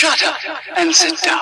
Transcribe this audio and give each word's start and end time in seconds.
Shut 0.00 0.22
up 0.26 0.34
and 0.78 0.92
sit 0.94 1.22
down. 1.22 1.40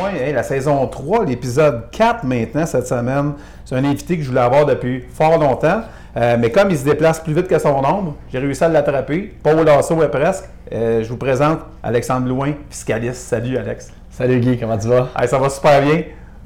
Oui, 0.00 0.18
hey, 0.18 0.32
la 0.32 0.42
saison 0.42 0.86
3, 0.86 1.26
l'épisode 1.26 1.90
4 1.90 2.24
maintenant, 2.24 2.64
cette 2.64 2.86
semaine. 2.86 3.34
C'est 3.66 3.74
un 3.74 3.84
invité 3.84 4.16
que 4.16 4.22
je 4.22 4.28
voulais 4.30 4.40
avoir 4.40 4.64
depuis 4.64 5.04
fort 5.12 5.36
longtemps. 5.36 5.82
Euh, 6.16 6.38
mais 6.38 6.50
comme 6.50 6.70
il 6.70 6.78
se 6.78 6.84
déplace 6.84 7.20
plus 7.20 7.34
vite 7.34 7.48
que 7.48 7.58
son 7.58 7.84
ombre, 7.84 8.16
j'ai 8.32 8.38
réussi 8.38 8.64
à 8.64 8.68
l'attraper. 8.68 9.34
Pas 9.42 9.54
au 9.54 9.62
lasso, 9.62 9.94
ouais, 9.96 10.08
presque. 10.08 10.44
Euh, 10.72 11.04
je 11.04 11.08
vous 11.10 11.18
présente 11.18 11.58
Alexandre 11.82 12.26
Louin, 12.26 12.54
fiscaliste. 12.70 13.20
Salut, 13.20 13.58
Alex. 13.58 13.92
Salut 14.10 14.40
Guy, 14.40 14.58
comment 14.58 14.78
tu 14.78 14.88
vas? 14.88 15.10
Hey, 15.18 15.28
ça 15.28 15.38
va 15.38 15.50
super 15.50 15.82
bien. 15.82 16.04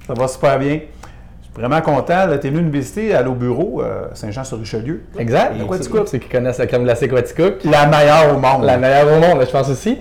Ça 0.09 0.15
va 0.15 0.27
super 0.27 0.59
bien. 0.59 0.71
Je 0.71 1.45
suis 1.45 1.53
vraiment 1.55 1.83
content. 1.83 2.27
Tu 2.41 2.47
es 2.47 2.51
venu 2.51 2.63
nous 2.63 2.71
visiter 2.71 3.15
à 3.15 3.29
au 3.29 3.35
bureau, 3.35 3.83
euh, 3.83 4.07
Saint-Jean-sur-Richelieu. 4.15 5.03
Exact. 5.19 5.53
La 5.59 5.65
Quaticook. 5.65 5.69
Quaticook. 5.77 6.09
Ceux 6.09 6.17
qui 6.17 6.29
connaissent 6.31 6.57
la 6.57 6.67
crème 6.67 6.85
glacée 6.85 7.09
Quaticook. 7.09 7.63
La 7.65 7.87
meilleure 7.87 8.35
au 8.35 8.39
monde. 8.39 8.65
La 8.65 8.79
meilleure 8.79 9.07
au 9.07 9.21
monde, 9.21 9.45
je 9.45 9.51
pense 9.51 9.69
aussi. 9.69 9.99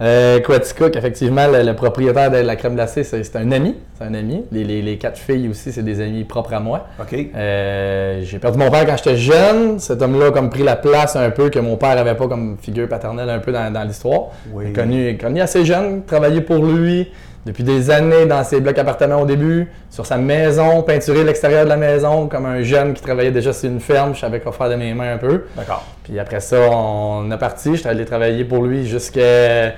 Euh, 0.00 0.38
Quaticook, 0.40 0.94
effectivement, 0.96 1.46
le, 1.48 1.62
le 1.64 1.74
propriétaire 1.74 2.30
de 2.30 2.36
la 2.38 2.54
crème 2.56 2.74
glacée, 2.74 3.02
c'est 3.02 3.34
un 3.36 3.50
ami. 3.50 3.74
C'est 3.98 4.04
un 4.04 4.14
ami. 4.14 4.44
Les, 4.52 4.62
les- 4.62 4.80
les 4.82 4.96
quatre 4.96 5.18
filles 5.18 5.48
aussi, 5.48 5.72
c'est 5.72 5.82
des 5.82 6.00
amis 6.00 6.22
propres 6.24 6.54
à 6.54 6.60
moi. 6.60 6.86
OK. 7.00 7.16
Euh, 7.34 8.20
j'ai 8.22 8.38
perdu 8.38 8.58
mon 8.58 8.70
père 8.70 8.86
quand 8.86 8.96
j'étais 8.96 9.16
jeune. 9.16 9.78
Cet 9.80 10.00
homme-là 10.00 10.26
a 10.26 10.30
comme 10.30 10.50
pris 10.50 10.62
la 10.62 10.76
place 10.76 11.16
un 11.16 11.30
peu 11.30 11.50
que 11.50 11.58
mon 11.58 11.76
père 11.76 11.98
avait 11.98 12.14
pas 12.14 12.28
comme 12.28 12.56
figure 12.60 12.88
paternelle 12.88 13.28
un 13.30 13.40
peu 13.40 13.50
dans, 13.50 13.72
dans 13.72 13.82
l'histoire. 13.82 14.28
Oui. 14.52 14.72
Connu, 14.72 15.18
connu 15.18 15.40
assez 15.40 15.64
jeune, 15.64 16.04
travaillé 16.04 16.42
pour 16.42 16.64
lui 16.64 17.10
depuis 17.46 17.64
des 17.64 17.90
années 17.90 18.26
dans 18.26 18.44
ses 18.44 18.60
blocs 18.60 18.76
appartements 18.78 19.22
au 19.22 19.24
début, 19.24 19.68
sur 19.88 20.04
sa 20.04 20.18
maison, 20.18 20.82
peinturer 20.82 21.24
l'extérieur 21.24 21.64
de 21.64 21.70
la 21.70 21.78
maison 21.78 22.26
comme 22.26 22.44
un 22.44 22.60
jeune 22.62 22.92
qui 22.92 23.00
travaillait 23.00 23.30
déjà 23.30 23.54
sur 23.54 23.70
une 23.70 23.80
ferme. 23.80 24.14
Je 24.14 24.20
savais 24.20 24.40
quoi 24.40 24.52
faire 24.52 24.68
de 24.68 24.74
mes 24.74 24.92
mains 24.92 25.14
un 25.14 25.18
peu. 25.18 25.44
D'accord. 25.56 25.82
Puis 26.04 26.18
après 26.18 26.40
ça, 26.40 26.58
on 26.70 27.30
est 27.30 27.38
parti. 27.38 27.74
J'étais 27.76 27.88
allé 27.88 28.04
travailler 28.04 28.44
pour 28.44 28.64
lui 28.64 28.86
jusqu'à 28.86 29.72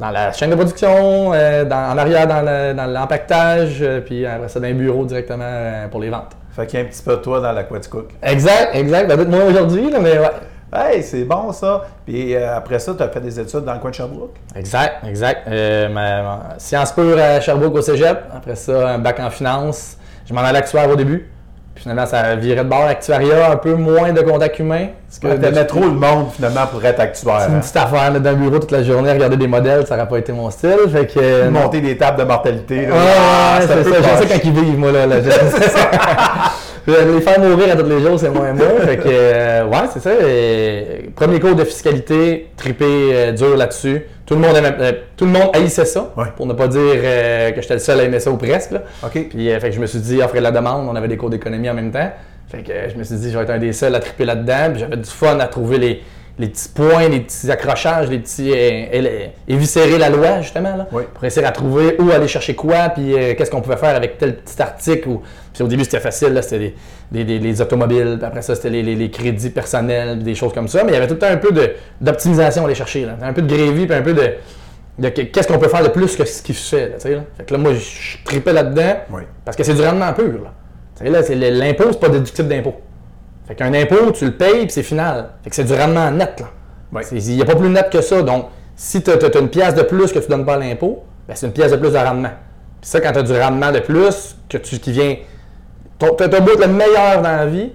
dans 0.00 0.10
la 0.10 0.32
chaîne 0.32 0.50
de 0.50 0.54
production, 0.56 1.32
euh, 1.34 1.64
dans- 1.64 1.92
en 1.92 1.98
arrière 1.98 2.26
dans 2.26 2.40
le- 2.42 2.72
dans 2.74 2.86
l'empaquetage, 2.86 3.78
euh, 3.82 4.00
puis 4.00 4.24
après 4.26 4.48
ça 4.48 4.58
dans 4.58 4.66
les 4.66 4.72
bureaux 4.72 5.04
directement 5.04 5.44
euh, 5.46 5.86
pour 5.88 6.00
les 6.00 6.10
ventes. 6.10 6.32
Fait 6.56 6.66
qu'il 6.66 6.80
y 6.80 6.82
a 6.82 6.86
un 6.86 6.88
petit 6.88 7.02
peu 7.02 7.12
de 7.12 7.20
toi 7.20 7.40
dans 7.40 7.52
la 7.52 7.62
Quaticook. 7.64 8.08
Exact, 8.22 8.74
exact. 8.74 9.06
Ben, 9.08 9.28
moins 9.28 9.44
aujourd'hui, 9.44 9.90
là, 9.90 9.98
mais 10.00 10.18
ouais. 10.18 10.30
Hey, 10.72 11.02
c'est 11.02 11.24
bon 11.24 11.52
ça. 11.52 11.82
Puis 12.06 12.34
après 12.36 12.78
ça, 12.78 12.94
tu 12.96 13.02
as 13.02 13.08
fait 13.08 13.20
des 13.20 13.38
études 13.38 13.64
dans 13.64 13.74
le 13.74 13.80
coin 13.80 13.90
de 13.90 13.94
Sherbrooke? 13.96 14.34
Exact, 14.56 15.04
exact. 15.06 15.48
Ma, 15.48 16.22
ma- 16.22 16.40
sciences 16.58 16.92
pures 16.92 17.18
à 17.18 17.40
Sherbrooke 17.40 17.74
au 17.74 17.82
cégep. 17.82 18.18
Après 18.34 18.54
ça, 18.56 18.90
un 18.90 18.98
bac 18.98 19.18
en 19.20 19.30
finance. 19.30 19.96
Je 20.26 20.32
m'en 20.32 20.40
allais 20.42 20.60
à 20.60 20.62
au 20.88 20.96
début. 20.96 21.28
Puis 21.80 21.88
finalement, 21.88 22.04
ça 22.04 22.34
virait 22.36 22.62
de 22.62 22.68
bord 22.68 22.84
actuariat, 22.84 23.52
un 23.52 23.56
peu 23.56 23.72
moins 23.72 24.12
de 24.12 24.20
contact 24.20 24.58
humain. 24.58 24.88
Parce 25.08 25.18
que 25.18 25.40
Tu 25.40 25.46
aimais 25.48 25.64
trop 25.64 25.80
le 25.80 25.92
monde 25.92 26.26
finalement 26.30 26.66
pour 26.70 26.84
être 26.84 27.00
actuaire. 27.00 27.40
C'est 27.46 27.52
une 27.54 27.60
petite 27.60 27.76
affaire 27.78 28.12
dans 28.20 28.30
le 28.32 28.36
bureau 28.36 28.58
toute 28.58 28.70
la 28.70 28.82
journée, 28.82 29.10
regarder 29.10 29.38
des 29.38 29.46
modèles, 29.46 29.86
ça 29.86 29.96
n'aurait 29.96 30.06
pas 30.10 30.18
été 30.18 30.30
mon 30.30 30.50
style. 30.50 30.76
Fait 30.92 31.06
que. 31.06 31.18
euh. 31.18 31.50
Monter 31.50 31.80
des 31.80 31.96
tables 31.96 32.18
de 32.18 32.24
mortalité. 32.24 32.82
là. 32.84 32.92
Ouais, 32.92 32.98
Ah, 32.98 33.58
ouais, 33.60 33.66
ça 33.66 33.74
c'est 33.82 33.90
ça. 33.90 33.96
Je 34.02 34.22
sais 34.28 34.28
quand 34.34 34.40
ils 34.44 34.52
vivent, 34.52 34.78
moi, 34.78 34.92
là. 34.92 35.06
là. 35.06 35.16
Je- 35.22 35.30
les 37.14 37.20
faire 37.22 37.40
mourir 37.40 37.72
à 37.72 37.76
tous 37.76 37.86
les 37.88 38.00
jours, 38.00 38.18
c'est 38.20 38.28
moins 38.28 38.52
moi. 38.52 38.66
Fait 38.84 38.96
que, 38.98 39.08
euh, 39.08 39.64
ouais, 39.64 39.78
c'est 39.94 40.02
ça. 40.02 40.10
Premier 41.16 41.40
cours 41.40 41.54
de 41.54 41.64
fiscalité, 41.64 42.48
tripé 42.58 42.84
euh, 42.86 43.32
dur 43.32 43.56
là-dessus. 43.56 44.02
Tout 44.30 44.36
le 44.36 44.42
monde 44.42 44.56
aimait, 44.56 44.76
euh, 44.78 44.92
tout 45.16 45.24
le 45.24 45.32
monde 45.32 45.50
haïssait 45.52 45.84
ça. 45.84 46.12
Ouais. 46.16 46.26
Pour 46.36 46.46
ne 46.46 46.52
pas 46.52 46.68
dire 46.68 46.80
euh, 46.80 47.50
que 47.50 47.60
j'étais 47.60 47.74
le 47.74 47.80
seul 47.80 47.98
à 47.98 48.04
aimer 48.04 48.20
ça 48.20 48.30
ou 48.30 48.36
presque. 48.36 48.70
là. 48.70 48.82
Puis, 49.10 49.50
euh, 49.50 49.58
fait 49.58 49.70
que 49.70 49.74
je 49.74 49.80
me 49.80 49.86
suis 49.86 49.98
dit, 49.98 50.22
offrir 50.22 50.40
la 50.40 50.52
demande, 50.52 50.88
on 50.88 50.94
avait 50.94 51.08
des 51.08 51.16
cours 51.16 51.30
d'économie 51.30 51.68
en 51.68 51.74
même 51.74 51.90
temps. 51.90 52.12
Fait 52.46 52.62
que 52.62 52.72
je 52.92 52.96
me 52.96 53.02
suis 53.02 53.16
dit, 53.16 53.32
je 53.32 53.36
vais 53.36 53.42
être 53.42 53.50
un 53.50 53.58
des 53.58 53.72
seuls 53.72 53.92
à 53.92 53.98
triper 53.98 54.24
là-dedans. 54.24 54.70
Puis 54.70 54.78
j'avais 54.78 54.98
du 54.98 55.10
fun 55.10 55.40
à 55.40 55.48
trouver 55.48 55.78
les, 55.78 56.02
les 56.40 56.48
petits 56.48 56.68
points, 56.70 57.08
les 57.08 57.20
petits 57.20 57.50
accrochages, 57.50 58.08
les 58.08 58.18
petits. 58.18 58.50
euh, 58.52 59.26
éviscérer 59.46 59.98
la 59.98 60.08
loi, 60.08 60.40
justement, 60.40 60.74
là, 60.76 60.86
Oui. 60.90 61.02
pour 61.14 61.22
essayer 61.24 61.46
à 61.46 61.52
trouver 61.52 61.96
où 62.00 62.10
aller 62.10 62.26
chercher 62.28 62.54
quoi, 62.54 62.88
puis 62.88 63.14
euh, 63.14 63.34
qu'est-ce 63.34 63.50
qu'on 63.50 63.60
pouvait 63.60 63.76
faire 63.76 63.94
avec 63.94 64.16
tel 64.18 64.36
petit 64.36 64.60
article. 64.60 65.08
Ou... 65.08 65.22
Puis 65.52 65.62
au 65.62 65.68
début, 65.68 65.84
c'était 65.84 66.00
facile, 66.00 66.32
là, 66.32 66.42
c'était 66.42 66.74
les 67.12 67.60
automobiles, 67.60 68.16
puis 68.18 68.26
après 68.26 68.42
ça, 68.42 68.54
c'était 68.54 68.70
les, 68.70 69.10
crédits 69.10 69.50
personnels, 69.50 70.16
puis 70.16 70.24
des 70.24 70.34
choses 70.34 70.52
comme 70.54 70.66
ça. 70.68 70.82
Mais 70.82 70.92
il 70.92 70.94
y 70.94 70.96
avait 70.96 71.06
tout 71.08 71.14
le 71.14 71.20
temps 71.20 71.26
un 71.30 71.36
peu 71.36 71.50
d'optimisation 72.00 72.62
à 72.62 72.66
aller 72.66 72.74
chercher, 72.74 73.04
là. 73.04 73.16
un 73.22 73.32
peu 73.32 73.42
de 73.42 73.54
grévy, 73.54 73.86
puis 73.86 73.94
un 73.96 74.02
peu 74.02 74.14
de. 74.14 74.30
de 74.98 75.08
que- 75.10 75.22
qu'est-ce 75.22 75.46
qu'on 75.46 75.58
peut 75.58 75.68
faire 75.68 75.82
de 75.82 75.88
plus 75.88 76.16
que 76.16 76.24
ce 76.24 76.42
qui 76.42 76.54
se 76.54 76.74
fait, 76.74 76.88
là, 76.88 76.94
tu 76.94 77.00
sais, 77.02 77.14
là. 77.16 77.20
Fait 77.36 77.44
que 77.44 77.52
là, 77.52 77.58
moi, 77.58 77.72
je- 77.74 78.24
tripais 78.24 78.52
là-dedans. 78.54 78.94
Oui. 79.12 79.22
Parce 79.44 79.56
que 79.58 79.62
c'est 79.64 79.74
du 79.74 79.82
rendement 79.82 80.12
pur. 80.14 80.42
Là. 80.42 80.52
Tu 80.98 81.06
sais, 81.26 81.34
là, 81.34 81.50
l'impôt, 81.50 81.84
c'est 81.90 82.00
pas 82.00 82.08
déductible 82.08 82.48
d'impôt. 82.48 82.76
Fait 83.50 83.56
qu'un 83.56 83.74
impôt, 83.74 84.12
tu 84.12 84.26
le 84.26 84.30
payes, 84.30 84.60
puis 84.66 84.70
c'est 84.70 84.84
final. 84.84 85.30
Fait 85.42 85.50
que 85.50 85.56
c'est 85.56 85.64
du 85.64 85.72
rendement 85.74 86.08
net. 86.12 86.38
là. 86.38 86.46
Oui. 86.92 87.02
Il 87.10 87.34
n'y 87.34 87.42
a 87.42 87.44
pas 87.44 87.56
plus 87.56 87.68
net 87.68 87.90
que 87.90 88.00
ça. 88.00 88.22
Donc, 88.22 88.46
si 88.76 89.02
tu 89.02 89.10
as, 89.10 89.38
une 89.40 89.48
pièce 89.48 89.74
de 89.74 89.82
plus 89.82 90.12
que 90.12 90.20
tu 90.20 90.28
donnes 90.28 90.46
pas 90.46 90.54
à 90.54 90.58
l'impôt, 90.58 91.02
ben, 91.26 91.34
c'est 91.34 91.46
une 91.46 91.52
pièce 91.52 91.72
de 91.72 91.76
plus 91.76 91.90
de 91.92 91.96
rendement. 91.98 92.30
Puis 92.80 92.88
ça, 92.90 93.00
quand 93.00 93.10
tu 93.10 93.18
as 93.18 93.22
du 93.24 93.32
rendement 93.32 93.72
de 93.72 93.80
plus, 93.80 94.36
que 94.48 94.56
tu, 94.56 94.78
qui 94.78 94.92
vient. 94.92 95.16
Tu 95.98 96.06
as 96.06 96.28
beau 96.40 96.52
être 96.52 96.60
le 96.64 96.72
meilleur 96.72 97.16
dans 97.22 97.36
la 97.36 97.46
vie, 97.46 97.72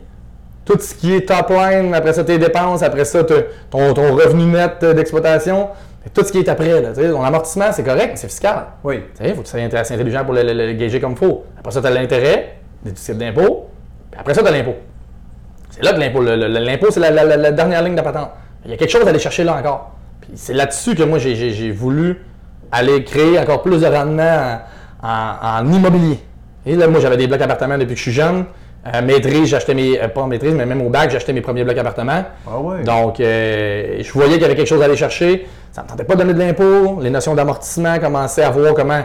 tout 0.63 0.79
ce 0.79 0.95
qui 0.95 1.13
est 1.13 1.27
top 1.27 1.49
line, 1.49 1.93
après 1.93 2.13
ça, 2.13 2.23
tes 2.23 2.37
dépenses, 2.37 2.81
après 2.81 3.03
ça, 3.03 3.25
ton, 3.25 3.93
ton 3.93 4.15
revenu 4.15 4.45
net 4.45 4.79
d'exploitation, 4.83 5.67
tout 6.13 6.23
ce 6.23 6.31
qui 6.31 6.39
est 6.39 6.47
après. 6.47 6.81
Là, 6.81 6.93
ton 6.93 7.21
amortissement, 7.21 7.73
c'est 7.73 7.83
correct, 7.83 8.11
mais 8.11 8.15
c'est 8.15 8.27
fiscal. 8.27 8.67
Oui. 8.81 9.01
Sais, 9.15 9.33
faut 9.33 9.41
que 9.41 9.47
tu 9.47 9.51
sois 9.69 9.79
assez 9.79 9.93
intelligent 9.93 10.23
pour 10.23 10.33
le, 10.35 10.41
le- 10.41 10.53
le 10.67 10.73
gager 10.73 11.01
comme 11.01 11.11
il 11.11 11.17
faut. 11.17 11.43
Après 11.59 11.73
ça, 11.73 11.81
tu 11.81 11.87
as 11.87 11.91
l'intérêt, 11.91 12.55
déductible 12.81 13.17
d'impôt. 13.17 13.67
Puis 14.09 14.19
après 14.21 14.33
ça, 14.33 14.41
tu 14.41 14.47
as 14.47 14.51
l'impôt. 14.51 14.75
C'est 15.75 15.83
là 15.83 15.93
que 15.93 15.99
l'impôt, 15.99 16.21
l'impôt, 16.21 16.87
c'est 16.89 16.99
la, 16.99 17.11
la- 17.11 17.23
la- 17.25 17.37
la 17.37 17.51
dernière 17.51 17.81
ligne 17.83 17.95
de 17.95 18.01
patente. 18.01 18.29
Il 18.65 18.71
y 18.71 18.73
a 18.73 18.77
quelque 18.77 18.91
chose 18.91 19.05
à 19.05 19.09
aller 19.09 19.19
chercher 19.19 19.43
là 19.43 19.55
encore. 19.55 19.91
Puis 20.21 20.31
c'est 20.35 20.53
là-dessus 20.53 20.95
que 20.95 21.03
moi, 21.03 21.19
j'ai, 21.19 21.35
j'ai- 21.35 21.51
j'ai 21.51 21.71
voulu 21.71 22.21
aller 22.71 23.03
créer 23.03 23.37
encore 23.39 23.61
plus 23.61 23.81
de 23.81 23.85
rendement 23.87 24.57
en, 25.03 25.07
en- 25.07 25.59
en 25.67 25.71
immobilier. 25.71 26.19
Et 26.65 26.75
là, 26.75 26.87
moi, 26.87 26.99
j'avais 26.99 27.17
des 27.17 27.27
blocs 27.27 27.41
appartements 27.41 27.77
depuis 27.77 27.93
que 27.93 27.97
je 27.97 28.01
suis 28.03 28.11
jeune. 28.11 28.45
Euh, 28.87 29.01
maîtrise, 29.01 29.47
j'achetais 29.47 29.73
mes. 29.73 29.99
euh, 30.01 30.07
pas 30.07 30.21
en 30.21 30.27
maîtrise, 30.27 30.53
mais 30.53 30.65
même 30.65 30.81
au 30.81 30.89
bac, 30.89 31.09
j'achetais 31.11 31.33
mes 31.33 31.41
premiers 31.41 31.63
blocs 31.63 31.77
appartements. 31.77 32.23
Ah 32.47 32.59
ouais. 32.59 32.83
Donc, 32.83 33.19
euh, 33.19 33.97
je 34.01 34.11
voyais 34.13 34.33
qu'il 34.33 34.41
y 34.43 34.45
avait 34.45 34.55
quelque 34.55 34.67
chose 34.67 34.81
à 34.81 34.85
aller 34.85 34.95
chercher. 34.95 35.47
Ça 35.71 35.81
ne 35.81 35.85
me 35.87 35.89
tentait 35.91 36.03
pas 36.03 36.13
de 36.15 36.19
donner 36.21 36.33
de 36.33 36.39
l'impôt. 36.39 36.99
Les 37.01 37.09
notions 37.09 37.33
d'amortissement 37.35 37.97
commençaient 37.99 38.43
à 38.43 38.49
voir 38.51 38.73
comment 38.75 39.01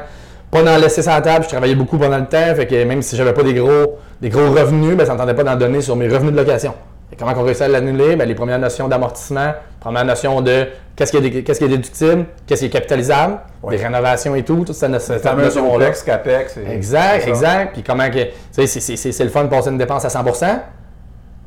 pas 0.50 0.62
en 0.62 0.78
laisser 0.78 1.02
sur 1.02 1.12
la 1.12 1.20
table. 1.20 1.44
Je 1.44 1.50
travaillais 1.50 1.74
beaucoup 1.74 1.98
pendant 1.98 2.18
le 2.18 2.26
temps. 2.26 2.54
Fait 2.56 2.66
que 2.66 2.84
même 2.84 3.02
si 3.02 3.16
j'avais 3.16 3.32
pas 3.32 3.42
des 3.42 3.54
gros, 3.54 3.98
des 4.20 4.28
gros 4.28 4.50
revenus, 4.50 4.96
ben, 4.96 5.04
ça 5.06 5.12
ne 5.12 5.18
me 5.18 5.22
tentait 5.22 5.34
pas 5.34 5.44
d'en 5.44 5.56
donner 5.56 5.80
sur 5.80 5.96
mes 5.96 6.08
revenus 6.08 6.32
de 6.32 6.36
location. 6.38 6.74
Et 7.12 7.16
comment 7.16 7.32
on 7.36 7.42
réussit 7.42 7.62
à 7.62 7.68
l'annuler? 7.68 8.16
Ben, 8.16 8.26
les 8.26 8.34
premières 8.34 8.58
notions 8.58 8.86
d'amortissement, 8.88 9.52
première 9.80 10.04
notion 10.04 10.40
de 10.40 10.66
qu'est-ce 10.94 11.10
qui 11.10 11.16
est, 11.18 11.48
est 11.48 11.68
déductible, 11.68 12.24
qu'est-ce 12.46 12.60
qui 12.60 12.66
est 12.66 12.70
capitalisable, 12.70 13.38
Ouais. 13.62 13.76
des 13.76 13.82
rénovations 13.84 14.34
et 14.34 14.42
tout, 14.42 14.64
toute 14.64 14.74
cette, 14.74 15.00
cette 15.00 15.24
notion-là. 15.36 15.86
OPEX, 15.88 16.02
CAPEX. 16.02 16.56
Exact, 16.70 17.26
exact. 17.28 17.72
Puis 17.74 17.82
comment 17.82 18.08
que. 18.10 18.22
Tu 18.24 18.30
sais, 18.52 18.66
c'est- 18.66 18.80
c'est- 18.80 18.96
c'est 18.96 19.12
c'est 19.12 19.24
le 19.24 19.30
fun 19.30 19.44
de 19.44 19.48
passer 19.48 19.70
une 19.70 19.78
dépense 19.78 20.04
à 20.04 20.08
100% 20.08 20.60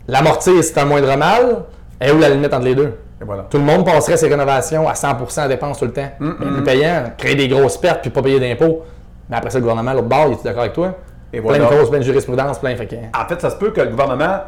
L'amortir, 0.08 0.64
c'est 0.64 0.78
un 0.78 0.86
moindre 0.86 1.16
mal. 1.18 1.64
Et 2.02 2.12
où 2.12 2.20
la 2.20 2.30
limite 2.30 2.54
entre 2.54 2.66
les 2.66 2.76
deux? 2.76 2.94
Et 3.24 3.26
voilà. 3.26 3.44
Tout 3.50 3.58
le 3.58 3.64
monde 3.64 3.86
passerait 3.86 4.18
ses 4.18 4.28
rénovations 4.28 4.88
à 4.88 4.94
100% 4.94 5.40
à 5.40 5.48
dépenses 5.48 5.80
tout 5.80 5.86
le 5.86 5.94
temps. 5.94 6.10
Mm, 6.20 6.32
Bien 6.40 6.52
plus 6.52 6.64
payant, 6.64 7.04
créer 7.18 7.36
des 7.36 7.48
grosses 7.48 7.78
pertes 7.78 8.02
puis 8.02 8.10
pas 8.10 8.22
payer 8.22 8.40
d'impôts. 8.40 8.84
Mais 9.30 9.38
après 9.38 9.50
ça, 9.50 9.58
le 9.60 9.62
gouvernement, 9.62 9.94
l'autre 9.94 10.08
bord, 10.10 10.26
il 10.28 10.34
est 10.34 10.44
d'accord 10.44 10.62
avec 10.64 10.74
toi? 10.74 10.94
Et 11.32 11.40
Plein 11.40 11.58
voilà. 11.58 11.66
de 11.66 11.70
causes, 11.70 11.90
plein 11.90 12.00
de 12.00 12.04
jurisprudence, 12.04 12.60
plein. 12.60 12.76
Que, 12.76 12.84
En 13.18 13.26
fait, 13.28 13.40
ça 13.42 13.50
se 13.50 13.56
peut 13.56 13.72
que 13.72 13.80
le 13.82 13.88
gouvernement 13.90 14.40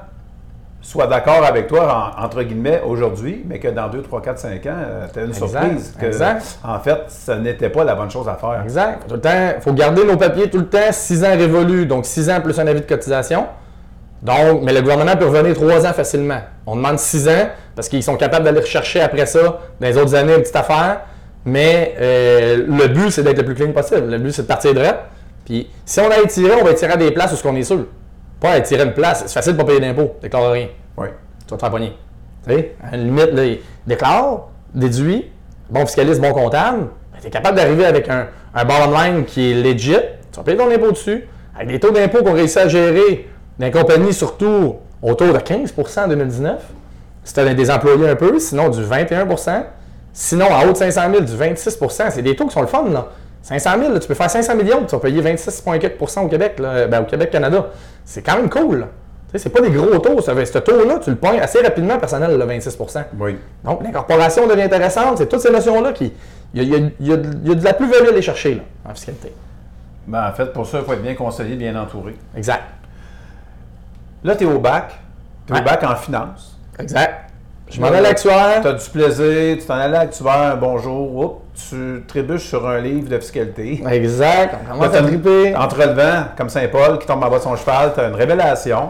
soit 0.82 1.08
d'accord 1.08 1.44
avec 1.44 1.66
toi, 1.68 2.14
en- 2.20 2.24
entre 2.26 2.44
guillemets, 2.44 2.82
aujourd'hui, 2.86 3.44
mais 3.48 3.58
que 3.60 3.70
dans 3.70 3.88
2, 3.88 4.02
3, 4.04 4.22
4, 4.22 4.38
5 4.38 4.66
ans, 4.68 4.76
tu 5.12 5.20
as 5.20 5.24
une 5.24 5.30
Exact, 5.30 5.48
surprise. 5.50 5.96
Que, 6.00 6.06
exact. 6.06 6.60
En 6.64 6.78
fait, 6.80 7.00
ce 7.08 7.32
n'était 7.32 7.70
pas 7.70 7.84
la 7.86 7.96
bonne 7.96 8.12
chose 8.12 8.28
à 8.28 8.36
faire. 8.36 8.62
Exact. 8.64 9.08
Tout 9.08 9.16
le 9.16 9.22
temps, 9.22 9.54
faut 9.62 9.74
garder 9.74 10.04
nos 10.06 10.18
papiers 10.18 10.50
tout 10.50 10.60
le 10.60 10.68
temps, 10.68 10.92
6 10.92 11.24
ans 11.24 11.32
révolus, 11.36 11.86
donc 11.88 12.06
6 12.06 12.30
ans 12.30 12.40
plus 12.42 12.60
un 12.60 12.68
avis 12.68 12.82
de 12.82 12.86
cotisation. 12.86 13.46
Donc, 14.22 14.62
mais 14.64 14.74
le 14.74 14.82
gouvernement 14.82 15.16
peut 15.18 15.26
revenir 15.26 15.56
3 15.56 15.86
ans 15.88 15.94
facilement. 15.94 16.40
On 16.68 16.76
demande 16.76 17.00
6 17.00 17.28
ans 17.30 17.48
parce 17.76 17.90
qu'ils 17.90 18.04
sont 18.04 18.16
capables 18.16 18.46
d'aller 18.46 18.62
rechercher 18.62 19.02
après 19.02 19.26
ça, 19.26 19.60
dans 19.80 19.88
les 19.88 19.98
autres 19.98 20.16
années, 20.16 20.34
une 20.36 20.42
petite 20.42 20.56
affaire. 20.56 21.02
Mais 21.46 21.96
euh, 22.00 22.66
le 22.68 22.88
but, 22.88 23.12
c'est 23.12 23.24
d'être 23.24 23.38
le 23.38 23.46
plus 23.46 23.56
clean 23.56 23.72
possible. 23.72 24.10
Le 24.10 24.18
but, 24.18 24.32
c'est 24.32 24.44
de 24.44 24.48
partir 24.48 24.74
de 24.74 24.82
Puis, 25.46 25.70
si 25.86 26.00
on 26.00 26.10
a 26.10 26.20
étiré, 26.20 26.54
on 26.60 26.64
va 26.64 26.72
étirer 26.72 26.94
à 26.94 26.98
des 26.98 27.12
places 27.12 27.34
où 27.34 27.36
ce 27.36 27.44
qu'on 27.44 27.56
est 27.56 27.64
sûr. 27.64 27.86
Pas 28.40 28.58
étirer 28.58 28.84
une 28.84 28.94
place. 28.94 29.24
C'est 29.28 29.34
facile 29.34 29.54
de 29.54 29.58
pas 29.58 29.66
payer 29.66 29.80
d'impôts. 29.80 30.16
Déclare 30.22 30.52
rien 30.52 30.68
Oui. 30.98 31.08
tu 31.46 31.52
vas 31.52 31.58
te 31.58 31.62
faire 31.62 31.72
pogner. 31.72 31.94
Tu 32.48 32.54
sais, 32.54 32.76
à 32.84 32.92
la 32.92 32.98
limite, 32.98 33.32
là, 33.34 33.44
déclare, 33.86 34.48
déduit, 34.74 35.32
bon 35.70 35.86
fiscaliste, 35.86 36.22
bon 36.22 36.32
comptable, 36.32 36.88
tu 37.22 37.28
es 37.28 37.30
capable 37.30 37.58
d'arriver 37.58 37.86
avec 37.86 38.10
un, 38.10 38.28
un 38.54 38.66
bottom 38.66 38.94
line 38.94 39.26
qui 39.26 39.52
est 39.52 39.56
legit, 39.56 39.98
tu 40.32 40.38
vas 40.38 40.44
payer 40.44 40.58
ton 40.58 40.70
impôt 40.70 40.92
dessus, 40.92 41.28
avec 41.56 41.70
des 41.70 41.80
taux 41.80 41.92
d'impôt 41.92 42.24
qu'on 42.24 42.34
réussit 42.34 42.58
à 42.58 42.68
gérer, 42.68 43.28
dans 43.58 43.66
les 43.66 43.72
compagnies 43.72 44.14
surtout 44.14 44.76
autour 45.02 45.34
de 45.34 45.40
15% 45.40 46.06
en 46.06 46.08
2019, 46.08 46.62
si 47.26 47.34
tu 47.34 47.40
as 47.42 47.54
des 47.54 47.70
employés 47.72 48.08
un 48.08 48.16
peu, 48.16 48.40
sinon 48.40 48.70
du 48.70 48.82
21% 48.82 49.64
sinon 50.14 50.46
à 50.50 50.66
haut 50.66 50.72
de 50.72 50.78
500 50.78 51.02
000, 51.12 51.24
du 51.24 51.34
26% 51.34 52.10
c'est 52.12 52.22
des 52.22 52.38
taux 52.38 52.46
qui 52.48 52.54
sont 52.54 52.62
le 52.62 52.68
fun, 52.68 52.86
là. 52.90 53.08
500 53.42 53.70
000, 53.80 53.94
là, 53.94 54.00
tu 54.00 54.08
peux 54.08 54.14
faire 54.14 54.32
500 54.32 54.56
millions, 54.56 54.86
tu 54.86 54.96
vas 54.96 55.00
payer 55.02 55.22
26,4 55.22 56.24
au 56.24 56.28
Québec, 56.30 56.58
là, 56.58 56.88
ben, 56.88 57.02
au 57.02 57.06
Québec-Canada. 57.06 57.68
C'est 58.06 58.22
quand 58.22 58.38
même 58.38 58.50
cool. 58.50 58.80
là. 58.80 58.86
Tu 59.32 59.34
sais, 59.34 59.44
c'est 59.44 59.50
pas 59.50 59.62
des 59.62 59.70
gros 59.70 60.00
taux. 60.00 60.20
Ce 60.22 60.58
taux-là, 60.58 61.00
tu 61.04 61.10
le 61.12 61.16
pognes 61.18 61.40
assez 61.40 61.62
rapidement 61.62 61.98
personnel, 62.00 62.38
le 62.38 62.44
26 62.46 62.78
Oui. 63.20 63.38
Donc, 63.64 63.84
l'incorporation 63.84 64.48
devient 64.48 64.64
intéressante. 64.64 65.18
C'est 65.20 65.28
toutes 65.28 65.42
ces 65.42 65.52
notions-là 65.52 65.92
qui. 65.92 66.12
Il 66.56 66.64
y 66.64 66.66
y 66.68 66.72
y 66.72 66.76
a 66.76 66.80
de- 66.80 66.92
il 67.44 67.50
y 67.50 67.52
a 67.52 67.56
de 67.56 67.64
la 67.64 67.74
plus-value 67.74 68.08
à 68.08 68.10
aller 68.12 68.22
chercher 68.24 68.56
là, 68.56 68.62
en 68.90 68.94
fiscalité. 68.96 69.32
Ben, 70.08 70.28
en 70.30 70.32
fait, 70.34 70.52
pour 70.54 70.66
ça, 70.66 70.80
il 70.80 70.86
faut 70.86 70.94
être 70.94 71.02
bien 71.04 71.16
conseillé, 71.16 71.56
bien 71.56 71.76
entouré. 71.80 72.16
Exact. 72.36 72.64
Là, 74.24 74.36
tu 74.36 74.44
es 74.44 74.48
au 74.48 74.60
bac. 74.60 74.92
Tu 75.46 75.54
es 75.54 75.56
Ouais. 75.56 75.62
au 75.62 75.66
bac 75.66 75.84
en 75.84 75.96
finance. 75.96 76.55
Exact. 76.80 77.22
Je 77.70 77.82
m'en 77.82 77.88
allais 77.88 77.98
à 77.98 78.02
l'actuaire. 78.02 78.62
Tu 78.62 78.68
as 78.68 78.74
du 78.74 78.90
plaisir, 78.90 79.58
tu 79.60 79.66
t'en 79.66 79.74
allais 79.76 79.96
à 79.98 80.04
l'actuaire 80.04 80.52
un 80.54 80.56
bonjour, 80.56 81.16
oups, 81.16 81.36
tu 81.70 82.04
trébuches 82.08 82.44
sur 82.48 82.68
un 82.68 82.80
livre 82.80 83.10
de 83.10 83.18
fiscalité. 83.18 83.84
Exact. 83.90 84.56
On 84.70 84.74
commence 84.80 84.96
à 84.96 85.02
triper. 85.02 85.56
En 85.56 85.68
te 85.68 85.76
relevant, 85.76 86.26
comme 86.38 86.50
Saint-Paul 86.50 87.00
qui 87.00 87.08
tombe 87.08 87.24
en 87.24 87.30
bas 87.30 87.38
de 87.40 87.44
son 87.44 87.56
cheval, 87.56 87.92
tu 87.96 88.02
as 88.02 88.08
une 88.10 88.16
révélation. 88.16 88.90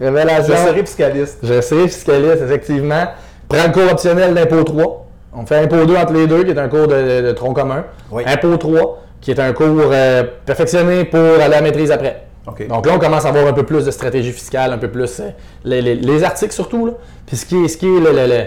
Je 0.00 0.06
Révélation. 0.06 0.56
serai 0.56 0.80
fiscaliste. 0.80 1.38
Je 1.42 1.60
sais, 1.60 1.86
fiscaliste, 1.86 2.42
effectivement. 2.42 3.04
Prends 3.48 3.66
le 3.66 3.72
cours 3.72 3.92
optionnel 3.92 4.34
d'impôt 4.34 4.64
3. 4.64 5.06
On 5.36 5.44
fait 5.46 5.58
impôt 5.58 5.84
2 5.84 5.94
entre 5.96 6.12
les 6.14 6.26
deux, 6.26 6.44
qui 6.44 6.50
est 6.50 6.58
un 6.58 6.68
cours 6.68 6.88
de, 6.88 7.20
de 7.20 7.32
tronc 7.32 7.52
commun. 7.52 7.84
Oui. 8.10 8.22
Impôt 8.26 8.56
3, 8.56 9.02
qui 9.20 9.32
est 9.32 9.40
un 9.40 9.52
cours 9.52 9.90
euh, 9.92 10.24
perfectionné 10.46 11.04
pour 11.04 11.20
aller 11.20 11.42
à 11.42 11.48
la 11.48 11.60
maîtrise 11.60 11.90
après. 11.90 12.22
Donc 12.66 12.86
là, 12.86 12.92
on 12.94 12.98
commence 12.98 13.24
à 13.24 13.28
avoir 13.28 13.46
un 13.46 13.52
peu 13.52 13.62
plus 13.64 13.84
de 13.86 13.90
stratégie 13.90 14.32
fiscale, 14.32 14.72
un 14.72 14.78
peu 14.78 14.88
plus 14.90 15.20
euh, 15.20 15.30
les, 15.64 15.80
les- 15.80 15.94
les 15.94 16.24
articles 16.24 16.52
surtout. 16.52 16.86
Là. 16.86 16.92
Puis 17.26 17.36
ce 17.36 17.46
qui 17.46 17.56
est, 17.64 17.68
ce 17.68 17.76
qui 17.78 17.86
est 17.86 18.00
le, 18.00 18.12
le- 18.12 18.44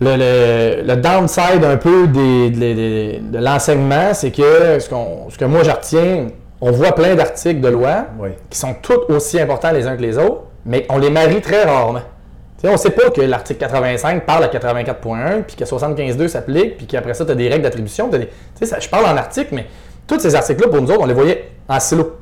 le- 0.00 0.82
le- 0.82 0.96
downside 0.96 1.64
un 1.64 1.76
peu 1.76 2.06
des- 2.06 2.50
des- 2.50 2.74
des- 2.74 3.20
de 3.22 3.38
l'enseignement, 3.38 4.12
c'est 4.14 4.30
que 4.30 4.78
ce, 4.78 4.88
que 5.38 5.44
moi 5.44 5.62
je 5.62 5.70
retiens, 5.70 6.26
on 6.60 6.70
voit 6.70 6.92
plein 6.92 7.14
d'articles 7.14 7.60
de 7.60 7.68
loi 7.68 8.06
Oui. 8.18 8.30
qui 8.50 8.58
sont 8.58 8.74
tous 8.80 9.00
aussi 9.10 9.40
importants 9.40 9.72
les 9.72 9.86
uns 9.86 9.96
que 9.96 10.02
les 10.02 10.16
autres, 10.18 10.42
mais 10.64 10.86
on 10.90 10.98
les 10.98 11.10
marie 11.10 11.40
très 11.40 11.64
rarement. 11.64 12.00
On 12.64 12.72
ne 12.72 12.76
sait 12.78 12.90
pas 12.90 13.10
que 13.10 13.20
l'article 13.20 13.60
85 13.60 14.24
parle 14.26 14.42
à 14.42 14.48
84.1, 14.48 15.42
puis 15.46 15.54
que 15.54 15.64
75.2 15.64 16.26
s'applique, 16.26 16.78
puis 16.78 16.86
qu'après 16.86 17.14
ça, 17.14 17.24
tu 17.24 17.30
as 17.30 17.34
des 17.36 17.48
règles 17.48 17.62
d'attribution. 17.62 18.08
des- 18.08 18.28
je 18.60 18.88
parle 18.88 19.04
en 19.06 19.16
article, 19.16 19.50
mais 19.54 19.66
tous 20.08 20.18
ces 20.18 20.34
articles-là, 20.34 20.68
pour 20.68 20.80
nous 20.80 20.90
autres, 20.90 21.02
on 21.02 21.06
les 21.06 21.14
voyait 21.14 21.48
en 21.68 21.78
silo. 21.78 22.16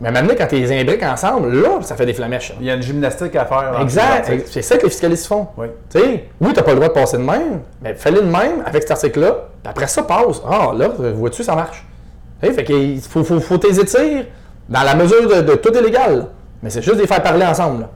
Mais 0.00 0.12
maintenant, 0.12 0.34
quand 0.38 0.46
tu 0.46 0.54
les 0.56 0.80
imbriques 0.80 1.02
ensemble, 1.02 1.52
là, 1.60 1.68
ça 1.82 1.96
fait 1.96 2.06
des 2.06 2.12
flamèches. 2.14 2.54
Il 2.60 2.66
y 2.66 2.70
a 2.70 2.74
une 2.74 2.82
gymnastique 2.82 3.34
à 3.34 3.44
faire. 3.46 3.78
Exact. 3.82 4.30
C'est 4.46 4.62
ça 4.62 4.76
que 4.76 4.84
les 4.84 4.90
fiscalistes 4.90 5.26
font. 5.26 5.48
Oui. 5.56 5.66
Tu 5.90 5.98
sais, 5.98 6.24
oui, 6.40 6.48
tu 6.52 6.54
n'as 6.54 6.62
pas 6.62 6.70
le 6.70 6.76
droit 6.76 6.88
de 6.88 6.92
passer 6.92 7.16
de 7.16 7.22
même, 7.22 7.60
mais 7.82 7.94
fais-le 7.94 8.20
de 8.20 8.26
même 8.26 8.62
avec 8.64 8.82
cet 8.82 8.92
article-là, 8.92 9.32
puis 9.62 9.70
après 9.70 9.88
ça, 9.88 10.04
passe. 10.04 10.40
Ah, 10.48 10.70
là, 10.76 10.88
vois-tu, 11.14 11.42
ça 11.42 11.56
marche. 11.56 11.84
Tu 12.40 12.46
sais, 12.48 12.54
fait 12.54 12.64
qu'il 12.64 13.00
faut, 13.00 13.24
faut, 13.24 13.40
faut 13.40 13.58
dans 14.68 14.82
la 14.82 14.94
mesure 14.94 15.28
de, 15.28 15.40
de 15.42 15.54
tout 15.54 15.76
est 15.76 15.82
légal. 15.82 16.26
Mais 16.62 16.70
c'est 16.70 16.82
juste 16.82 16.96
de 16.96 17.00
les 17.02 17.06
faire 17.06 17.22
parler 17.22 17.44
ensemble. 17.46 17.82
Là, 17.82 17.88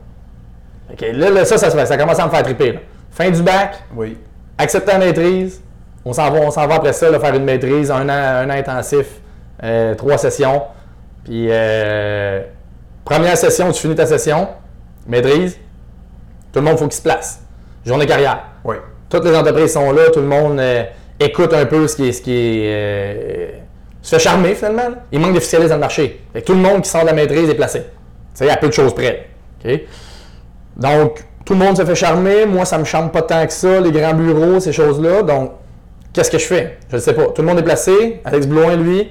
Fait 0.89 0.95
que 0.95 1.17
là, 1.17 1.29
là, 1.29 1.45
ça, 1.45 1.57
ça, 1.57 1.69
se 1.69 1.77
fait. 1.77 1.85
ça 1.85 1.97
commence 1.97 2.19
à 2.19 2.25
me 2.25 2.31
faire 2.31 2.43
triper. 2.43 2.71
là. 2.73 2.79
Fin 3.11 3.29
du 3.29 3.41
bac, 3.43 3.75
Oui. 3.95 4.17
accepter 4.57 4.91
la 4.93 4.97
maîtrise. 4.99 5.61
On 6.03 6.11
s'en 6.13 6.29
va, 6.31 6.39
on 6.39 6.51
s'en 6.51 6.67
va 6.67 6.75
après 6.75 6.93
ça, 6.93 7.09
là, 7.09 7.19
faire 7.19 7.35
une 7.35 7.45
maîtrise, 7.45 7.91
un 7.91 8.09
an, 8.09 8.11
un 8.43 8.49
an 8.49 8.53
intensif, 8.53 9.05
euh, 9.63 9.95
trois 9.95 10.17
sessions. 10.17 10.63
Puis, 11.23 11.47
euh, 11.49 12.41
première 13.05 13.37
session, 13.37 13.71
tu 13.71 13.81
finis 13.81 13.95
ta 13.95 14.05
session, 14.05 14.47
maîtrise. 15.07 15.57
Tout 16.51 16.59
le 16.59 16.65
monde, 16.65 16.77
faut 16.77 16.85
qu'il 16.85 16.93
se 16.93 17.01
place. 17.01 17.41
Journée 17.85 18.05
carrière. 18.05 18.43
Oui. 18.63 18.75
Toutes 19.09 19.25
les 19.25 19.35
entreprises 19.35 19.73
sont 19.73 19.91
là, 19.91 20.09
tout 20.11 20.21
le 20.21 20.27
monde 20.27 20.59
euh, 20.59 20.83
écoute 21.19 21.53
un 21.53 21.65
peu 21.65 21.87
ce 21.87 21.95
qui 21.95 22.07
est. 22.07 22.11
Ce 22.11 22.21
qui 22.21 22.31
est 22.31 22.63
euh, 22.65 23.51
se 24.01 24.15
fait 24.15 24.21
charmer 24.21 24.53
finalement. 24.53 24.95
Il 25.11 25.19
manque 25.19 25.35
de 25.35 25.39
fiscalistes 25.39 25.69
dans 25.69 25.75
le 25.75 25.81
marché. 25.81 26.21
Fait 26.33 26.41
que 26.41 26.45
tout 26.47 26.53
le 26.53 26.59
monde 26.59 26.81
qui 26.81 26.89
sort 26.89 27.01
de 27.01 27.07
la 27.07 27.13
maîtrise 27.13 27.49
est 27.49 27.55
placé. 27.55 27.83
Sais, 28.33 28.49
à 28.49 28.57
peu 28.57 28.67
de 28.67 28.73
choses 28.73 28.93
près. 28.93 29.27
Donc, 30.75 31.23
tout 31.45 31.53
le 31.53 31.59
monde 31.59 31.77
se 31.77 31.85
fait 31.85 31.95
charmer. 31.95 32.45
Moi, 32.45 32.65
ça 32.65 32.77
me 32.77 32.83
charme 32.83 33.11
pas 33.11 33.21
tant 33.21 33.45
que 33.45 33.53
ça, 33.53 33.79
les 33.79 33.91
grands 33.91 34.13
bureaux, 34.13 34.59
ces 34.59 34.73
choses-là. 34.73 35.21
Donc, 35.23 35.51
qu'est-ce 36.11 36.31
que 36.31 36.37
je 36.37 36.45
fais? 36.45 36.77
Je 36.89 36.97
ne 36.97 37.01
sais 37.01 37.13
pas. 37.13 37.27
Tout 37.27 37.41
le 37.41 37.47
monde 37.47 37.59
est 37.59 37.63
placé. 37.63 38.19
Alex 38.25 38.45
Blouin, 38.45 38.75
lui, 38.75 39.09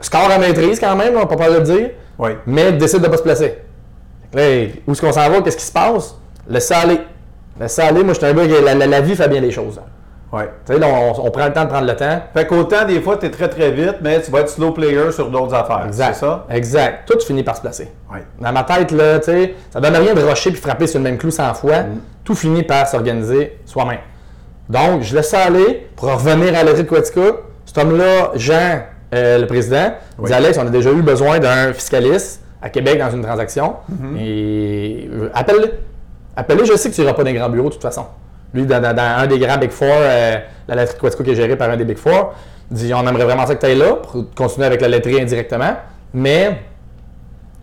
score 0.00 0.30
à 0.30 0.38
maîtrise 0.38 0.78
quand 0.80 0.96
même, 0.96 1.14
on 1.16 1.26
peut 1.26 1.36
pas 1.36 1.48
le 1.48 1.60
dire, 1.60 1.90
Oui. 2.18 2.30
mais 2.46 2.72
décide 2.72 3.00
de 3.00 3.06
ne 3.06 3.10
pas 3.10 3.16
se 3.18 3.22
placer. 3.22 3.58
Là, 4.32 4.42
où 4.86 4.92
est-ce 4.92 5.00
qu'on 5.00 5.12
s'en 5.12 5.28
va? 5.30 5.40
Qu'est-ce 5.40 5.56
qui 5.56 5.64
se 5.64 5.72
passe? 5.72 6.14
Laisse 6.48 6.66
ça 6.68 6.78
aller. 6.80 7.00
Laisse 7.60 7.72
ça 7.74 7.86
aller. 7.86 8.04
Moi, 8.04 8.12
je 8.14 8.18
suis 8.18 8.26
un 8.26 8.34
gars 8.34 8.46
qui 8.46 8.62
la, 8.64 8.74
la- 8.74 8.86
la 8.86 9.00
vie 9.00 9.16
fait 9.16 9.28
bien 9.28 9.40
les 9.40 9.50
choses. 9.50 9.78
hein. 9.78 9.86
Oui. 10.30 10.42
Tu 10.66 10.74
sais, 10.74 10.84
on, 10.84 11.24
on 11.26 11.30
prend 11.30 11.46
le 11.46 11.52
temps 11.54 11.64
de 11.64 11.70
prendre 11.70 11.86
le 11.86 11.96
temps. 11.96 12.20
Fait 12.34 12.46
qu'autant, 12.46 12.84
des 12.84 13.00
fois, 13.00 13.16
tu 13.16 13.24
es 13.24 13.30
très 13.30 13.48
très 13.48 13.70
vite, 13.70 13.96
mais 14.02 14.20
tu 14.20 14.30
vas 14.30 14.40
être 14.40 14.50
slow 14.50 14.72
player 14.72 15.10
sur 15.10 15.30
d'autres 15.30 15.54
affaires. 15.54 15.84
Exact. 15.86 16.12
C'est 16.12 16.20
ça? 16.20 16.44
Exact. 16.50 17.08
Tout 17.08 17.18
finit 17.26 17.42
par 17.42 17.56
se 17.56 17.62
placer. 17.62 17.88
Oui. 18.12 18.18
Dans 18.38 18.52
ma 18.52 18.62
tête, 18.64 18.90
là, 18.90 19.18
tu 19.20 19.24
sais, 19.24 19.54
ça 19.70 19.80
donne 19.80 19.96
rien 19.96 20.12
de 20.12 20.20
rusher 20.20 20.50
puis 20.50 20.60
frapper 20.60 20.86
sur 20.86 20.98
le 20.98 21.04
même 21.04 21.16
clou 21.16 21.30
100 21.30 21.54
fois. 21.54 21.78
Mm. 21.84 22.00
Tout 22.24 22.34
finit 22.34 22.62
par 22.62 22.86
s'organiser 22.86 23.58
soi-même. 23.64 24.00
Donc, 24.68 25.00
je 25.00 25.16
laisse 25.16 25.30
ça 25.30 25.44
aller 25.44 25.88
pour 25.96 26.12
revenir 26.12 26.54
à 26.58 26.62
de 26.62 26.82
Quetica. 26.82 27.20
Cet 27.64 27.78
homme-là, 27.78 28.32
Jean, 28.34 28.80
euh, 29.14 29.38
le 29.38 29.46
président, 29.46 29.92
Oui. 30.18 30.26
dit 30.28 30.34
Alex, 30.34 30.58
on 30.58 30.66
a 30.66 30.70
déjà 30.70 30.90
eu 30.92 31.02
besoin 31.02 31.38
d'un 31.38 31.72
fiscaliste 31.72 32.42
à 32.60 32.68
Québec 32.70 32.98
dans 32.98 33.10
une 33.10 33.22
transaction. 33.22 33.76
Et 34.18 35.08
euh, 35.12 35.30
appelle-le. 35.34 35.72
Appelle-le, 36.36 36.64
je 36.64 36.76
sais 36.76 36.90
que 36.90 36.94
tu 36.94 37.00
n'iras 37.00 37.14
pas 37.14 37.22
dans 37.24 37.30
les 37.30 37.36
grands 37.38 37.48
bureaux 37.48 37.68
de 37.68 37.74
toute 37.74 37.82
façon. 37.82 38.04
Lui, 38.54 38.64
dans, 38.66 38.80
dans- 38.80 38.94
dans 38.94 39.02
un 39.18 39.26
des 39.26 39.38
grands 39.38 39.58
Big 39.58 39.70
Four, 39.70 39.88
euh, 39.90 40.36
la 40.68 40.74
laiterie 40.74 40.96
de 40.96 41.00
Quatico 41.00 41.22
qui 41.22 41.30
est 41.30 41.34
gérée 41.34 41.56
par 41.56 41.70
un 41.70 41.76
des 41.76 41.84
Big 41.84 41.98
Four, 41.98 42.34
dit 42.70 42.92
on 42.94 43.06
aimerait 43.06 43.24
vraiment 43.24 43.46
ça 43.46 43.54
que 43.54 43.60
tu 43.60 43.66
ailles 43.66 43.78
là 43.78 43.94
pour 43.94 44.24
continuer 44.34 44.66
avec 44.66 44.80
la 44.80 44.88
laiterie 44.88 45.20
indirectement, 45.20 45.74
mais 46.14 46.60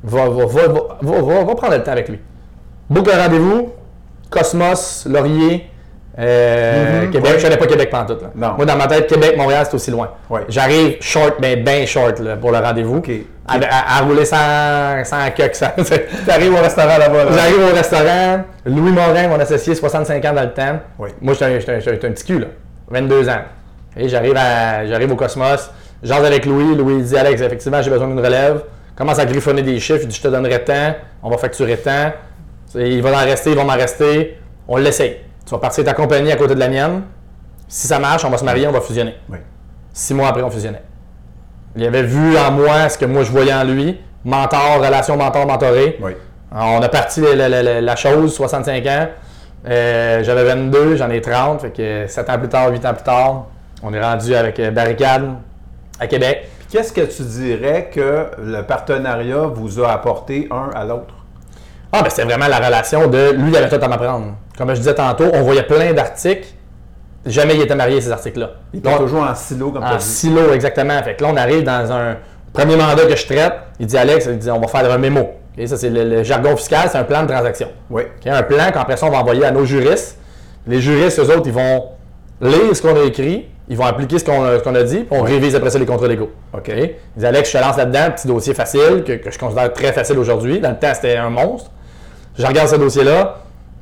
va, 0.03 0.27
va, 0.29 1.55
prendre 1.55 1.73
le 1.75 1.83
temps 1.83 1.91
avec 1.91 2.09
lui. 2.09 2.19
Boucle 2.89 3.11
un 3.11 3.23
rendez-vous, 3.23 3.69
Cosmos, 4.29 5.05
Laurier, 5.09 5.69
euh, 6.17 7.01
Mhm, 7.05 7.11
Québec. 7.11 7.31
ouais. 7.33 7.39
Je 7.39 7.43
connais 7.43 7.57
pas 7.57 7.67
Québec 7.67 7.89
pantoute. 7.89 8.21
Là. 8.21 8.29
Non. 8.35 8.53
Moi, 8.57 8.65
dans 8.65 8.75
ma 8.77 8.87
tête, 8.87 9.07
Québec, 9.07 9.35
Montréal, 9.37 9.65
c'est 9.69 9.75
aussi 9.75 9.91
loin. 9.91 10.11
Ouais. 10.29 10.41
J'arrive 10.47 10.97
short, 11.01 11.35
mais 11.41 11.55
bien 11.57 11.85
short 11.85 12.19
là, 12.19 12.37
pour 12.37 12.51
le 12.51 12.57
rendez-vous. 12.59 13.01
À, 13.47 13.55
à- 13.55 13.97
à 13.99 14.01
rouler 14.01 14.25
sans, 14.25 15.03
sans 15.03 15.29
coque. 15.35 15.55
sans- 15.55 15.71
T'arrives 16.25 16.53
au 16.53 16.61
restaurant 16.61 16.97
là-bas. 16.97 17.25
là. 17.25 17.31
J'arrive 17.35 17.69
au 17.71 17.75
restaurant. 17.75 18.43
Louis 18.65 18.91
Morin, 18.91 19.27
mon 19.27 19.39
associé, 19.39 19.75
65 19.75 20.23
ans 20.25 20.33
dans 20.33 20.41
le 20.43 20.53
temps. 20.53 20.79
Oui. 20.97 21.09
Moi, 21.21 21.33
j'étais 21.33 21.73
un, 21.73 22.11
petit 22.11 22.23
cul, 22.25 22.39
là. 22.39 22.47
22 22.89 23.27
ans. 23.29 23.41
Et 23.97 24.07
j'arrive, 24.09 25.11
au 25.11 25.15
Cosmos. 25.15 25.69
J'arrive 26.01 26.25
avec 26.25 26.45
Louis. 26.45 26.75
Louis 26.75 27.01
dit 27.03 27.17
Alex, 27.17 27.41
effectivement, 27.41 27.81
j'ai 27.81 27.89
besoin 27.89 28.07
d'une 28.07 28.19
relève. 28.19 28.61
Commence 28.95 29.19
à 29.19 29.25
griffonner 29.25 29.61
des 29.63 29.79
chiffres. 29.79 29.99
Il 30.03 30.07
dit 30.07 30.15
Je 30.15 30.21
te 30.21 30.27
donnerai 30.27 30.63
tant. 30.63 30.93
On 31.23 31.29
va 31.29 31.37
facturer 31.37 31.77
tant. 31.77 32.11
Il 32.73 33.01
va 33.01 33.11
en 33.11 33.23
rester, 33.25 33.51
il 33.51 33.55
va 33.55 33.63
m'en 33.63 33.73
rester. 33.73 34.37
On 34.67 34.77
l'essaye. 34.77 35.17
Tu 35.45 35.51
vas 35.51 35.59
partir 35.59 35.83
ta 35.83 35.93
compagnie 35.93 36.31
à 36.31 36.35
côté 36.37 36.55
de 36.55 36.59
la 36.59 36.69
mienne. 36.69 37.03
Si 37.67 37.87
ça 37.87 37.99
marche, 37.99 38.23
on 38.25 38.29
va 38.29 38.37
se 38.37 38.45
marier, 38.45 38.67
on 38.67 38.71
va 38.71 38.81
fusionner. 38.81 39.15
Oui. 39.29 39.37
Six 39.93 40.13
mois 40.13 40.27
après, 40.29 40.43
on 40.43 40.49
fusionnait. 40.49 40.81
Il 41.75 41.85
avait 41.85 42.03
vu 42.03 42.37
en 42.37 42.51
moi 42.51 42.89
ce 42.89 42.97
que 42.97 43.05
moi 43.05 43.23
je 43.23 43.31
voyais 43.31 43.53
en 43.53 43.63
lui. 43.63 43.99
Mentor, 44.23 44.77
relation 44.83 45.17
mentor-mentoré. 45.17 45.97
Oui. 46.01 46.13
On 46.51 46.81
a 46.81 46.89
parti 46.89 47.21
la, 47.21 47.49
la- 47.49 47.61
la- 47.63 47.81
la 47.81 47.95
chose, 47.95 48.33
65 48.33 48.85
ans. 48.87 49.07
Euh, 49.67 50.23
J'avais 50.23 50.43
22, 50.45 50.95
j'en 50.95 51.09
ai 51.09 51.21
30. 51.21 51.61
Fait 51.61 51.71
que 51.71 52.05
7 52.07 52.29
ans 52.29 52.37
plus 52.39 52.49
tard, 52.49 52.69
8 52.71 52.85
ans 52.85 52.93
plus 52.93 53.03
tard, 53.03 53.45
on 53.83 53.93
est 53.93 54.01
rendu 54.01 54.33
avec 54.35 54.59
euh, 54.59 54.71
Barricade 54.71 55.33
à 55.99 56.07
Québec. 56.07 56.49
Qu'est-ce 56.71 56.93
que 56.93 57.01
tu 57.01 57.23
dirais 57.23 57.89
que 57.93 58.27
le 58.41 58.61
partenariat 58.63 59.47
vous 59.53 59.81
a 59.83 59.91
apporté 59.91 60.47
un 60.51 60.69
à 60.75 60.85
l'autre? 60.85 61.14
Ah, 61.91 62.01
ben 62.01 62.09
c'était 62.09 62.23
vraiment 62.23 62.47
la 62.47 62.57
relation 62.57 63.07
de 63.07 63.31
lui, 63.31 63.51
il 63.51 63.57
avait 63.57 63.69
tout 63.69 63.83
à 63.83 63.87
m'apprendre. 63.87 64.35
Comme 64.57 64.69
je 64.69 64.75
disais 64.79 64.93
tantôt, 64.95 65.25
on 65.33 65.41
voyait 65.43 65.63
plein 65.63 65.93
d'articles. 65.93 66.47
Jamais 67.25 67.55
il 67.55 67.61
était 67.61 67.75
marié, 67.75 67.99
ces 68.01 68.11
articles-là. 68.11 68.51
Il 68.73 68.79
était 68.79 68.97
toujours 68.97 69.23
en 69.23 69.33
silo, 69.33 69.71
comme 69.71 69.83
En 69.83 69.95
dit. 69.95 70.03
silo, 70.05 70.53
exactement. 70.53 71.01
Fait 71.03 71.15
que 71.15 71.23
là, 71.23 71.29
on 71.33 71.37
arrive 71.37 71.63
dans 71.63 71.91
un 71.91 72.17
premier 72.53 72.75
mandat 72.75 73.05
que 73.05 73.15
je 73.15 73.25
traite. 73.25 73.53
Il 73.79 73.87
dit 73.87 73.97
Alex, 73.97 74.27
il 74.27 74.37
dit 74.37 74.51
on 74.51 74.59
va 74.59 74.67
faire 74.67 74.91
un 74.91 74.97
mémo. 74.97 75.29
Ça, 75.65 75.77
c'est 75.77 75.89
le, 75.89 76.03
le 76.03 76.23
jargon 76.23 76.55
fiscal, 76.57 76.89
c'est 76.91 76.97
un 76.97 77.03
plan 77.05 77.23
de 77.23 77.27
transaction. 77.29 77.69
Oui. 77.89 78.03
Un 78.25 78.43
plan 78.43 78.65
qu'après 78.73 78.97
ça, 78.97 79.05
on 79.05 79.09
va 79.09 79.19
envoyer 79.19 79.45
à 79.45 79.51
nos 79.51 79.65
juristes. 79.65 80.17
Les 80.67 80.81
juristes, 80.81 81.17
eux 81.19 81.33
autres, 81.35 81.43
ils 81.47 81.53
vont 81.53 81.85
lire 82.41 82.75
ce 82.75 82.81
qu'on 82.81 82.95
a 82.95 83.03
écrit, 83.05 83.47
ils 83.69 83.77
vont 83.77 83.85
appliquer 83.85 84.19
ce 84.19 84.25
qu'on 84.25 84.43
a, 84.43 84.59
ce 84.59 84.63
qu'on 84.63 84.75
a 84.75 84.83
dit, 84.83 84.97
puis 84.99 85.07
on 85.17 85.21
révise 85.23 85.55
après 85.55 85.69
ça 85.69 85.79
les 85.79 85.85
contrats 85.85 86.07
légaux. 86.07 86.31
OK? 86.53 86.67
Il 86.67 86.89
dit 87.15 87.25
Alex, 87.25 87.49
je 87.51 87.57
te 87.57 87.63
lance 87.63 87.77
là-dedans, 87.77 88.11
petit 88.11 88.27
dossier 88.27 88.53
facile, 88.53 89.03
que, 89.07 89.13
que 89.13 89.31
je 89.31 89.39
considère 89.39 89.71
très 89.73 89.93
facile 89.93 90.19
aujourd'hui. 90.19 90.59
Dans 90.59 90.71
le 90.71 90.77
temps, 90.77 90.93
c'était 90.93 91.15
un 91.17 91.29
monstre. 91.29 91.71
Je 92.37 92.45
regarde 92.45 92.67
ce 92.67 92.75
dossier-là, 92.75 93.35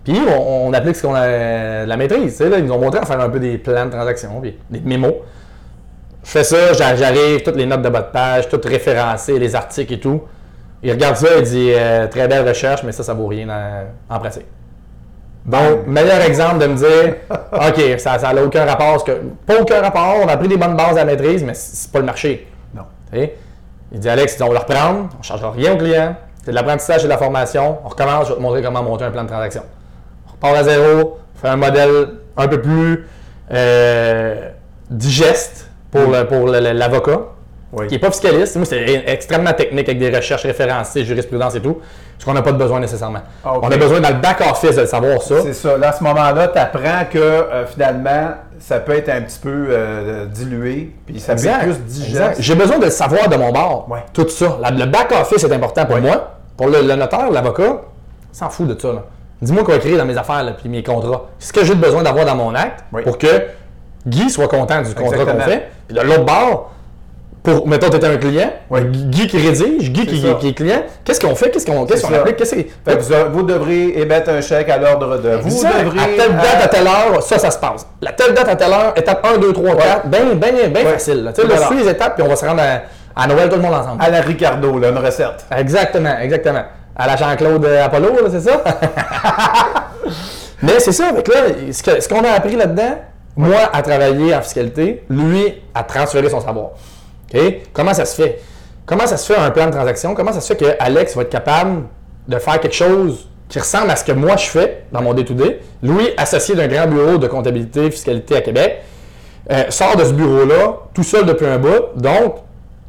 puis 0.04 0.20
on, 0.28 0.68
on 0.68 0.74
applique 0.74 0.96
ce 0.96 1.02
qu'on 1.04 1.16
a, 1.16 1.86
la 1.86 1.98
maîtrise. 1.98 2.40
là. 2.40 2.58
ils 2.58 2.66
nous 2.66 2.74
ont 2.74 2.80
montré 2.80 3.00
à 3.00 3.06
faire 3.06 3.20
un 3.20 3.30
peu 3.30 3.40
des 3.40 3.58
plans 3.58 3.86
de 3.86 3.92
transaction, 3.92 4.40
puis 4.42 4.58
des 4.70 4.80
mémos. 4.82 5.14
Je 6.24 6.30
fais 6.30 6.44
ça, 6.44 6.74
j'a- 6.74 6.96
j'arrive, 6.96 7.42
toutes 7.44 7.56
les 7.58 7.66
notes 7.66 7.82
de 7.82 7.90
bas 7.90 8.02
de 8.02 8.12
page, 8.12 8.48
toutes 8.50 8.66
référencées, 8.66 9.40
les 9.40 9.56
articles 9.56 9.94
et 9.94 10.00
tout. 10.00 10.22
Il 10.82 10.92
regarde 10.92 11.16
ça, 11.16 11.28
il 11.38 11.44
dit 11.44 11.72
euh, 11.74 12.08
très 12.08 12.28
belle 12.28 12.48
recherche, 12.48 12.84
mais 12.84 12.92
ça, 12.92 13.04
ça 13.04 13.14
vaut 13.14 13.28
rien 13.28 13.48
en, 13.50 14.16
en 14.16 14.20
pratique. 14.20 14.46
Donc, 15.46 15.88
meilleur 15.88 16.22
exemple 16.22 16.60
de 16.60 16.68
me 16.68 16.76
dire, 16.76 17.16
OK, 17.52 18.00
ça 18.00 18.18
n'a 18.34 18.44
aucun 18.44 18.66
rapport, 18.66 18.92
parce 18.94 19.04
que, 19.04 19.12
pas 19.46 19.60
aucun 19.62 19.82
rapport, 19.82 20.16
on 20.24 20.28
a 20.28 20.38
pris 20.38 20.48
des 20.48 20.58
bonnes 20.58 20.76
bases 20.78 20.92
à 20.98 21.04
la 21.04 21.06
maîtrise, 21.06 21.44
mais 21.44 21.54
c'est 21.54 21.92
pas 21.92 22.00
le 22.00 22.06
marché. 22.06 22.48
Non. 22.74 22.84
Il 23.92 24.00
dit, 24.00 24.10
Alex, 24.10 24.38
on 24.42 24.48
va 24.48 24.54
le 24.54 24.60
reprendre, 24.60 25.10
on 25.16 25.18
ne 25.20 25.24
changera 25.24 25.52
rien 25.52 25.74
au 25.74 25.78
client, 25.78 26.16
c'est 26.44 26.52
de 26.52 26.56
l'apprentissage 26.56 27.02
et 27.02 27.04
de 27.06 27.10
la 27.10 27.18
formation, 27.18 27.80
on 27.86 27.88
recommence, 27.88 28.26
je 28.26 28.32
vais 28.32 28.38
te 28.38 28.42
montrer 28.42 28.62
comment 28.62 28.84
monter 28.84 29.06
un 29.06 29.12
plan 29.12 29.24
de 29.24 29.30
transaction. 29.30 29.64
On 30.28 30.32
repart 30.34 30.56
à 30.58 30.64
zéro, 30.64 31.20
on 31.36 31.40
fait 31.40 31.48
un 31.48 31.56
modèle 31.56 32.10
un 32.36 32.48
peu 32.48 32.62
plus 32.62 33.08
euh, 33.52 34.50
digeste 34.90 35.70
pour 35.90 36.48
l'avocat, 36.48 37.22
Oui. 37.76 37.88
qui 37.88 37.96
n'est 37.96 38.00
pas 38.00 38.12
fiscaliste. 38.12 38.56
Moi, 38.56 38.66
c'est 38.66 39.04
extrêmement 39.08 39.54
technique 39.54 39.90
avec 39.90 40.00
des 40.00 40.16
recherches 40.16 40.44
référencées, 40.44 41.04
jurisprudence 41.04 41.56
et 41.56 41.60
tout, 41.60 41.80
ce 42.20 42.26
qu'on 42.26 42.34
n'a 42.34 42.42
pas 42.44 42.52
de 42.52 42.58
besoin 42.58 42.80
nécessairement. 42.80 43.22
Ah. 43.44 43.54
On 43.62 43.70
a 43.72 43.78
besoin 43.78 44.00
dans 44.00 44.10
le 44.10 44.16
back-office 44.22 44.76
de 44.76 44.86
savoir 44.86 45.22
ça. 45.24 45.42
C'est 45.42 45.54
ça. 45.54 45.78
Là, 45.78 45.90
à 45.90 45.92
ce 45.94 46.04
moment-là, 46.04 46.48
tu 46.50 46.60
apprends 46.60 47.06
que 47.12 47.18
euh, 47.18 47.66
finalement, 47.66 48.36
ça 48.60 48.80
peut 48.80 48.94
être 48.96 49.10
un 49.10 49.22
petit 49.22 49.40
peu 49.40 49.68
euh, 49.70 50.26
dilué, 50.28 50.94
puis 51.06 51.20
ça 51.20 51.36
peut 51.36 51.46
être 51.48 51.60
plus 51.62 51.80
digeste. 51.80 52.36
J'ai 52.40 52.56
besoin 52.56 52.78
de 52.80 52.90
savoir 52.90 53.28
de 53.28 53.36
mon 53.36 53.52
bord. 53.52 53.88
Ouais. 53.90 54.04
Tout 54.14 54.30
ça. 54.30 54.58
La- 54.62 54.72
le 54.72 54.86
back-office 54.86 55.44
est 55.44 55.52
important 55.52 55.86
pour 55.86 55.98
moi. 55.98 56.36
Pour 56.56 56.68
le, 56.68 56.82
le 56.82 56.96
notaire, 56.96 57.32
l'avocat, 57.32 57.82
il 58.32 58.38
s'en 58.38 58.50
fout 58.50 58.68
de 58.68 58.80
ça. 58.80 58.90
là. 58.94 59.04
Dis-moi 59.42 59.64
quoi 59.64 59.76
écrire 59.76 59.98
dans 59.98 60.06
mes 60.06 60.16
affaires 60.16 60.56
et 60.64 60.70
mes 60.70 60.84
contrats. 60.84 61.24
Ce 61.40 61.52
que 61.52 61.66
j'ai 61.66 61.76
besoin 61.76 62.04
d'avoir 62.04 62.26
dans 62.26 62.36
mon 62.36 62.54
acte 62.56 62.86
Oui. 62.94 63.02
pour 63.02 63.18
que 63.18 63.28
Guy 64.08 64.30
soit 64.30 64.48
content 64.48 64.82
du 64.84 64.94
contrat 64.94 65.26
qu'on 65.26 65.40
fait. 65.42 65.70
Puis 65.88 65.98
de 65.98 66.02
l'autre 66.02 66.24
bord, 66.24 66.72
pour, 67.44 67.68
mettons, 67.68 67.90
tu 67.90 67.98
étais 67.98 68.08
un 68.08 68.16
client, 68.18 68.52
Oui. 68.70 68.82
Guy 68.86 69.28
qui 69.28 69.38
rédige, 69.38 69.92
Guy 69.92 70.06
qui, 70.08 70.26
est 70.48 70.54
client, 70.54 70.84
qu'est-ce 71.04 71.20
qu'on 71.20 71.36
fait? 71.36 71.50
Qu'est-ce 71.52 71.66
qu'on 71.66 71.86
qu'on 71.86 71.96
ça. 71.98 72.08
applique? 72.08 72.38
Qu'est-ce 72.38 72.56
que- 72.56 72.62
Fait 72.86 72.98
que 72.98 73.02
vous, 73.02 73.34
vous 73.34 73.44
devrez 73.44 74.00
émettre 74.00 74.30
un 74.30 74.40
chèque 74.40 74.70
à 74.70 74.78
l'ordre 74.78 75.18
de 75.18 75.30
vous. 75.36 75.48
Exact. 75.48 75.84
devrez, 75.84 76.00
à 76.00 76.06
telle 76.18 76.36
date, 76.36 76.64
à 76.64 76.68
telle 76.70 76.88
heure, 76.88 77.22
ça, 77.22 77.38
ça 77.38 77.52
se 77.52 77.58
passe. 77.60 77.86
La 78.02 78.14
telle 78.14 78.34
date, 78.34 78.48
à 78.48 78.56
telle 78.56 78.72
heure, 78.72 78.94
étape 78.96 79.28
1, 79.36 79.38
2, 79.40 79.52
3, 79.52 79.76
4, 79.76 80.08
bien, 80.08 80.20
bien, 80.36 80.52
bien 80.70 80.86
Ouais. 80.86 80.94
facile. 80.94 81.32
Tu 81.36 81.42
sais, 81.42 81.48
Voilà. 81.48 81.68
suis 81.68 81.78
les 81.84 81.90
étapes, 81.90 82.16
puis 82.16 82.24
on 82.26 82.30
va 82.30 82.36
se 82.38 82.46
rendre 82.46 82.62
à, 82.62 83.22
à 83.22 83.28
Noël 83.28 83.50
tout 83.50 83.58
le 83.58 83.62
monde 83.62 83.74
ensemble. 83.74 84.02
à 84.02 84.10
la 84.10 84.22
Ricardo, 84.22 84.80
là, 84.80 84.90
une 84.90 84.98
recette. 84.98 85.46
Exactement, 85.56 86.18
exactement. 86.22 86.64
À 86.96 87.08
la 87.08 87.16
Jean-Claude 87.18 87.66
euh, 87.66 87.86
Apollo, 87.86 88.10
là, 88.24 88.30
c'est 88.32 88.40
ça? 88.40 88.64
Mais 90.62 90.80
c'est 90.80 90.92
ça, 90.94 91.08
avec 91.10 91.28
là, 91.28 91.36
ce 91.72 92.08
qu'on 92.08 92.24
a 92.24 92.30
appris 92.32 92.56
là-dedans, 92.56 92.96
moi, 93.36 93.70
à 93.74 93.82
travailler 93.82 94.34
en 94.34 94.42
fiscalité, 94.42 95.04
lui, 95.10 95.62
à 95.76 95.84
transférer 95.84 96.30
son 96.30 96.40
savoir. 96.40 96.68
Comment 97.74 97.94
ça 97.94 98.06
se 98.06 98.22
fait? 98.22 98.42
Comment 98.86 99.08
ça 99.08 99.18
se 99.18 99.32
fait 99.32 99.40
un 99.40 99.50
plan 99.52 99.68
de 99.68 99.72
transaction? 99.72 100.14
Comment 100.14 100.34
ça 100.34 100.42
se 100.42 100.54
fait 100.54 100.58
que 100.60 100.76
Alex 100.80 101.16
va 101.16 101.24
être 101.24 101.30
capable 101.30 101.84
de 102.28 102.38
faire 102.38 102.60
quelque 102.60 102.76
chose 102.76 103.30
qui 103.50 103.60
ressemble 103.60 103.90
à 103.92 103.96
ce 103.96 104.04
que 104.04 104.12
moi 104.12 104.36
je 104.36 104.48
fais 104.48 104.84
dans 104.92 105.02
mon 105.02 105.14
day-to-day? 105.14 105.60
Louis, 105.82 106.10
associé 106.18 106.56
d'un 106.56 106.68
grand 106.68 106.88
bureau 106.88 107.18
de 107.18 107.28
comptabilité, 107.28 107.90
fiscalité 107.92 108.36
à 108.36 108.42
Québec, 108.42 108.82
euh, 109.52 109.64
sort 109.70 109.96
de 109.96 110.04
ce 110.04 110.14
bureau-là 110.14 110.76
tout 110.94 111.04
seul 111.04 111.26
depuis 111.26 111.46
un 111.46 111.58
bout. 111.58 111.92
Donc, 111.96 112.36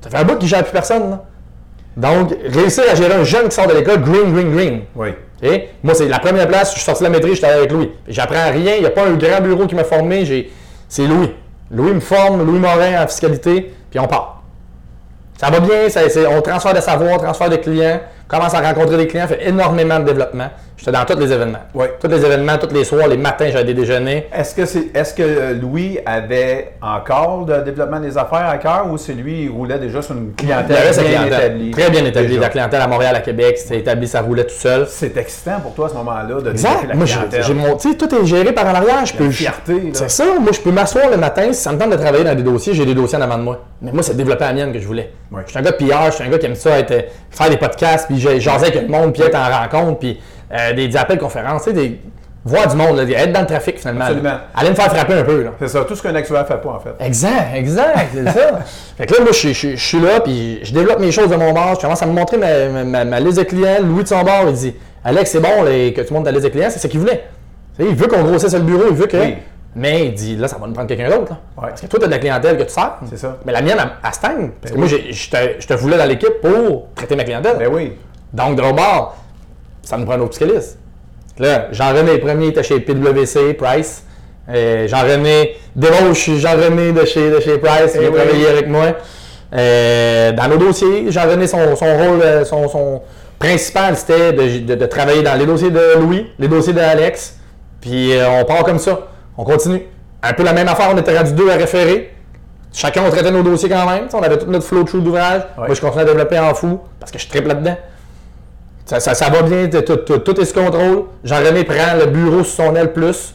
ça 0.00 0.10
fait 0.10 0.16
un 0.16 0.24
bout 0.24 0.34
qu'il 0.36 0.44
ne 0.44 0.48
gère 0.48 0.62
plus 0.64 0.72
personne. 0.72 1.10
là. 1.10 1.24
Donc, 1.96 2.34
réussir 2.44 2.84
à 2.90 2.94
gérer 2.94 3.14
un 3.14 3.24
jeune 3.24 3.48
qui 3.48 3.54
sort 3.54 3.66
de 3.68 3.74
l'école, 3.74 4.00
green, 4.02 4.32
green, 4.32 4.52
green. 4.52 4.80
Oui. 5.42 5.62
Moi, 5.82 5.94
c'est 5.94 6.08
la 6.08 6.18
première 6.18 6.48
place, 6.48 6.70
je 6.70 6.76
suis 6.76 6.84
sorti 6.84 7.02
de 7.04 7.08
la 7.08 7.10
maîtrise, 7.10 7.34
j'étais 7.34 7.46
avec 7.48 7.70
Louis. 7.70 7.90
J'apprends 8.08 8.50
rien, 8.50 8.76
il 8.76 8.80
n'y 8.80 8.86
a 8.86 8.90
pas 8.90 9.04
un 9.04 9.14
grand 9.14 9.40
bureau 9.42 9.66
qui 9.66 9.74
m'a 9.74 9.84
formé, 9.84 10.24
c'est 10.88 11.06
Louis. 11.06 11.32
Louis 11.70 11.92
me 11.92 12.00
forme, 12.00 12.44
Louis 12.44 12.58
Morin 12.58 13.02
en 13.02 13.06
fiscalité, 13.06 13.72
puis 13.90 14.00
on 14.00 14.06
part. 14.06 14.33
Ça 15.38 15.50
va 15.50 15.60
bien, 15.60 15.88
on 16.28 16.40
transfère 16.42 16.74
de 16.74 16.80
savoir, 16.80 17.18
transfert 17.18 17.50
de 17.50 17.56
clients, 17.56 18.00
commence 18.28 18.54
à 18.54 18.60
rencontrer 18.60 18.96
des 18.96 19.06
clients, 19.06 19.26
fait 19.26 19.46
énormément 19.48 19.98
de 20.00 20.04
développement. 20.04 20.50
J'étais 20.76 20.90
dans 20.90 21.04
tous 21.04 21.18
les 21.18 21.32
événements. 21.32 21.60
Oui. 21.72 21.86
Tous 22.00 22.08
les 22.08 22.24
événements, 22.24 22.58
tous 22.58 22.74
les 22.74 22.84
soirs, 22.84 23.06
les 23.06 23.16
matins, 23.16 23.46
j'avais 23.50 23.64
des 23.64 23.74
déjeuners. 23.74 24.26
Est-ce 24.34 24.54
que, 24.54 24.66
c'est, 24.66 24.94
est-ce 24.94 25.14
que 25.14 25.22
euh, 25.22 25.54
Louis 25.54 25.98
avait 26.04 26.72
encore 26.82 27.46
le 27.48 27.62
développement 27.62 28.00
des 28.00 28.18
affaires 28.18 28.48
à 28.48 28.58
cœur 28.58 28.90
ou 28.90 28.98
c'est 28.98 29.12
lui, 29.12 29.44
il 29.44 29.50
roulait 29.50 29.78
déjà 29.78 30.02
sur 30.02 30.16
une 30.16 30.34
clientèle 30.34 30.76
bien 30.76 30.92
clientèle, 30.92 31.26
établie? 31.26 31.70
Très 31.70 31.90
bien 31.90 32.04
établie. 32.04 32.28
Déjà. 32.30 32.40
La 32.40 32.48
clientèle 32.48 32.80
à 32.82 32.88
Montréal, 32.88 33.14
à 33.14 33.20
Québec, 33.20 33.56
c'était 33.56 33.78
établi, 33.78 34.08
ça 34.08 34.20
roulait 34.20 34.44
tout 34.44 34.54
seul. 34.54 34.86
C'est 34.88 35.16
excitant 35.16 35.60
pour 35.60 35.74
toi 35.74 35.86
à 35.86 35.88
ce 35.90 35.94
moment-là 35.94 36.40
de 36.40 36.50
Exact. 36.50 36.88
la 36.88 36.94
Moi, 36.94 37.06
j'ai, 37.06 37.54
mon, 37.54 37.76
tout 37.76 38.14
est 38.14 38.26
géré 38.26 38.52
par 38.52 38.66
en 38.66 38.74
arrière. 38.74 39.06
Je 39.06 39.14
peux, 39.14 39.30
fierté. 39.30 39.90
C'est 39.92 40.10
ça. 40.10 40.24
Moi, 40.40 40.50
je 40.52 40.60
peux 40.60 40.72
m'asseoir 40.72 41.08
le 41.08 41.16
matin. 41.16 41.52
Si 41.52 41.62
ça 41.62 41.72
me 41.72 41.78
tente 41.78 41.90
de 41.90 41.96
travailler 41.96 42.24
dans 42.24 42.34
des 42.34 42.42
dossiers, 42.42 42.74
j'ai 42.74 42.84
des 42.84 42.94
dossiers 42.94 43.18
en 43.18 43.22
avant 43.22 43.38
de 43.38 43.42
moi. 43.42 43.64
Mais 43.80 43.92
moi, 43.92 44.02
c'est 44.02 44.16
développer 44.16 44.44
la 44.44 44.52
mienne 44.52 44.72
que 44.72 44.80
je 44.80 44.86
voulais. 44.86 45.12
Ouais. 45.30 45.42
Je 45.46 45.50
suis 45.50 45.58
un 45.58 45.62
gars 45.62 45.72
PR, 45.72 46.06
je 46.06 46.16
suis 46.16 46.24
un 46.24 46.28
gars 46.28 46.38
qui 46.38 46.46
aime 46.46 46.54
ça, 46.56 46.78
être, 46.78 47.06
faire 47.30 47.48
des 47.48 47.56
podcasts, 47.56 48.06
puis 48.06 48.18
j'ai- 48.30 48.40
jaser 48.40 48.66
avec 48.68 48.82
le 48.82 48.88
monde, 48.88 49.12
puis 49.12 49.22
être 49.22 49.36
en 49.36 49.48
rencontre, 49.60 49.98
puis 50.00 50.20
euh, 50.52 50.72
des, 50.72 50.88
des 50.88 50.96
appels 50.96 51.18
conférences, 51.18 51.62
tu 51.64 51.70
sais, 51.70 51.74
des, 51.76 52.00
voir 52.44 52.68
du 52.68 52.76
monde, 52.76 52.96
là, 52.98 53.04
être 53.04 53.32
dans 53.32 53.40
le 53.40 53.46
trafic 53.46 53.78
finalement. 53.78 54.00
là. 54.00 54.06
Absolument. 54.06 54.34
Aller 54.54 54.70
me 54.70 54.74
faire 54.74 54.94
frapper 54.94 55.14
un 55.14 55.22
peu. 55.24 55.42
Là. 55.44 55.50
C'est 55.58 55.68
ça, 55.68 55.84
tout 55.84 55.94
ce 55.96 56.02
qu'un 56.02 56.14
actuaire 56.14 56.46
fait 56.46 56.58
pas 56.60 56.68
en 56.70 56.78
fait. 56.80 56.90
Exact, 57.00 57.54
exact, 57.54 58.08
c'est 58.14 58.24
ça. 58.30 58.60
Fait 58.98 59.06
que 59.06 59.14
là, 59.14 59.20
moi, 59.20 59.30
je, 59.32 59.38
suis- 59.38 59.54
je, 59.54 59.58
suis- 59.58 59.76
je 59.76 59.84
suis 59.84 60.00
là, 60.00 60.20
puis 60.20 60.60
je 60.62 60.72
développe 60.72 61.00
mes 61.00 61.10
choses 61.10 61.30
de 61.30 61.36
mon 61.36 61.52
bord. 61.52 61.74
Je 61.76 61.80
commence 61.80 62.02
à 62.02 62.06
me 62.06 62.12
montrer 62.12 62.36
ma, 62.36 62.68
ma- 62.68 62.84
ma- 62.84 63.04
ma 63.04 63.20
liste 63.20 63.38
de 63.38 63.44
clients. 63.44 63.78
Louis 63.82 64.02
de 64.04 64.08
son 64.08 64.22
bord, 64.22 64.44
il 64.48 64.52
dit 64.54 64.74
Alex, 65.04 65.30
c'est 65.30 65.40
bon 65.40 65.62
les- 65.64 65.92
que 65.92 66.02
tu 66.02 66.12
montes 66.12 66.24
ta 66.26 66.30
liste 66.32 66.44
de 66.44 66.50
clients, 66.50 66.68
c'est 66.70 66.78
ce 66.78 66.86
qu'il 66.86 67.00
voulait. 67.00 67.24
Il 67.78 67.94
veut 67.94 68.06
qu'on 68.06 68.22
grossisse 68.22 68.52
le 68.54 68.60
bureau, 68.60 68.84
il 68.90 68.94
veut 68.96 69.06
que. 69.06 69.16
Oui. 69.16 69.34
Mais 69.76 70.06
il 70.06 70.14
dit 70.14 70.36
là, 70.36 70.46
ça 70.46 70.56
va 70.56 70.68
nous 70.68 70.72
prendre 70.72 70.86
quelqu'un 70.86 71.08
d'autre. 71.08 71.32
Ouais. 71.56 71.68
Parce 71.70 71.80
que 71.80 71.86
toi, 71.86 71.98
tu 71.98 72.04
as 72.04 72.08
de 72.08 72.12
la 72.12 72.18
clientèle 72.20 72.56
que 72.56 72.62
tu 72.62 72.72
sers. 72.72 72.92
C'est 73.10 73.16
ça. 73.18 73.38
Mais 73.44 73.50
la 73.52 73.60
mienne, 73.60 73.78
elle, 73.80 73.88
elle 74.06 74.12
stagne. 74.14 74.50
Parce 74.60 74.72
que 74.72 74.78
Ben 74.78 74.84
moi, 74.84 74.88
oui. 74.92 75.02
j'ai- 75.06 75.12
je 75.12 75.30
te, 75.30 75.36
je 75.60 75.66
te 75.66 75.74
voulais 75.74 75.96
dans 75.98 76.04
l'équipe 76.04 76.40
pour 76.40 76.86
traiter 76.94 77.16
ma 77.16 77.24
clientèle. 77.24 77.56
Ben 77.58 77.68
oui. 77.72 77.94
Donc, 78.34 78.56
de 78.56 78.62
l'autre 78.62 78.76
bord, 78.76 79.16
ça 79.82 79.96
nous 79.96 80.04
prend 80.04 80.14
un 80.14 80.20
autre. 80.20 80.38
Là, 81.38 81.68
Jean-René, 81.72 82.18
premier, 82.18 82.48
était 82.48 82.62
chez 82.62 82.80
PwC, 82.80 83.54
Price. 83.54 84.04
Jean-René 84.48 85.56
débauche 85.74 86.28
Jean-René 86.36 86.92
de 86.92 87.04
chez, 87.06 87.30
de 87.30 87.40
chez 87.40 87.58
Price, 87.58 87.92
il 87.94 88.02
Eh 88.02 88.06
a 88.06 88.10
oui. 88.10 88.14
travaillé 88.16 88.48
avec 88.48 88.68
moi. 88.68 88.86
Euh, 89.54 90.32
dans 90.32 90.48
nos 90.48 90.56
dossiers, 90.56 91.10
Jean-René, 91.10 91.46
son, 91.46 91.76
son 91.76 91.86
rôle, 91.96 92.20
euh, 92.22 92.44
son, 92.44 92.68
son 92.68 93.02
principal, 93.38 93.96
c'était 93.96 94.32
de, 94.32 94.58
de- 94.66 94.74
de 94.74 94.86
travailler 94.86 95.22
dans 95.22 95.34
les 95.38 95.46
dossiers 95.46 95.70
de 95.70 95.98
Louis, 95.98 96.26
les 96.38 96.48
dossiers 96.48 96.72
d'Alex. 96.72 97.36
Puis 97.80 98.12
euh, 98.16 98.40
on 98.40 98.44
part 98.44 98.64
comme 98.64 98.78
ça. 98.78 98.98
On 99.38 99.44
continue. 99.44 99.82
Un 100.22 100.32
peu 100.32 100.42
la 100.42 100.52
même 100.52 100.68
affaire, 100.68 100.88
on 100.92 100.98
était 100.98 101.16
rendu 101.16 101.32
deux 101.32 101.48
à 101.50 101.54
référer. 101.54 102.12
Chacun, 102.72 103.02
on 103.06 103.10
traitait 103.10 103.30
nos 103.30 103.42
dossiers 103.42 103.68
quand 103.68 103.86
même. 103.88 104.08
On 104.12 104.22
avait 104.22 104.38
tout 104.38 104.46
notre 104.50 104.66
flow-through 104.66 105.02
d'ouvrage. 105.02 105.42
Ouais. 105.56 105.66
Moi, 105.66 105.74
je 105.74 105.80
continue 105.80 106.02
à 106.02 106.04
développer 106.06 106.38
en 106.38 106.52
fou 106.54 106.80
parce 106.98 107.12
que 107.12 107.18
je 107.18 107.28
triple 107.28 107.48
là-dedans. 107.48 107.76
Ça, 108.86 109.00
ça- 109.00 109.14
ça 109.14 109.30
va 109.30 109.42
bien, 109.42 109.68
tout, 109.68 109.96
tout- 109.96 110.18
tout 110.18 110.40
est 110.40 110.44
sous 110.44 110.54
contrôle. 110.60 111.04
Jean-René 111.24 111.64
prend 111.64 111.94
le 111.98 112.06
bureau 112.06 112.44
sous 112.44 112.56
son 112.56 112.74
aile 112.76 112.92
plus. 112.92 113.34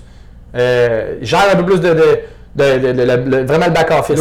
Euh, 0.55 1.15
gère 1.21 1.47
un 1.51 1.55
peu 1.55 1.65
plus 1.65 1.79
de, 1.79 1.89
de- 1.89 2.19
de- 2.55 2.77
de- 2.79 2.91
de- 2.93 3.03
le- 3.03 3.37
le- 3.37 3.45
vraiment 3.45 3.65
le 3.67 3.71
back-office. 3.71 4.19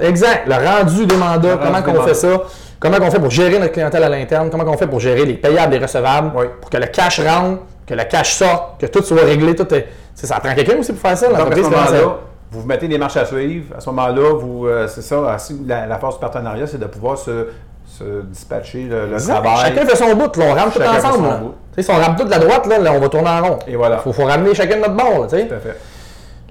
Exact. 0.00 0.46
Le 0.46 0.54
rendu 0.54 1.06
des 1.06 1.16
mandats, 1.16 1.52
Le 1.52 1.56
comment 1.58 1.82
qu'on 1.82 2.02
fait 2.06 2.14
ça? 2.14 2.42
Comment 2.78 2.98
qu'on 2.98 3.10
fait 3.10 3.18
pour 3.20 3.30
gérer 3.30 3.58
notre 3.58 3.72
clientèle 3.72 4.04
à 4.04 4.08
l'interne, 4.08 4.50
comment 4.50 4.64
qu'on 4.64 4.76
fait 4.76 4.86
pour 4.86 5.00
gérer 5.00 5.24
les 5.24 5.34
payables, 5.34 5.72
les 5.72 5.78
recevables, 5.78 6.32
Oui. 6.36 6.44
pour 6.60 6.68
que 6.70 6.76
le 6.76 6.86
cash 6.86 7.20
rentre, 7.20 7.62
que 7.86 7.94
le 7.94 8.04
cash 8.04 8.34
sorte, 8.34 8.80
que 8.80 8.86
tout 8.86 9.02
soit 9.02 9.22
réglé. 9.24 9.54
Tout 9.54 9.72
est... 9.74 9.86
Ça 10.14 10.40
prend 10.40 10.54
quelqu'un 10.54 10.78
aussi 10.78 10.92
pour 10.92 11.00
faire 11.08 11.16
ça. 11.18 11.28
Donc 11.28 11.52
à 11.52 11.56
ce 11.56 11.60
moment-là, 11.62 12.00
vous 12.50 12.60
vous 12.60 12.66
mettez 12.66 12.86
des 12.88 12.96
marches 12.98 13.16
à 13.16 13.24
suivre. 13.24 13.74
À 13.76 13.80
ce 13.80 13.88
moment-là, 13.90 14.34
vous, 14.38 14.66
euh, 14.66 14.86
c'est 14.88 15.02
ça, 15.02 15.36
la, 15.66 15.86
la 15.86 15.98
force 15.98 16.14
du 16.16 16.20
partenariat, 16.20 16.66
c'est 16.66 16.78
de 16.78 16.86
pouvoir 16.86 17.16
se, 17.18 17.48
se 17.98 18.22
dispatcher 18.22 18.84
le, 18.90 19.06
le 19.06 19.20
travail. 19.20 19.56
Chacun 19.62 19.86
fait 19.86 19.96
son 19.96 20.14
bout, 20.14 20.36
là, 20.36 20.44
on 20.48 20.54
rame 20.54 20.70
tout 20.70 20.80
ensemble. 20.82 21.14
son 21.14 21.22
là. 21.22 21.40
Si 21.78 21.90
on 21.90 21.94
rame 21.94 22.16
tout 22.16 22.24
de 22.24 22.30
la 22.30 22.38
droite, 22.38 22.66
là, 22.66 22.78
là, 22.78 22.92
on 22.92 23.00
va 23.00 23.08
tourner 23.08 23.28
en 23.28 23.42
rond. 23.42 23.58
Et 23.66 23.76
voilà. 23.76 23.96
Il 23.96 24.02
faut, 24.02 24.12
faut 24.12 24.24
ramener 24.24 24.54
chacun 24.54 24.76
de 24.76 24.82
notre 24.82 24.94
bord. 24.94 25.26
Tout 25.28 25.34
à 25.34 25.38
fait. 25.38 25.76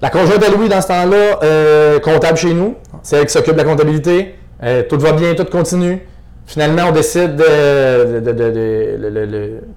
La 0.00 0.10
conjointe 0.10 0.42
à 0.44 0.50
Louis, 0.50 0.68
dans 0.68 0.80
ce 0.80 0.88
temps-là, 0.88 1.38
euh, 1.42 2.00
comptable 2.00 2.36
chez 2.36 2.52
nous. 2.52 2.74
C'est 3.02 3.16
elle 3.16 3.26
qui 3.26 3.32
s'occupe 3.32 3.54
de 3.54 3.58
la 3.58 3.64
comptabilité. 3.64 4.34
Euh, 4.62 4.82
tout 4.88 4.98
va 4.98 5.12
bien, 5.12 5.34
tout 5.34 5.44
continue. 5.46 6.06
Finalement, 6.46 6.82
on 6.88 6.92
décide 6.92 7.36
de, 7.36 7.44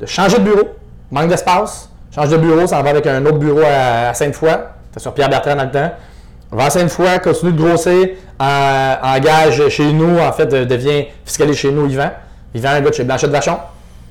changer 0.06 0.38
de 0.40 0.44
bureau. 0.44 0.70
Manque 1.12 1.30
d'espace. 1.30 1.90
Change 2.14 2.30
de 2.30 2.38
bureau, 2.38 2.68
ça 2.68 2.80
en 2.80 2.84
va 2.84 2.90
avec 2.92 3.08
un 3.08 3.26
autre 3.26 3.38
bureau 3.38 3.62
à, 3.62 4.10
à 4.10 4.14
Sainte-Foy. 4.14 4.50
C'était 4.90 5.00
sur 5.00 5.14
Pierre-Bertrand 5.14 5.56
dans 5.56 5.64
le 5.64 5.72
temps. 5.72 5.92
À 6.58 6.70
Sainte-Foy, 6.70 7.20
continue 7.24 7.52
de 7.54 7.62
grossir, 7.62 8.10
en- 8.40 8.96
engage 9.16 9.70
chez 9.70 9.92
nous, 9.94 10.18
en 10.20 10.32
fait, 10.32 10.52
euh, 10.54 10.66
devient 10.66 11.06
fiscaliste 11.24 11.60
chez 11.60 11.72
nous, 11.72 11.88
Yvan. 11.88 12.10
Yvan, 12.56 12.70
un 12.70 12.82
gars 12.82 12.90
de 12.90 12.96
chez 12.96 13.04
Blanchette 13.04 13.30
Vachon. 13.30 13.58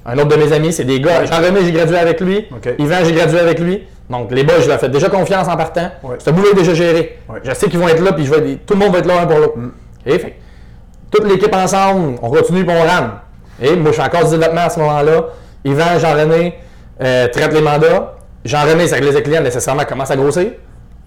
Un 0.07 0.16
autre 0.18 0.28
de 0.28 0.37
mes 0.37 0.52
amis, 0.52 0.73
c'est 0.73 0.85
des 0.85 1.00
gars. 1.00 1.25
Jean-René, 1.25 1.61
j'ai 1.64 1.73
gradué 1.73 1.99
avec 1.99 2.21
lui. 2.21 2.47
Yvan, 2.78 2.97
j'ai 3.04 3.12
gradué 3.12 3.40
avec 3.40 3.59
lui. 3.59 3.83
Donc, 4.09 4.30
les 4.30 4.45
boys, 4.45 4.61
je 4.62 4.68
leur 4.68 4.78
fais 4.78 4.88
déjà 4.88 5.09
confiance 5.11 5.49
en 5.49 5.57
partant. 5.57 5.90
Ouais. 6.02 6.16
Ce 6.18 6.30
boulot 6.30 6.52
est 6.52 6.54
déjà 6.54 6.73
géré. 6.75 7.18
Ouais. 7.28 7.40
Je 7.42 7.52
sais 7.52 7.68
qu'ils 7.68 7.78
vont 7.78 7.88
être 7.88 8.02
là, 8.02 8.12
puis 8.12 8.25
je 8.25 8.33
vais, 8.33 8.54
tout 8.57 8.75
le 8.75 8.80
monde 8.80 8.92
va 8.92 9.00
être 9.00 9.07
là 9.07 9.21
un 9.21 9.26
pour 9.26 9.38
l'autre. 9.38 9.54
Fait 10.07 10.18
que 10.18 10.26
toute 11.11 11.28
l'équipe 11.28 11.54
ensemble, 11.54 12.18
on 12.23 12.30
continue 12.30 12.64
puis 12.64 12.75
on 12.75 12.87
rame. 12.87 13.14
Et 13.61 13.75
moi, 13.76 13.90
je 13.90 13.97
fais 13.97 14.02
encore 14.07 14.25
du 14.25 14.30
développement 14.30 14.62
à 14.62 14.71
ce 14.71 14.78
moment-là. 14.78 15.25
Yvan, 15.64 15.99
Jean-René 15.99 16.54
euh, 17.02 17.28
traite 17.28 17.52
les 17.52 17.61
mandats. 17.61 18.14
Jean-René, 18.45 18.87
c'est 18.87 18.97
avec 18.97 19.12
les 19.12 19.23
clients, 19.23 19.42
nécessairement, 19.42 19.85
commence 19.85 20.11
à 20.11 20.16
grossir. 20.16 20.52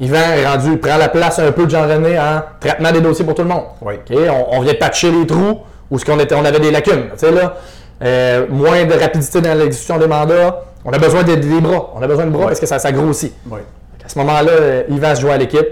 Yvan 0.02 0.18
est 0.36 0.46
rendu, 0.46 0.78
prend 0.78 0.98
la 0.98 1.08
place 1.10 1.40
un 1.40 1.52
peu 1.52 1.66
de 1.66 1.70
Jean-René 1.72 2.20
en 2.20 2.42
traitement 2.60 2.92
des 2.92 3.00
dossiers 3.02 3.24
pour 3.24 3.36
tout 3.36 3.44
le 3.44 3.48
monde. 3.50 3.64
Oui. 3.82 3.94
On, 4.12 4.58
on 4.58 4.60
vient 4.62 4.74
patcher 4.74 5.12
les 5.12 5.26
trous 5.28 5.60
où 5.90 5.98
ce 6.00 6.04
qu'on 6.06 6.20
était, 6.20 6.36
on 6.36 6.44
avait 6.44 6.60
des 6.60 6.72
lacunes. 6.72 7.04
Tu 7.14 7.20
sais, 7.20 7.32
là, 7.32 7.56
euh, 8.04 8.46
moins 8.50 8.84
de 8.86 8.94
rapidité 8.96 9.42
dans 9.42 9.54
l'exécution 9.58 9.98
des 10.00 10.08
mandats, 10.08 10.64
On 10.84 10.92
a 10.92 10.98
besoin 10.98 11.22
des, 11.24 11.38
des 11.38 11.62
bras. 11.62 11.92
On 11.96 12.02
a 12.02 12.08
besoin 12.08 12.26
de 12.26 12.32
bras 12.32 12.48
parce 12.48 12.60
que 12.60 12.66
ça, 12.66 12.80
ça 12.80 12.92
grossit. 12.92 13.34
Oui. 13.50 13.60
À 14.04 14.10
ce 14.10 14.18
moment-là, 14.20 14.52
euh, 14.52 14.84
Yvan 14.90 15.14
se 15.16 15.22
joint 15.22 15.36
à 15.36 15.38
l'équipe. 15.38 15.68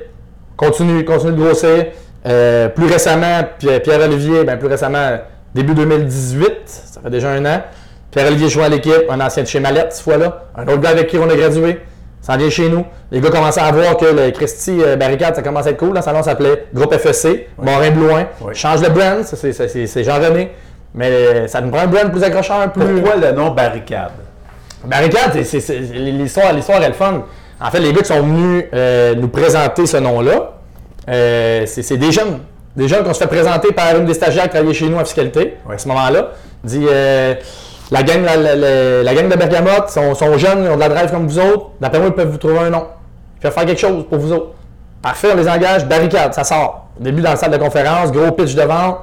Continue, 0.56 1.04
continue 1.04 1.32
de 1.32 1.42
grossir. 1.44 1.86
Euh, 2.28 2.70
plus 2.70 2.86
récemment, 2.86 3.42
Pierre- 3.58 3.82
Pierre-Olivier, 3.82 4.44
ben 4.44 4.58
plus 4.60 4.68
récemment, 4.68 5.18
début 5.56 5.74
2018, 5.74 6.52
ça 6.66 7.02
fait 7.02 7.10
déjà 7.10 7.30
un 7.32 7.44
an. 7.46 7.62
Pierre-Olivier 8.12 8.50
joint 8.50 8.66
à 8.66 8.70
l'équipe, 8.70 9.10
un 9.10 9.20
ancien 9.22 9.42
de 9.44 9.48
chez 9.48 9.60
Mallette, 9.60 9.94
cette 9.94 10.04
fois-là. 10.04 10.44
Un 10.56 10.64
autre 10.68 10.82
gars 10.82 10.90
avec 10.90 11.08
qui 11.08 11.18
on 11.18 11.30
a 11.30 11.36
gradué. 11.36 11.80
Ça 12.22 12.36
vient 12.38 12.50
chez 12.50 12.70
nous. 12.70 12.86
Les 13.12 13.22
gars 13.22 13.30
commençaient 13.30 13.62
à 13.62 13.72
voir 13.72 13.96
que 13.98 14.06
le 14.06 14.32
Christy 14.32 14.78
euh, 14.82 14.96
Barricade, 14.98 15.36
ça 15.36 15.42
commence 15.42 15.66
à 15.68 15.72
être 15.72 15.78
cool. 15.78 15.96
Le 15.96 16.02
salon, 16.02 16.22
s'appelait 16.22 16.66
Groupe 16.74 16.94
FSC, 16.94 17.48
Morin-Blouin. 17.58 18.26
Oui. 18.42 18.54
Change 18.54 18.82
le 18.82 18.90
brand, 18.90 19.24
c'est- 19.24 20.04
Jean-René. 20.04 20.52
Mais 20.94 21.10
euh, 21.10 21.48
ça 21.48 21.62
nous 21.62 21.70
prend 21.70 21.82
un 21.82 21.88
brand 21.88 22.12
plus 22.12 22.24
accrocheur, 22.24 22.72
plus. 22.74 22.84
Pourquoi 23.02 23.16
le 23.16 23.32
nom 23.32 23.52
barricade? 23.52 24.12
Barricade, 24.84 25.36
l'histoire, 25.94 26.54
l'histoire 26.54 26.82
est 26.84 26.88
le 26.88 26.94
fun. 26.94 27.24
En 27.62 27.70
fait, 27.72 27.80
les 27.80 27.92
gars 27.94 28.02
qui 28.02 28.08
sont 28.08 28.22
venus 28.22 28.66
euh, 28.74 29.16
nous 29.16 29.28
présenter 29.28 29.86
ce 29.86 29.98
nom-là, 29.98 30.54
euh, 31.10 31.64
c'est 31.66 31.84
c'est 31.84 31.98
des 31.98 32.12
jeunes. 32.12 32.40
Des 32.76 32.88
jeunes 32.88 33.04
qu'on 33.04 33.14
se 33.14 33.20
fait 33.20 33.28
présenter 33.28 33.72
par 33.74 33.96
une 33.98 34.06
des 34.06 34.14
stagiaires 34.14 34.44
qui 34.44 34.50
travaillait 34.52 34.74
chez 34.74 34.88
nous 34.88 34.98
en 34.98 35.04
fiscalité 35.06 35.58
Ouais. 35.68 35.76
à 35.76 35.78
ce 35.78 35.88
moment-là. 35.90 36.30
Dit 36.64 36.86
euh, 36.90 37.36
la, 37.92 38.04
gang, 38.04 38.24
la, 38.24 38.36
la- 38.36 38.56
la- 38.56 39.04
la 39.04 39.14
gang 39.16 39.28
de 39.30 39.36
Bergamote 39.36 39.90
sont, 39.90 40.14
sont 40.16 40.38
jeunes, 40.38 40.64
ils 40.66 40.70
ont 40.70 40.76
de 40.76 40.80
la 40.80 40.90
drive 40.90 41.12
comme 41.12 41.28
vous 41.28 41.40
autres. 41.40 41.68
D'après 41.82 42.00
moi, 42.00 42.10
ils 42.10 42.14
peuvent 42.16 42.30
vous 42.30 42.38
trouver 42.38 42.60
un 42.60 42.70
nom. 42.70 42.86
Ils 43.38 43.42
peuvent 43.42 43.54
faire 43.54 43.66
quelque 43.66 43.80
chose 43.82 44.06
pour 44.10 44.20
vous 44.20 44.32
autres. 44.34 44.48
Parfait, 45.02 45.30
on 45.34 45.38
les 45.38 45.48
engage. 45.50 45.86
Barricade, 45.86 46.34
ça 46.34 46.44
sort. 46.44 46.88
Au 47.00 47.04
début 47.04 47.22
dans 47.22 47.32
le 47.32 47.38
salle 47.38 47.52
de 47.52 47.58
conférence, 47.58 48.12
gros 48.12 48.32
pitch 48.32 48.54
de 48.56 48.62
vente. 48.64 48.98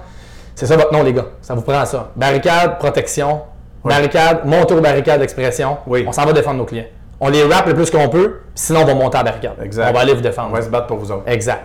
C'est 0.54 0.66
ça 0.66 0.76
votre 0.76 0.92
nom, 0.92 1.02
les 1.02 1.12
gars. 1.12 1.24
Ça 1.42 1.54
vous 1.54 1.62
prend 1.62 1.84
ça. 1.84 2.10
Barricade, 2.16 2.78
protection. 2.78 3.40
Oui. 3.84 3.92
Barricade, 3.92 4.44
monte 4.44 4.70
aux 4.72 4.80
barricades 4.80 5.20
d'expression. 5.20 5.78
Oui. 5.86 6.04
On 6.06 6.12
s'en 6.12 6.24
va 6.24 6.32
défendre 6.32 6.58
nos 6.58 6.64
clients. 6.64 6.84
On 7.20 7.28
les 7.30 7.44
rappe 7.44 7.66
le 7.66 7.74
plus 7.74 7.90
qu'on 7.90 8.08
peut, 8.10 8.40
sinon 8.54 8.80
on 8.82 8.84
va 8.84 8.94
monter 8.94 9.16
à 9.16 9.22
la 9.22 9.30
barricade. 9.30 9.54
Exact. 9.62 9.86
On 9.88 9.92
va 9.94 10.00
aller 10.00 10.12
vous 10.14 10.20
défendre. 10.20 10.48
On 10.52 10.54
va 10.56 10.62
se 10.62 10.68
battre 10.68 10.86
pour 10.86 10.98
vous 10.98 11.10
autres. 11.10 11.22
Exact. 11.26 11.62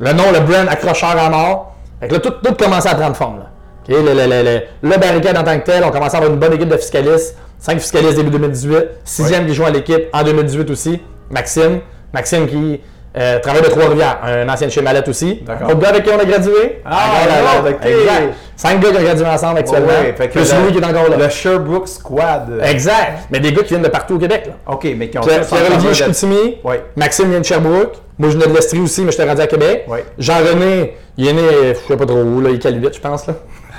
Le 0.00 0.12
nom, 0.12 0.24
le 0.32 0.40
brand 0.40 0.66
accrocheur 0.68 1.10
à 1.16 1.30
mort. 1.30 1.74
Fait 2.00 2.08
que 2.08 2.14
là, 2.14 2.20
tout, 2.20 2.30
tout 2.42 2.54
commençait 2.54 2.88
à 2.88 2.96
prendre 2.96 3.14
forme. 3.14 3.38
Là. 3.38 3.46
OK, 3.88 3.94
Le, 3.94 4.02
le- 4.02 4.60
le- 4.82 4.98
barricade 4.98 5.36
en 5.36 5.42
tant 5.44 5.58
que 5.58 5.64
tel, 5.64 5.84
on 5.84 5.90
commençait 5.90 6.16
à 6.16 6.18
avoir 6.20 6.32
une 6.32 6.38
bonne 6.38 6.52
équipe 6.54 6.68
de 6.68 6.76
fiscalistes. 6.76 7.36
Cinq 7.58 7.78
fiscalistes 7.80 8.16
début 8.16 8.30
2018. 8.30 8.76
Sixième 9.04 9.46
qui 9.46 9.54
joue 9.54 9.64
à 9.64 9.70
l'équipe 9.70 10.04
en 10.12 10.22
2018 10.22 10.70
aussi. 10.70 11.00
Maxime. 11.30 11.80
Maxime 12.12 12.46
qui 12.46 12.80
euh, 13.16 13.38
travaille 13.38 13.62
de 13.62 13.68
Trois-Rivières, 13.68 14.18
un 14.24 14.48
ancien 14.48 14.66
de 14.66 14.72
chez 14.72 14.82
Mallette 14.82 15.08
aussi. 15.08 15.42
Autre 15.68 15.78
gars 15.78 15.88
avec 15.90 16.02
qui 16.04 16.10
on 16.10 16.18
a 16.18 16.24
gradué? 16.24 16.80
Ah, 16.84 17.10
alors. 17.22 17.68
Exact. 17.68 18.34
Cinq 18.56 18.80
gars 18.80 18.90
qui 18.90 18.96
ont 18.98 19.02
gradué 19.02 19.26
ensemble 19.26 19.58
actuellement. 19.60 19.86
Que 20.18 20.26
plus 20.26 20.52
le- 20.52 20.66
lui 20.66 20.72
qui 20.72 20.78
est 20.78 20.84
encore 20.84 21.08
là. 21.08 21.16
Le 21.16 21.28
Sherbrooke 21.28 21.88
Squad. 21.88 22.60
Exact. 22.64 23.20
Mais 23.30 23.38
des 23.40 23.52
gars 23.52 23.62
qui 23.62 23.68
viennent 23.68 23.82
de 23.82 23.88
partout 23.88 24.16
au 24.16 24.18
Québec. 24.18 24.46
Là. 24.46 24.52
OK, 24.74 24.86
mais 24.96 25.08
qui 25.08 25.18
ont 25.18 25.22
Pierre- 25.22 25.46
Pierre-Olivier 25.46 25.94
Chicoutimi, 25.94 26.58
Oui. 26.64 26.74
Maxime 26.96 27.30
vient 27.30 27.40
de 27.40 27.44
Sherbrooke, 27.44 27.94
moi 28.18 28.30
je 28.30 28.34
venais 28.36 28.48
de 28.48 28.52
l'Estrie 28.54 28.80
aussi, 28.80 29.02
mais 29.02 29.12
j'étais 29.12 29.28
rendu 29.28 29.40
à 29.42 29.46
Québec. 29.46 29.84
Oui. 29.88 29.98
Jean-René, 30.18 30.96
il 31.16 31.28
est 31.28 31.32
né, 31.32 31.42
euh, 31.42 31.74
je 31.74 31.86
sais 31.92 31.96
pas 31.96 32.06
trop 32.06 32.20
où, 32.20 32.40
là, 32.40 32.50
il 32.50 32.56
est 32.56 32.94
je 32.94 33.00
pense. 33.00 33.26
Là. 33.28 33.34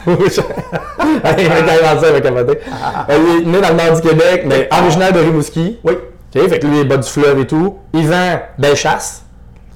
Il 0.08 1.50
m'a 1.50 1.62
quand 1.62 2.02
ça, 2.02 2.08
il 2.08 2.14
m'a 2.14 2.22
capoté. 2.22 2.60
Euh, 3.10 3.18
Il 3.40 3.44
est 3.44 3.52
né 3.52 3.62
dans 3.62 3.70
le 3.70 3.76
nord 3.76 4.00
du 4.00 4.08
Québec, 4.08 4.44
mais 4.46 4.68
originaire 4.72 5.14
de 5.14 5.20
Rimouski. 5.20 5.80
Oui. 5.84 5.94
OK, 5.94 6.50
fait 6.50 6.60
que 6.60 6.68
lui, 6.68 6.78
il 6.78 6.82
est 6.82 6.86
bas 6.86 6.98
du 6.98 7.10
fleuve 7.10 7.40
et 7.40 7.48
tout. 7.48 7.78
Yvan, 7.94 8.40
Bellechasse. 8.58 9.24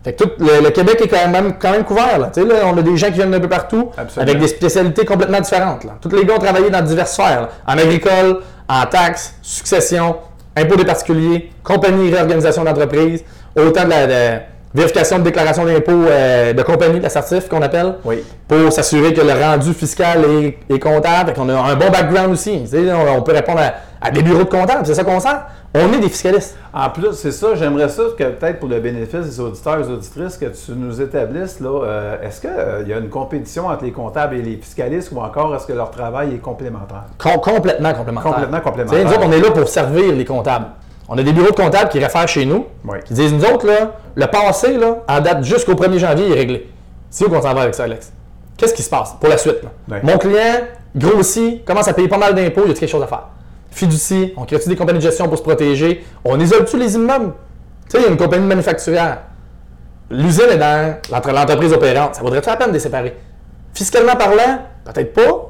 Fait 0.04 0.14
que 0.14 0.24
tout 0.24 0.32
le, 0.40 0.64
le 0.64 0.70
Québec 0.72 1.00
est 1.02 1.08
quand 1.08 1.28
même, 1.30 1.54
quand 1.60 1.72
même 1.72 1.84
couvert. 1.84 2.20
Là. 2.20 2.30
Tu 2.34 2.42
sais, 2.42 2.48
là, 2.48 2.56
on 2.66 2.78
a 2.78 2.82
des 2.82 2.96
gens 2.98 3.08
qui 3.08 3.14
viennent 3.14 3.32
d'un 3.32 3.40
peu 3.40 3.50
partout 3.50 3.90
Absolument. 3.98 4.30
avec 4.32 4.42
des 4.42 4.48
spécialités 4.48 5.06
complètement 5.06 5.42
différentes. 5.42 5.84
Là. 5.84 5.92
Tous 6.02 6.10
les 6.10 6.26
gars 6.26 6.36
ont 6.36 6.40
travaillé 6.40 6.70
dans 6.70 6.82
diverses 6.82 7.14
sphères. 7.14 7.42
là. 7.42 7.50
En 7.68 7.78
agricole, 7.78 8.40
en 8.70 8.86
taxes, 8.86 9.34
succession, 9.42 10.16
impôts 10.56 10.76
des 10.78 10.86
particuliers, 10.86 11.52
compagnie 11.64 12.10
et 12.10 12.14
réorganisation 12.14 12.64
d'entreprise, 12.64 13.24
autant 13.58 13.84
de 13.86 13.90
la 13.90 14.08
de 14.08 14.42
vérification 14.74 15.20
de 15.20 15.24
déclaration 15.24 15.66
d'impôts 15.66 15.92
euh, 16.08 16.54
de 16.54 16.62
compagnie, 16.64 17.00
la 17.00 17.10
certif 17.10 17.48
qu'on 17.50 17.62
appelle, 17.62 17.96
Oui. 18.06 18.24
pour 18.48 18.72
s'assurer 18.72 19.14
que 19.14 19.22
le 19.22 19.34
rendu 19.34 19.74
fiscal 19.74 20.24
est, 20.26 20.58
est 20.74 20.80
comptable. 20.80 21.34
Qu'on 21.34 21.50
a 21.50 21.54
un 21.56 21.76
bon 21.76 21.90
background 21.90 22.32
aussi. 22.34 22.64
On, 22.74 23.18
on 23.18 23.22
peut 23.22 23.34
répondre 23.34 23.60
à, 23.60 24.08
à 24.08 24.12
des 24.12 24.22
bureaux 24.22 24.44
de 24.44 24.50
comptables, 24.50 24.86
c'est 24.86 24.94
ça 24.94 25.04
qu'on 25.04 25.20
sent. 25.20 25.28
On 25.76 25.94
est 25.94 26.00
des 26.00 26.10
fiscalistes. 26.10 26.56
En 26.74 26.90
plus, 26.90 27.14
c'est 27.14 27.32
ça, 27.32 27.50
j'aimerais 27.54 27.90
ça 27.90 28.02
que 28.18 28.24
peut-être 28.24 28.60
pour 28.60 28.70
le 28.70 28.80
bénéfice 28.80 29.22
des 29.26 29.40
auditeurs 29.40 29.80
et 29.80 29.84
des 29.84 29.90
auditrices, 29.92 30.36
que 30.38 30.46
tu 30.46 30.72
nous 30.76 31.00
établisses, 31.00 31.60
là, 31.60 31.70
euh, 31.84 32.16
est-ce 32.24 32.42
qu'il 32.42 32.88
y 32.88 32.94
a 32.94 32.98
une 32.98 33.10
compétition 33.10 33.68
entre 33.68 33.84
les 33.84 33.92
comptables 33.92 34.36
et 34.36 34.42
les 34.42 34.56
fiscalistes 34.58 35.12
ou 35.12 35.20
encore 35.20 35.56
est-ce 35.56 35.68
que 35.68 35.74
leur 35.74 35.92
travail 35.92 36.34
est 36.34 36.40
complémentaire? 36.40 37.04
Com- 37.20 37.40
complètement 37.40 37.94
complémentaire. 37.94 38.32
Complètement 38.34 38.60
complémentaire. 38.62 39.06
Nous 39.06 39.12
autres, 39.12 39.22
on 39.28 39.32
est 39.32 39.40
là 39.42 39.52
pour 39.52 39.68
servir 39.68 40.12
les 40.16 40.26
comptables. 40.26 40.66
On 41.10 41.18
a 41.18 41.24
des 41.24 41.34
bureaux 41.34 41.50
de 41.50 41.56
comptables 41.56 41.90
qui 41.90 42.00
réfèrent 42.00 42.28
chez 42.28 42.46
nous, 42.46 42.68
qui 43.04 43.14
disent, 43.14 43.34
nous 43.34 43.44
autres, 43.46 43.66
là, 43.66 43.94
le 44.16 44.28
passé, 44.28 44.78
là, 44.78 44.98
en 45.08 45.20
date 45.22 45.44
jusqu'au 45.44 45.74
1er 45.74 45.98
janvier, 45.98 46.28
il 46.28 46.32
est 46.34 46.36
réglé. 46.36 46.70
C'est 47.10 47.26
où 47.26 47.30
qu'on 47.30 47.42
s'en 47.42 47.54
va 47.54 47.62
avec 47.62 47.74
ça, 47.74 47.84
Alex? 47.86 48.14
Qu'est-ce 48.58 48.74
qui 48.76 48.84
se 48.84 48.90
passe 48.90 49.16
pour 49.20 49.28
la 49.30 49.38
suite? 49.38 49.64
là? 49.64 49.70
Ouais. 49.96 50.02
Mon 50.04 50.18
client 50.20 50.62
grossit, 50.96 51.66
commence 51.66 51.88
à 51.88 51.94
payer 51.94 52.08
pas 52.08 52.18
mal 52.20 52.36
d'impôts, 52.36 52.62
il 52.66 52.70
y 52.70 52.72
a 52.72 52.74
quelque 52.76 52.90
chose 52.90 53.02
à 53.04 53.08
faire? 53.08 53.24
Fiducie, 53.72 54.34
on 54.38 54.46
crée-tu 54.46 54.70
des 54.70 54.76
compagnies 54.76 55.00
de 55.00 55.04
gestion 55.04 55.28
pour 55.28 55.38
se 55.38 55.44
protéger? 55.44 56.04
On 56.26 56.40
isole-tu 56.40 56.78
les 56.78 56.94
immeubles? 56.96 57.34
Tu 57.86 57.92
sais, 57.92 57.98
il 58.00 58.04
y 58.04 58.08
a 58.08 58.12
une 58.12 58.18
compagnie 58.18 58.46
manufacturière. 58.46 59.20
L'usine 60.12 60.46
est 60.52 60.58
dans 60.58 60.96
l'entre- 61.12 61.32
l'entreprise 61.32 61.72
opérante. 61.74 62.16
Ça 62.16 62.22
vaudrait-tu 62.22 62.50
la 62.50 62.56
peine 62.58 62.70
de 62.70 62.74
les 62.74 62.80
séparer? 62.80 63.16
Fiscalement 63.74 64.16
parlant, 64.16 64.60
peut-être 64.86 65.14
pas. 65.14 65.50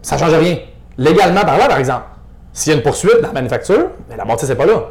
Ça 0.00 0.16
ne 0.16 0.20
change 0.20 0.34
rien. 0.34 0.58
Légalement 0.98 1.42
parlant, 1.42 1.66
par 1.66 1.78
exemple, 1.78 2.04
s'il 2.52 2.72
y 2.72 2.74
a 2.74 2.76
une 2.78 2.82
poursuite 2.82 3.20
dans 3.20 3.28
la 3.28 3.34
manufacture, 3.34 3.88
ben, 4.08 4.16
la 4.16 4.24
bâtisse 4.24 4.48
n'est 4.48 4.54
pas 4.54 4.66
là. 4.66 4.82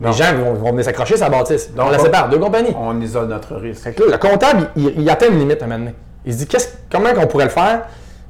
Les 0.00 0.06
Non. 0.06 0.12
gens 0.12 0.34
vont, 0.34 0.54
vont 0.54 0.70
venir 0.70 0.84
s'accrocher 0.84 1.16
la 1.16 1.28
bâtisse. 1.28 1.72
Donc, 1.74 1.86
on 1.88 1.90
la 1.90 1.98
sépare, 1.98 2.28
deux 2.28 2.38
compagnies. 2.38 2.74
On 2.78 3.00
isole 3.00 3.26
notre 3.28 3.54
risque. 3.56 3.82
Fait 3.84 3.92
que 3.92 4.02
là, 4.04 4.12
le 4.12 4.18
comptable, 4.18 4.70
il, 4.76 5.00
il 5.00 5.10
atteint 5.10 5.28
une 5.28 5.38
limite 5.38 5.62
à 5.62 5.66
un 5.66 5.68
moment 5.68 5.78
donné. 5.80 5.94
Il 6.24 6.32
se 6.32 6.38
dit 6.38 6.46
qu'est-ce- 6.46 6.70
comment 6.90 7.10
on 7.16 7.26
pourrait 7.26 7.44
le 7.44 7.50
faire, 7.50 7.82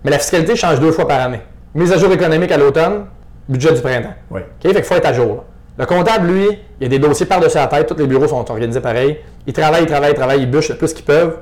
mais 0.05 0.11
la 0.11 0.19
fiscalité 0.19 0.57
change 0.57 0.81
deux 0.81 0.93
fois 0.93 1.07
par 1.09 1.21
année. 1.21 1.41
Mise 1.75 1.93
à 1.93 1.97
jour 1.97 2.13
économique 2.13 2.51
à 2.53 2.59
l'automne, 2.59 3.07
budget 3.49 3.73
du 3.73 3.81
printemps. 3.81 4.13
Oui. 4.31 4.41
OK? 4.41 4.63
Fait 4.71 4.75
qu'il 4.75 4.85
faut 4.85 4.95
être 4.97 5.07
à 5.07 5.13
jour. 5.13 5.45
Le 5.79 5.87
comptable, 5.87 6.27
lui, 6.29 6.49
il 6.81 6.83
y 6.83 6.87
a 6.87 6.89
des 6.89 6.99
dossiers 6.99 7.25
par-dessus 7.25 7.57
la 7.57 7.67
tête, 7.69 7.87
tous 7.87 7.97
les 7.97 8.07
bureaux 8.07 8.29
sont 8.29 8.51
organisés 8.51 8.81
pareil. 8.81 9.19
Ils 9.47 9.53
travaillent, 9.55 9.85
ils 9.85 9.87
travaillent, 9.87 10.11
ils 10.13 10.17
travaillent, 10.17 10.43
ils 10.43 10.51
bûchent 10.51 10.69
le 10.69 10.77
plus 10.77 10.93
qu'ils 10.93 11.05
peuvent. 11.07 11.37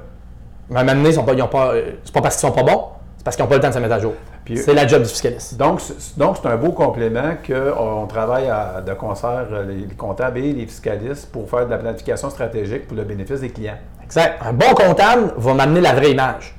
Mais 0.68 0.76
à 0.76 0.81
un 0.81 0.85
moment 0.85 0.96
donné, 0.98 1.09
ils 1.09 1.14
sont 1.14 1.24
pas, 1.24 1.33
ils 1.33 1.42
ont 1.42 1.48
pas, 1.48 1.72
euh, 1.74 1.83
c'est 2.05 2.14
pas 2.14 2.20
parce 2.20 2.37
qu'ils 2.37 2.48
sont 2.48 2.55
pas 2.55 2.62
bons, 2.62 2.85
c'est 3.21 3.25
parce 3.25 3.37
qu'ils 3.37 3.45
n'ont 3.45 3.51
pas 3.51 3.57
le 3.57 3.61
temps 3.61 3.69
de 3.69 3.75
se 3.75 3.79
mettre 3.79 3.95
à 3.95 3.99
jour. 3.99 4.15
C'est 4.57 4.73
la 4.73 4.87
job 4.87 5.03
du 5.03 5.09
fiscaliste. 5.11 5.59
Donc, 5.59 5.83
c'est- 5.83 6.19
donc, 6.19 6.39
c'est 6.41 6.49
un 6.49 6.57
beau 6.57 6.73
complément 6.73 7.35
qu'on 7.47 8.07
travaille 8.07 8.49
à- 8.49 8.81
de 8.81 8.95
concert, 8.95 9.47
euh, 9.53 9.65
les, 9.67 9.87
les 9.87 9.95
comptables 9.95 10.39
et 10.39 10.53
les 10.55 10.67
fiscalistes, 10.67 11.31
pour 11.31 11.49
faire 11.51 11.67
de 11.67 11.71
la 11.71 11.77
planification 11.77 12.31
stratégique 12.31 12.89
pour 12.89 12.97
le 12.97 13.05
bénéfice 13.05 13.41
des 13.41 13.51
clients. 13.51 13.77
Exact. 14.03 14.41
Un 14.43 14.55
bon 14.55 14.73
comptable 14.75 15.35
va 15.37 15.53
m'amener 15.53 15.83
la 15.83 15.93
vraie 15.93 16.13
image. 16.13 16.57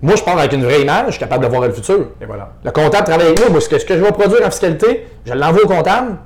Moi, 0.00 0.14
je 0.14 0.22
pars 0.22 0.38
avec 0.38 0.52
une 0.52 0.62
vraie 0.62 0.82
image, 0.82 1.06
je 1.06 1.10
suis 1.12 1.20
capable 1.20 1.42
de 1.44 1.48
voir 1.50 1.62
le 1.62 1.72
futur. 1.72 2.12
Et 2.20 2.24
voilà. 2.26 2.50
Le 2.64 2.70
comptable 2.70 3.04
travaille 3.04 3.26
avec 3.26 3.44
nous. 3.44 3.50
Moi, 3.50 3.60
ce 3.60 3.68
que, 3.68 3.78
ce 3.80 3.84
que 3.84 3.96
je 3.96 4.00
vais 4.04 4.12
produire 4.12 4.46
en 4.46 4.50
fiscalité, 4.50 5.08
je 5.26 5.34
l'envoie 5.34 5.64
au 5.64 5.66
comptable. 5.66 6.16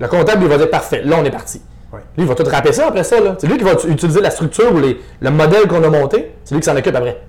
Le 0.00 0.08
comptable, 0.08 0.42
il 0.42 0.48
va 0.48 0.58
dire 0.58 0.68
parfait, 0.68 1.02
là, 1.04 1.16
on 1.20 1.24
est 1.24 1.30
parti. 1.30 1.62
Oui. 1.92 2.00
Lui, 2.16 2.24
il 2.24 2.26
va 2.26 2.34
tout 2.34 2.42
rapper 2.50 2.72
ça 2.72 2.88
après 2.88 3.04
ça. 3.04 3.16
C'est 3.38 3.46
lui 3.46 3.56
qui 3.58 3.64
va 3.64 3.74
ut- 3.74 3.88
utiliser 3.88 4.20
la 4.20 4.30
structure 4.30 4.74
ou 4.74 4.80
les- 4.80 4.98
le 5.20 5.30
modèle 5.30 5.68
qu'on 5.68 5.82
a 5.84 5.88
monté. 5.88 6.34
C'est 6.42 6.54
lui 6.56 6.60
qui 6.62 6.66
s'en 6.68 6.76
occupe 6.76 6.96
après. 6.96 7.22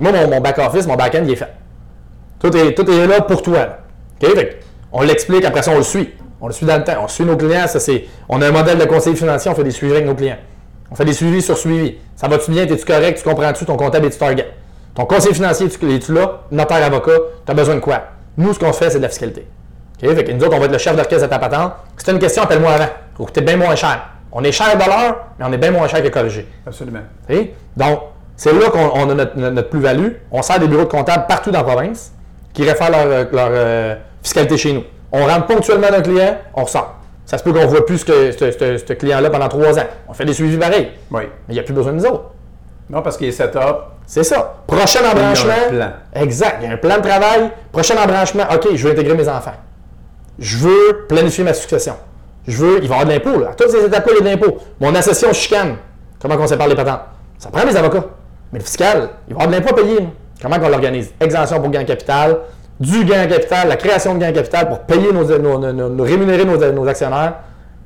Moi, 0.00 0.12
mon, 0.12 0.28
mon 0.28 0.40
back-office, 0.40 0.86
mon 0.86 0.96
back-end, 0.96 1.22
il 1.24 1.32
est 1.32 1.36
fait. 1.36 1.52
Tout 2.38 2.54
est, 2.56 2.74
tout 2.74 2.88
est 2.90 3.06
là 3.06 3.20
pour 3.22 3.42
toi. 3.42 3.58
là. 3.58 3.78
Fait 4.20 4.60
on 4.92 5.02
l'explique, 5.02 5.44
après 5.44 5.62
ça, 5.62 5.72
on 5.72 5.78
le 5.78 5.82
suit. 5.82 6.14
On 6.40 6.46
le 6.46 6.52
suit 6.52 6.66
dans 6.66 6.76
le 6.76 6.84
temps. 6.84 6.96
On 7.02 7.08
suit 7.08 7.24
nos 7.24 7.36
clients. 7.36 7.66
Ça, 7.66 7.80
c'est, 7.80 8.04
on 8.28 8.40
a 8.42 8.48
un 8.48 8.52
modèle 8.52 8.78
de 8.78 8.84
conseiller 8.84 9.16
financier, 9.16 9.50
on 9.50 9.54
fait 9.54 9.64
des 9.64 9.70
suivis 9.70 9.92
avec 9.94 10.06
nos 10.06 10.14
clients. 10.14 10.36
On 10.90 10.94
fait 10.94 11.04
des 11.04 11.12
suivis 11.12 11.42
sur 11.42 11.56
suivi. 11.58 11.96
Ça 12.14 12.28
va-tu 12.28 12.50
bien? 12.50 12.64
Es-tu 12.64 12.84
correct? 12.84 13.18
Tu 13.18 13.28
comprends-tu? 13.28 13.64
Ton 13.64 13.76
comptable 13.76 14.06
est-tu 14.06 14.18
target? 14.18 14.46
Ton 14.94 15.06
conseiller 15.06 15.34
financier, 15.34 15.68
tu, 15.68 15.94
es-tu 15.94 16.12
là? 16.12 16.42
Notaire, 16.52 16.84
avocat, 16.84 17.12
tu 17.44 17.50
as 17.50 17.54
besoin 17.54 17.74
de 17.76 17.80
quoi? 17.80 18.02
Nous, 18.36 18.52
ce 18.52 18.58
qu'on 18.60 18.72
fait, 18.72 18.90
c'est 18.90 18.98
de 18.98 19.02
la 19.02 19.08
fiscalité. 19.08 19.46
OK? 20.02 20.14
Fait 20.14 20.24
que 20.24 20.32
nous 20.32 20.44
autres, 20.44 20.54
on 20.54 20.60
va 20.60 20.66
être 20.66 20.72
le 20.72 20.78
chef 20.78 20.94
d'orchestre 20.94 21.24
de 21.26 21.30
ta 21.30 21.38
patente. 21.38 21.72
Si 21.96 22.04
tu 22.04 22.10
une 22.12 22.18
question, 22.18 22.42
appelle-moi 22.44 22.70
avant. 22.72 22.84
Ça 22.84 22.92
va 23.18 23.24
coûter 23.24 23.40
bien 23.40 23.56
moins 23.56 23.74
cher. 23.74 24.10
On 24.30 24.44
est 24.44 24.52
cher 24.52 24.76
de 24.76 24.84
l'heure, 24.84 25.16
mais 25.38 25.46
on 25.48 25.52
est 25.52 25.58
bien 25.58 25.70
moins 25.70 25.88
cher 25.88 26.02
que 26.02 26.08
corrigé. 26.08 26.46
Absolument. 26.66 27.00
Donc, 27.76 28.00
c'est 28.36 28.52
là 28.52 28.70
qu'on 28.70 28.90
on 28.94 29.10
a 29.10 29.14
notre, 29.14 29.68
plus-value. 29.68 30.08
On 30.30 30.42
sert 30.42 30.58
des 30.58 30.66
bureaux 30.66 30.84
de 30.84 30.88
comptables 30.88 31.26
partout 31.28 31.50
dans 31.50 31.58
la 31.58 31.64
province 31.64 32.12
qui 32.52 32.62
réfèrent 32.68 32.90
leur, 32.90 33.06
euh, 33.06 33.24
leur, 33.32 33.48
euh, 33.50 33.94
fiscalité 34.22 34.56
chez 34.56 34.72
nous. 34.72 34.82
On 35.12 35.26
rentre 35.26 35.46
ponctuellement 35.46 35.90
d'un 35.90 36.02
client, 36.02 36.36
on 36.54 36.64
ressort. 36.64 36.96
Ça 37.26 37.38
se 37.38 37.44
peut 37.44 37.52
qu'on 37.52 37.62
ne 37.62 37.66
voit 37.66 37.86
plus 37.86 37.98
ce, 37.98 38.92
client-là 38.92 39.30
pendant 39.30 39.48
trois 39.48 39.78
ans. 39.78 39.86
On 40.08 40.12
fait 40.12 40.24
des 40.24 40.34
suivis 40.34 40.58
pareils, 40.58 40.90
Oui. 41.10 41.22
mais 41.22 41.28
il 41.50 41.54
n'y 41.54 41.60
a 41.60 41.62
plus 41.62 41.72
besoin 41.72 41.92
de 41.92 41.98
nous 41.98 42.06
autres. 42.06 42.24
Non, 42.90 43.00
parce 43.00 43.16
qu'il 43.16 43.28
est 43.28 43.32
set-up. 43.32 43.76
C'est 44.06 44.24
ça. 44.24 44.56
Prochain 44.66 45.00
embranchement. 45.10 45.52
Il 45.70 45.76
y 45.76 45.80
a 45.80 45.84
un 45.86 45.88
plan. 45.88 46.22
Exact. 46.22 46.56
Il 46.60 46.68
y 46.68 46.70
a 46.70 46.74
un 46.74 46.76
plan 46.76 46.96
de 46.98 47.02
travail. 47.02 47.50
Prochain 47.72 47.96
embranchement. 47.96 48.44
OK, 48.52 48.68
je 48.74 48.86
veux 48.86 48.92
intégrer 48.92 49.14
mes 49.14 49.28
enfants. 49.28 49.54
Je 50.38 50.58
veux 50.58 51.06
planifier 51.08 51.44
ma 51.44 51.54
succession. 51.54 51.94
Je 52.46 52.58
veux. 52.58 52.82
Il 52.82 52.88
va 52.88 52.96
y 52.96 53.00
avoir 53.00 53.06
de 53.06 53.12
l'impôt. 53.12 53.44
À 53.48 53.54
toutes 53.54 53.70
ces 53.70 53.86
étapes-là, 53.86 54.12
il 54.20 54.26
y 54.26 54.28
a 54.28 54.34
de 54.34 54.40
l'impôt. 54.40 54.58
Mon 54.80 54.94
association 54.94 55.32
chicane. 55.32 55.76
Comment 56.20 56.34
on 56.38 56.46
sépare 56.46 56.68
les 56.68 56.74
patentes? 56.74 57.00
Ça 57.38 57.48
prend 57.50 57.64
des 57.64 57.76
avocats. 57.76 58.04
Mais 58.54 58.60
le 58.60 58.64
fiscal, 58.64 59.08
il 59.26 59.34
va 59.34 59.42
avoir 59.42 59.48
de 59.48 59.56
l'impôt 59.56 59.74
à 59.74 59.82
payer. 59.82 60.08
Comment 60.40 60.56
on 60.62 60.68
l'organise? 60.68 61.12
Exemption 61.18 61.60
pour 61.60 61.70
gain 61.70 61.82
capital, 61.82 62.38
du 62.78 63.04
gain 63.04 63.26
capital, 63.26 63.66
la 63.66 63.74
création 63.74 64.14
de 64.14 64.20
gain 64.20 64.30
capital 64.30 64.68
pour 64.68 64.78
payer 64.82 65.12
nos, 65.12 65.24
nos- 65.72 66.04
rémunérer 66.04 66.44
nos, 66.44 66.86
actionnaires. 66.86 67.34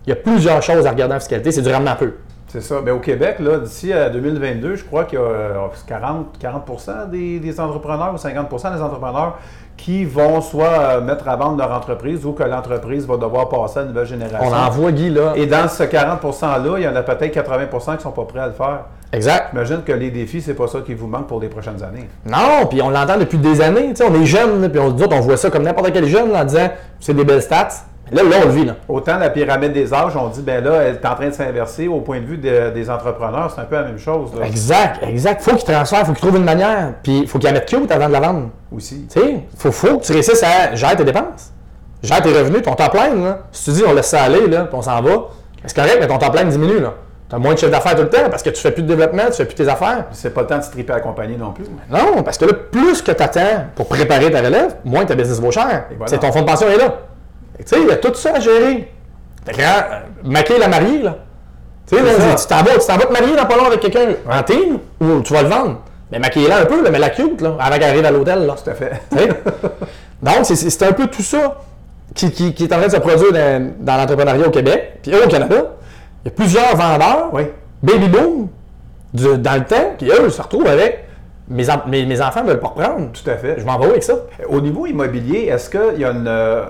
Il 0.06 0.10
y 0.10 0.12
a 0.12 0.16
plusieurs 0.16 0.60
choses 0.62 0.86
à 0.86 0.90
regarder 0.90 1.14
en 1.14 1.20
fiscalité, 1.20 1.52
c'est 1.52 1.62
du 1.62 1.70
ramenant 1.70 1.96
peu. 1.96 2.12
C'est 2.48 2.60
ça. 2.60 2.82
Mais 2.84 2.90
au 2.90 2.98
Québec, 2.98 3.36
d'ici 3.62 3.94
à 3.94 4.10
2022, 4.10 4.74
je 4.76 4.84
crois 4.84 5.04
qu'il 5.04 5.18
y 5.18 5.22
a 5.22 5.24
euh, 5.24 5.68
40, 5.86 6.38
40 6.38 7.10
des, 7.10 7.40
des 7.40 7.60
entrepreneurs 7.60 8.12
ou 8.12 8.16
50% 8.18 8.74
des 8.76 8.82
entrepreneurs 8.82 9.38
qui 9.78 10.04
vont 10.04 10.42
soit 10.42 10.66
euh, 10.66 11.00
mettre 11.00 11.28
à 11.28 11.36
vendre 11.36 11.56
leur 11.56 11.72
entreprise 11.72 12.26
ou 12.26 12.32
que 12.32 12.42
l'entreprise 12.42 13.06
va 13.06 13.16
devoir 13.16 13.48
passer 13.48 13.78
à 13.78 13.82
une 13.82 13.88
nouvelle 13.88 14.06
génération. 14.06 14.46
On 14.46 14.52
en 14.52 14.68
voit 14.68 14.92
Guy 14.92 15.08
là. 15.08 15.32
Et 15.36 15.46
dans 15.46 15.68
ce 15.68 15.84
40 15.84 16.20
%-là, 16.22 16.78
il 16.78 16.82
y 16.82 16.88
en 16.88 16.96
a 16.96 17.02
peut-être 17.02 17.34
80% 17.34 17.84
qui 17.84 17.90
ne 17.92 17.98
sont 18.00 18.10
pas 18.10 18.24
prêts 18.24 18.40
à 18.40 18.48
le 18.48 18.52
faire. 18.52 18.80
Exact. 19.12 19.48
J'imagine 19.52 19.82
que 19.84 19.92
les 19.92 20.10
défis, 20.10 20.42
c'est 20.42 20.54
pas 20.54 20.66
ça 20.66 20.80
qui 20.80 20.92
vous 20.92 21.06
manque 21.06 21.28
pour 21.28 21.40
les 21.40 21.48
prochaines 21.48 21.82
années. 21.82 22.08
Non, 22.26 22.66
puis 22.68 22.82
on 22.82 22.90
l'entend 22.90 23.16
depuis 23.16 23.38
des 23.38 23.60
années. 23.62 23.88
Tu 23.90 23.96
sais, 23.96 24.04
on 24.04 24.14
est 24.20 24.26
jeunes, 24.26 24.68
puis 24.68 24.80
on, 24.80 24.88
autres, 24.88 25.16
on 25.16 25.20
voit 25.20 25.38
ça 25.38 25.48
comme 25.48 25.62
n'importe 25.62 25.92
quel 25.92 26.06
jeune 26.06 26.30
là, 26.30 26.42
en 26.42 26.44
disant 26.44 26.68
c'est 27.00 27.14
des 27.14 27.24
belles 27.24 27.40
stats. 27.40 27.68
Là, 28.12 28.22
là, 28.22 28.36
on 28.42 28.46
le 28.46 28.52
vit. 28.52 28.64
Là. 28.64 28.74
Autant 28.88 29.18
la 29.18 29.30
pyramide 29.30 29.72
des 29.72 29.92
âges, 29.92 30.12
on 30.16 30.28
dit, 30.28 30.42
ben 30.42 30.62
là, 30.64 30.72
elle 30.82 30.94
est 30.94 31.06
en 31.06 31.14
train 31.14 31.28
de 31.28 31.34
s'inverser. 31.34 31.88
Au 31.88 32.00
point 32.00 32.20
de 32.20 32.24
vue 32.26 32.38
de- 32.38 32.70
des 32.70 32.88
entrepreneurs, 32.90 33.50
c'est 33.54 33.60
un 33.60 33.64
peu 33.64 33.76
la 33.76 33.82
même 33.84 33.98
chose 33.98 34.30
là, 34.38 34.46
Exact, 34.46 35.02
exact. 35.02 35.42
Faut 35.42 35.54
qu'ils 35.56 35.72
transfèrent, 35.72 36.06
faut 36.06 36.12
qu'ils 36.12 36.20
trouvent 36.22 36.36
une 36.38 36.44
manière. 36.44 36.94
Puis 37.02 37.26
faut 37.26 37.38
qu'ils 37.38 37.48
la 37.48 37.54
mettent 37.54 37.68
cute 37.68 37.90
avant 37.90 38.08
de 38.08 38.12
la 38.12 38.20
vendre. 38.20 38.48
aussi. 38.74 39.06
Tu 39.12 39.20
sais, 39.20 39.34
faut, 39.56 39.72
faut 39.72 39.98
que 39.98 40.04
tu 40.04 40.12
réussisses 40.12 40.42
à 40.42 40.74
gérer 40.74 40.96
tes 40.96 41.04
dépenses. 41.04 41.52
Gère 42.02 42.22
tes 42.22 42.32
revenus, 42.32 42.62
ton 42.62 42.74
temps 42.74 42.88
plein. 42.90 43.14
Là. 43.14 43.38
Si 43.50 43.64
tu 43.72 43.78
dis 43.78 43.84
on 43.86 43.92
laisse 43.92 44.06
ça 44.06 44.22
aller, 44.22 44.46
là, 44.46 44.64
puis 44.64 44.76
on 44.76 44.82
s'en 44.82 45.00
va, 45.02 45.10
c'est 45.66 45.74
correct, 45.74 45.96
mais 46.00 46.06
ton 46.06 46.18
temps 46.18 46.30
plein 46.30 46.44
diminue. 46.44 46.80
Tu 47.28 47.34
as 47.34 47.38
moins 47.38 47.52
de 47.52 47.58
chiffre 47.58 47.70
d'affaires 47.72 47.94
tout 47.94 48.02
le 48.02 48.08
temps 48.08 48.30
parce 48.30 48.42
que 48.42 48.48
tu 48.50 48.60
fais 48.60 48.70
plus 48.70 48.82
de 48.82 48.88
développement, 48.88 49.24
tu 49.26 49.32
fais 49.32 49.44
plus 49.44 49.54
tes 49.56 49.68
affaires. 49.68 50.04
C'est 50.12 50.32
pas 50.32 50.42
le 50.42 50.46
temps 50.46 50.58
de 50.58 50.62
se 50.62 50.70
triper 50.70 50.92
à 50.92 50.96
la 50.96 51.02
compagnie 51.02 51.36
non 51.36 51.50
plus. 51.52 51.64
Non, 51.90 52.22
parce 52.22 52.38
que 52.38 52.46
là, 52.46 52.52
plus 52.54 53.02
que 53.02 53.10
tu 53.12 53.22
attends 53.22 53.66
pour 53.74 53.86
préparer 53.86 54.30
ta 54.30 54.38
relève, 54.40 54.76
moins 54.84 55.04
ta 55.04 55.14
business 55.14 55.38
vaut 55.40 55.50
cher. 55.50 55.84
Voilà. 55.90 56.06
C'est 56.06 56.18
ton 56.18 56.32
fonds 56.32 56.40
de 56.42 56.46
pension 56.46 56.68
est 56.68 56.78
là. 56.78 56.94
Tu 57.58 57.64
sais, 57.66 57.76
il 57.82 57.88
y 57.88 57.90
a 57.90 57.96
tout 57.96 58.14
ça 58.14 58.34
à 58.36 58.40
gérer. 58.40 58.92
Fait 59.44 59.52
que, 59.52 59.60
euh, 59.60 59.98
maquiller 60.24 60.58
la 60.58 60.68
mariée, 60.68 61.02
là. 61.02 61.16
Tu 61.88 61.96
sais, 61.96 62.02
tu 62.02 62.46
t'en 62.46 62.62
vas, 62.62 63.04
te 63.06 63.12
marier 63.12 63.34
dans 63.36 63.46
pas 63.46 63.56
long 63.56 63.66
avec 63.66 63.80
quelqu'un 63.80 64.08
en 64.30 64.42
team 64.42 64.78
ou 65.00 65.20
tu 65.22 65.32
vas 65.32 65.42
le 65.42 65.48
vendre. 65.48 65.80
Mais 66.12 66.18
maquiller-la 66.18 66.58
un 66.60 66.64
peu, 66.66 66.82
là, 66.82 66.90
mais 66.90 66.98
la 66.98 67.10
cute, 67.10 67.40
là, 67.40 67.54
avant 67.58 67.74
qu'elle 67.76 67.84
arrive 67.90 68.04
à 68.04 68.10
l'hôtel, 68.10 68.46
là. 68.46 68.54
Tout 68.62 68.70
à 68.70 68.74
fait. 68.74 68.92
Donc, 70.22 70.34
c'est- 70.44 70.82
un 70.82 70.92
peu 70.92 71.06
tout 71.06 71.22
ça 71.22 71.56
qui, 72.14 72.30
qui- 72.30 72.54
qui 72.54 72.64
est 72.64 72.72
en 72.72 72.78
train 72.78 72.86
de 72.86 72.92
se 72.92 72.96
produire 72.98 73.32
dans, 73.32 73.72
dans 73.80 73.96
l'entrepreneuriat 73.96 74.46
au 74.48 74.50
Québec. 74.50 74.98
Puis 75.02 75.12
eux, 75.12 75.24
au 75.24 75.28
Canada, 75.28 75.56
il 76.24 76.28
y 76.28 76.28
a 76.28 76.30
plusieurs 76.30 76.76
vendeurs, 76.76 77.30
Oui. 77.32 77.42
baby 77.82 78.08
boom, 78.08 78.48
du- 79.14 79.38
dans 79.38 79.54
le 79.54 79.64
temps, 79.64 79.94
qui 79.98 80.06
eux 80.10 80.28
se 80.30 80.40
retrouvent 80.42 80.66
avec 80.66 81.04
mes, 81.48 81.64
mes, 81.86 82.04
mes 82.06 82.20
enfants 82.20 82.42
ne 82.42 82.48
veulent 82.48 82.60
pas 82.60 82.68
reprendre. 82.68 83.10
Tout 83.12 83.30
à 83.30 83.36
fait. 83.36 83.56
Je 83.58 83.64
m'en 83.64 83.78
vais 83.78 83.86
avec 83.86 84.02
ça? 84.02 84.14
Au 84.48 84.60
niveau 84.60 84.86
immobilier, 84.86 85.46
est-ce 85.46 85.70
qu'il 85.70 86.00
y, 86.00 86.04
a 86.04 86.10
une, 86.10 86.26
euh, 86.26 86.64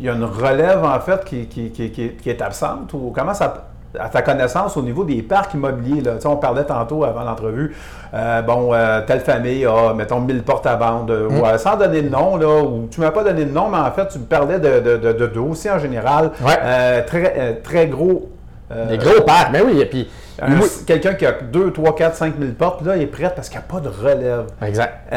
y 0.00 0.08
a 0.08 0.12
une 0.12 0.24
relève, 0.24 0.84
en 0.84 0.98
fait, 1.00 1.24
qui, 1.24 1.46
qui- 1.46 1.70
qui- 1.70 2.30
est 2.30 2.42
absente? 2.42 2.92
Ou 2.94 3.12
comment 3.14 3.34
ça, 3.34 3.68
à 3.98 4.08
ta 4.08 4.22
connaissance, 4.22 4.76
au 4.78 4.82
niveau 4.82 5.04
des 5.04 5.20
parcs 5.22 5.52
immobiliers, 5.54 6.00
là, 6.00 6.12
on 6.24 6.36
parlait 6.36 6.64
tantôt 6.64 7.04
avant 7.04 7.24
l'entrevue, 7.24 7.76
euh, 8.14 8.40
bon, 8.42 8.72
euh, 8.72 9.02
telle 9.06 9.20
famille 9.20 9.66
a, 9.66 9.92
mettons, 9.94 10.20
1000 10.20 10.42
portes 10.42 10.66
à 10.66 10.76
vendre, 10.76 11.12
euh, 11.12 11.28
ou, 11.28 11.44
euh, 11.44 11.58
sans 11.58 11.76
donner 11.76 12.00
de 12.02 12.08
nom, 12.08 12.36
là, 12.36 12.62
ou 12.62 12.88
tu 12.90 13.00
ne 13.00 13.04
m'as 13.06 13.12
pas 13.12 13.22
donné 13.24 13.44
de 13.44 13.52
nom, 13.52 13.68
mais 13.68 13.76
en 13.78 13.90
fait, 13.92 14.08
tu 14.08 14.18
me 14.18 14.24
parlais 14.24 14.58
de, 14.58 14.80
de, 14.80 14.96
de, 14.96 15.12
de 15.12 15.26
dossiers 15.26 15.70
en 15.72 15.78
général, 15.78 16.30
Ouais. 16.42 17.02
très, 17.04 17.60
très 17.62 17.86
gros. 17.86 18.28
Des 18.88 18.96
gros 18.96 19.20
parcs, 19.26 19.50
mais 19.52 19.60
oui, 19.60 19.82
et 19.82 19.84
puis. 19.84 20.08
oui. 20.48 20.56
Quelqu'un 20.86 21.12
qui 21.12 21.26
a 21.26 21.32
2, 21.32 21.72
3, 21.72 21.94
4, 21.94 22.16
5 22.16 22.34
000 22.38 22.52
portes, 22.52 22.80
là, 22.86 22.96
il 22.96 23.02
est 23.02 23.06
prêt 23.06 23.30
parce 23.36 23.50
qu'il 23.50 23.58
n'y 23.58 23.64
a 23.64 23.68
pas 23.68 23.80
de 23.80 23.90
relève. 23.90 24.44
Exact. 24.66 25.12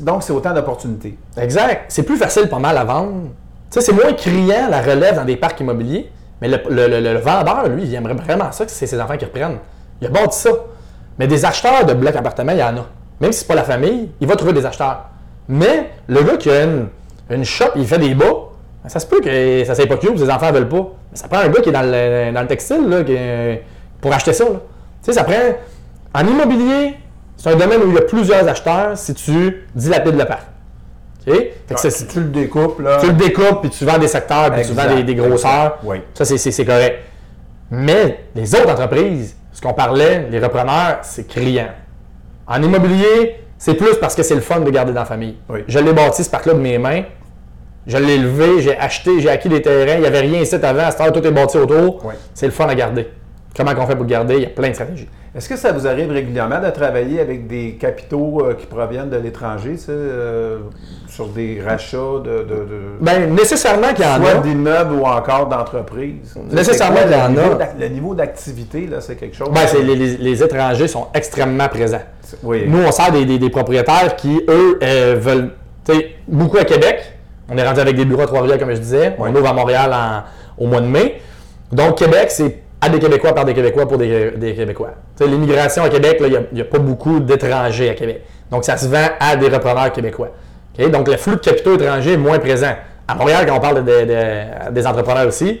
Donc, 0.00 0.24
c'est 0.24 0.32
autant 0.32 0.52
d'opportunités. 0.52 1.16
Exact. 1.40 1.84
C'est 1.88 2.02
plus 2.02 2.16
facile 2.16 2.48
pas 2.48 2.58
mal 2.58 2.76
à 2.76 2.82
vendre. 2.82 3.28
Sais, 3.72 3.80
c'est 3.80 3.92
moins 3.92 4.12
criant 4.12 4.68
la 4.68 4.82
relève 4.82 5.16
dans 5.16 5.24
des 5.24 5.36
parcs 5.36 5.58
immobiliers, 5.60 6.10
mais 6.40 6.48
le, 6.48 6.58
le- 6.68 7.00
le- 7.00 7.18
vendeur, 7.20 7.68
lui, 7.68 7.84
il 7.84 7.94
aimerait 7.94 8.14
vraiment 8.14 8.52
ça 8.52 8.64
que 8.66 8.70
c'est 8.70 8.86
ses 8.86 9.00
enfants 9.00 9.16
qui 9.16 9.24
reprennent. 9.24 9.56
Il 10.00 10.06
a 10.08 10.10
bâti 10.10 10.38
ça. 10.38 10.50
Mais 11.18 11.26
des 11.26 11.44
acheteurs 11.44 11.84
de 11.86 11.94
blocs 11.94 12.14
appartements, 12.16 12.52
il 12.52 12.58
y 12.58 12.62
en 12.62 12.76
a. 12.76 12.86
Même 13.20 13.32
si 13.32 13.40
c'est 13.40 13.48
pas 13.48 13.54
la 13.54 13.62
famille, 13.64 14.10
il 14.20 14.26
va 14.26 14.36
trouver 14.36 14.52
des 14.52 14.66
acheteurs. 14.66 15.04
Mais 15.48 15.90
le 16.06 16.22
gars 16.22 16.36
qui 16.36 16.50
a 16.50 16.64
une, 16.64 16.88
une 17.30 17.44
shop, 17.44 17.66
il 17.76 17.86
fait 17.86 17.98
des 17.98 18.14
bas, 18.14 18.26
ben, 18.82 18.88
ça 18.88 18.98
se 19.00 19.06
peut 19.06 19.20
que 19.20 19.64
ça 19.64 19.74
ne 19.74 19.86
pas 19.88 19.96
cute, 19.96 20.18
ses 20.18 20.28
enfants 20.30 20.52
veulent 20.52 20.68
pas. 20.68 20.88
Ça 21.14 21.28
prend 21.28 21.38
un 21.40 21.48
gars 21.48 21.60
qui 21.62 21.68
est 21.68 21.72
dans 21.72 21.82
le, 21.82 22.32
dans 22.32 22.40
le 22.42 22.46
textile 22.48 22.88
là, 22.88 23.02
qui 23.04 23.12
est- 23.12 23.62
pour 24.00 24.12
acheter 24.12 24.32
ça. 24.34 24.44
ça 25.00 25.24
prend. 25.24 25.34
En 26.14 26.26
immobilier, 26.26 26.94
c'est 27.38 27.50
un 27.50 27.56
domaine 27.56 27.80
où 27.82 27.88
il 27.88 27.94
y 27.94 27.98
a 27.98 28.02
plusieurs 28.02 28.46
acheteurs 28.46 28.98
si 28.98 29.14
tu 29.14 29.64
dilapides 29.74 30.18
le 30.18 30.24
parc. 30.26 30.42
OK? 31.26 31.34
Fait 31.34 31.74
que 31.74 31.80
c'est- 31.80 31.90
Si 31.90 32.06
tu 32.06 32.20
le 32.20 32.26
découpes, 32.26 32.80
là. 32.80 32.98
tu 33.00 33.06
le 33.06 33.12
découpes, 33.12 33.60
puis 33.62 33.70
tu 33.70 33.84
vends 33.84 33.98
des 33.98 34.08
secteurs, 34.08 34.50
puis 34.52 34.62
tu 34.66 34.72
vends 34.72 34.94
des, 34.94 35.02
des 35.04 35.14
grosseurs. 35.14 35.78
Oui. 35.84 35.98
Ça, 36.14 36.24
c'est- 36.24 36.64
correct. 36.64 36.98
Mais 37.70 38.18
les 38.34 38.54
autres 38.54 38.70
entreprises, 38.70 39.36
ce 39.52 39.60
qu'on 39.60 39.72
parlait, 39.72 40.26
les 40.30 40.38
repreneurs, 40.38 40.98
c'est 41.02 41.26
criant. 41.26 41.68
En 42.46 42.62
immobilier, 42.62 43.36
c'est 43.56 43.74
plus 43.74 43.96
parce 44.00 44.14
que 44.14 44.22
c'est 44.22 44.34
le 44.34 44.40
fun 44.40 44.60
de 44.60 44.70
garder 44.70 44.92
dans 44.92 45.00
la 45.00 45.06
famille. 45.06 45.36
Oui. 45.48 45.60
Je 45.68 45.78
l'ai 45.78 45.92
bâti, 45.92 46.22
ce 46.24 46.30
parc-là, 46.30 46.54
de 46.54 46.58
mes 46.58 46.76
mains. 46.78 47.02
Je 47.86 47.96
l'ai 47.96 48.18
levé, 48.18 48.60
j'ai 48.60 48.76
acheté, 48.76 49.20
j'ai 49.20 49.28
acquis 49.30 49.48
des 49.48 49.62
terrains. 49.62 49.94
Il 49.94 50.00
n'y 50.00 50.06
avait 50.06 50.20
rien 50.20 50.40
ici 50.40 50.54
avant. 50.54 50.82
À 50.84 50.90
cette 50.90 51.00
heure, 51.00 51.12
tout 51.12 51.26
est 51.26 51.30
bâti 51.30 51.56
autour. 51.56 52.04
Oui. 52.04 52.14
C'est 52.34 52.46
le 52.46 52.52
fun 52.52 52.66
à 52.68 52.74
garder. 52.74 53.08
Comment 53.56 53.72
on 53.78 53.86
fait 53.86 53.94
pour 53.94 54.04
le 54.04 54.08
garder? 54.10 54.34
Il 54.36 54.42
y 54.42 54.46
a 54.46 54.50
plein 54.50 54.68
de 54.70 54.74
stratégies. 54.74 55.08
Est-ce 55.34 55.48
que 55.48 55.56
ça 55.56 55.72
vous 55.72 55.86
arrive 55.86 56.10
régulièrement 56.10 56.60
de 56.60 56.68
travailler 56.70 57.18
avec 57.20 57.46
des 57.46 57.76
capitaux 57.80 58.42
euh, 58.44 58.54
qui 58.54 58.66
proviennent 58.66 59.08
de 59.08 59.16
l'étranger, 59.16 59.76
euh, 59.88 60.58
sur 61.08 61.28
des 61.28 61.60
rachats 61.66 61.96
de, 62.22 62.42
de, 62.42 62.44
de- 62.44 62.66
Ben, 63.00 63.34
nécessairement 63.34 63.94
qu'il 63.94 64.04
y 64.04 64.08
en 64.08 64.16
soit 64.20 64.30
a. 64.30 64.34
d'immeubles 64.40 64.92
ou 64.94 65.04
encore 65.06 65.46
d'entreprises? 65.46 66.34
Nécessairement 66.50 67.00
qu'il 67.02 67.12
y 67.12 67.14
en 67.14 67.36
a. 67.38 67.58
Le 67.78 67.88
niveau 67.88 68.14
d'activité, 68.14 68.86
là, 68.86 69.00
c'est 69.00 69.16
quelque 69.16 69.34
chose. 69.36 69.48
Ben, 69.54 69.66
c'est- 69.66 69.82
les, 69.82 69.96
les- 69.96 70.16
les 70.18 70.42
étrangers 70.42 70.88
sont 70.88 71.06
extrêmement 71.14 71.68
présents. 71.68 72.02
Oui. 72.42 72.64
Nous, 72.66 72.82
on 72.86 72.92
sert 72.92 73.10
des, 73.12 73.24
des- 73.24 73.38
des 73.38 73.50
propriétaires 73.50 74.16
qui, 74.16 74.38
eux, 74.48 74.78
euh, 74.82 75.16
veulent. 75.18 75.50
Tu 75.86 75.94
sais, 75.94 76.10
beaucoup 76.28 76.58
à 76.58 76.64
Québec. 76.64 77.10
On 77.50 77.56
est 77.56 77.66
rendu 77.66 77.80
avec 77.80 77.96
des 77.96 78.04
bureaux 78.04 78.22
à 78.22 78.26
Trois-Rivières, 78.26 78.58
comme 78.58 78.70
je 78.72 78.80
disais. 78.80 79.14
On 79.18 79.34
ouvre 79.34 79.48
à 79.48 79.52
Montréal 79.54 79.90
en- 79.94 80.62
au 80.62 80.66
mois 80.66 80.80
de 80.82 80.86
mai. 80.86 81.20
Donc, 81.72 81.96
Québec, 81.96 82.26
c'est 82.30 82.58
à 82.84 82.88
des 82.88 82.98
Québécois 82.98 83.32
par 83.32 83.44
des 83.46 83.54
Québécois 83.54 83.86
pour 83.88 83.96
des, 83.96 84.32
des 84.32 84.54
Québécois. 84.54 84.90
L'immigration 85.20 85.84
à 85.84 85.88
Québec, 85.88 86.20
il 86.20 86.46
n'y 86.52 86.60
a, 86.60 86.64
pas 86.64 86.78
beaucoup 86.80 87.20
d'étrangers 87.20 87.88
à 87.90 87.94
Québec. 87.94 88.22
Donc, 88.50 88.64
ça 88.64 88.76
se 88.76 88.86
vend 88.86 89.06
à 89.20 89.36
des 89.36 89.48
repreneurs 89.48 89.92
québécois. 89.92 90.28
Donc, 90.90 91.08
le 91.08 91.16
flux 91.16 91.36
de 91.36 91.40
capitaux 91.40 91.74
étrangers 91.76 92.12
est 92.14 92.16
moins 92.18 92.38
présent. 92.40 92.74
À 93.08 93.14
Montréal, 93.14 93.46
quand 93.46 93.56
on 93.56 93.60
parle 93.60 93.84
de- 93.84 94.04
de- 94.04 94.72
des 94.72 94.86
entrepreneurs 94.86 95.28
aussi, 95.28 95.60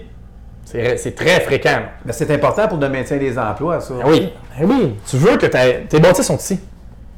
c'est 0.64 1.14
très 1.14 1.40
fréquent. 1.40 1.80
Mais 2.04 2.12
c'est 2.12 2.30
important 2.30 2.66
pour 2.66 2.78
le 2.78 2.88
maintien 2.88 3.18
des 3.18 3.38
emplois, 3.38 3.80
ça. 3.80 3.94
Ben 3.94 4.04
oui, 4.10 4.32
ben 4.58 4.66
oui. 4.68 4.94
Tu 5.08 5.16
veux 5.16 5.36
que 5.36 5.46
tes 5.46 6.00
bâtisses 6.00 6.26
sont 6.26 6.36
ici. 6.36 6.58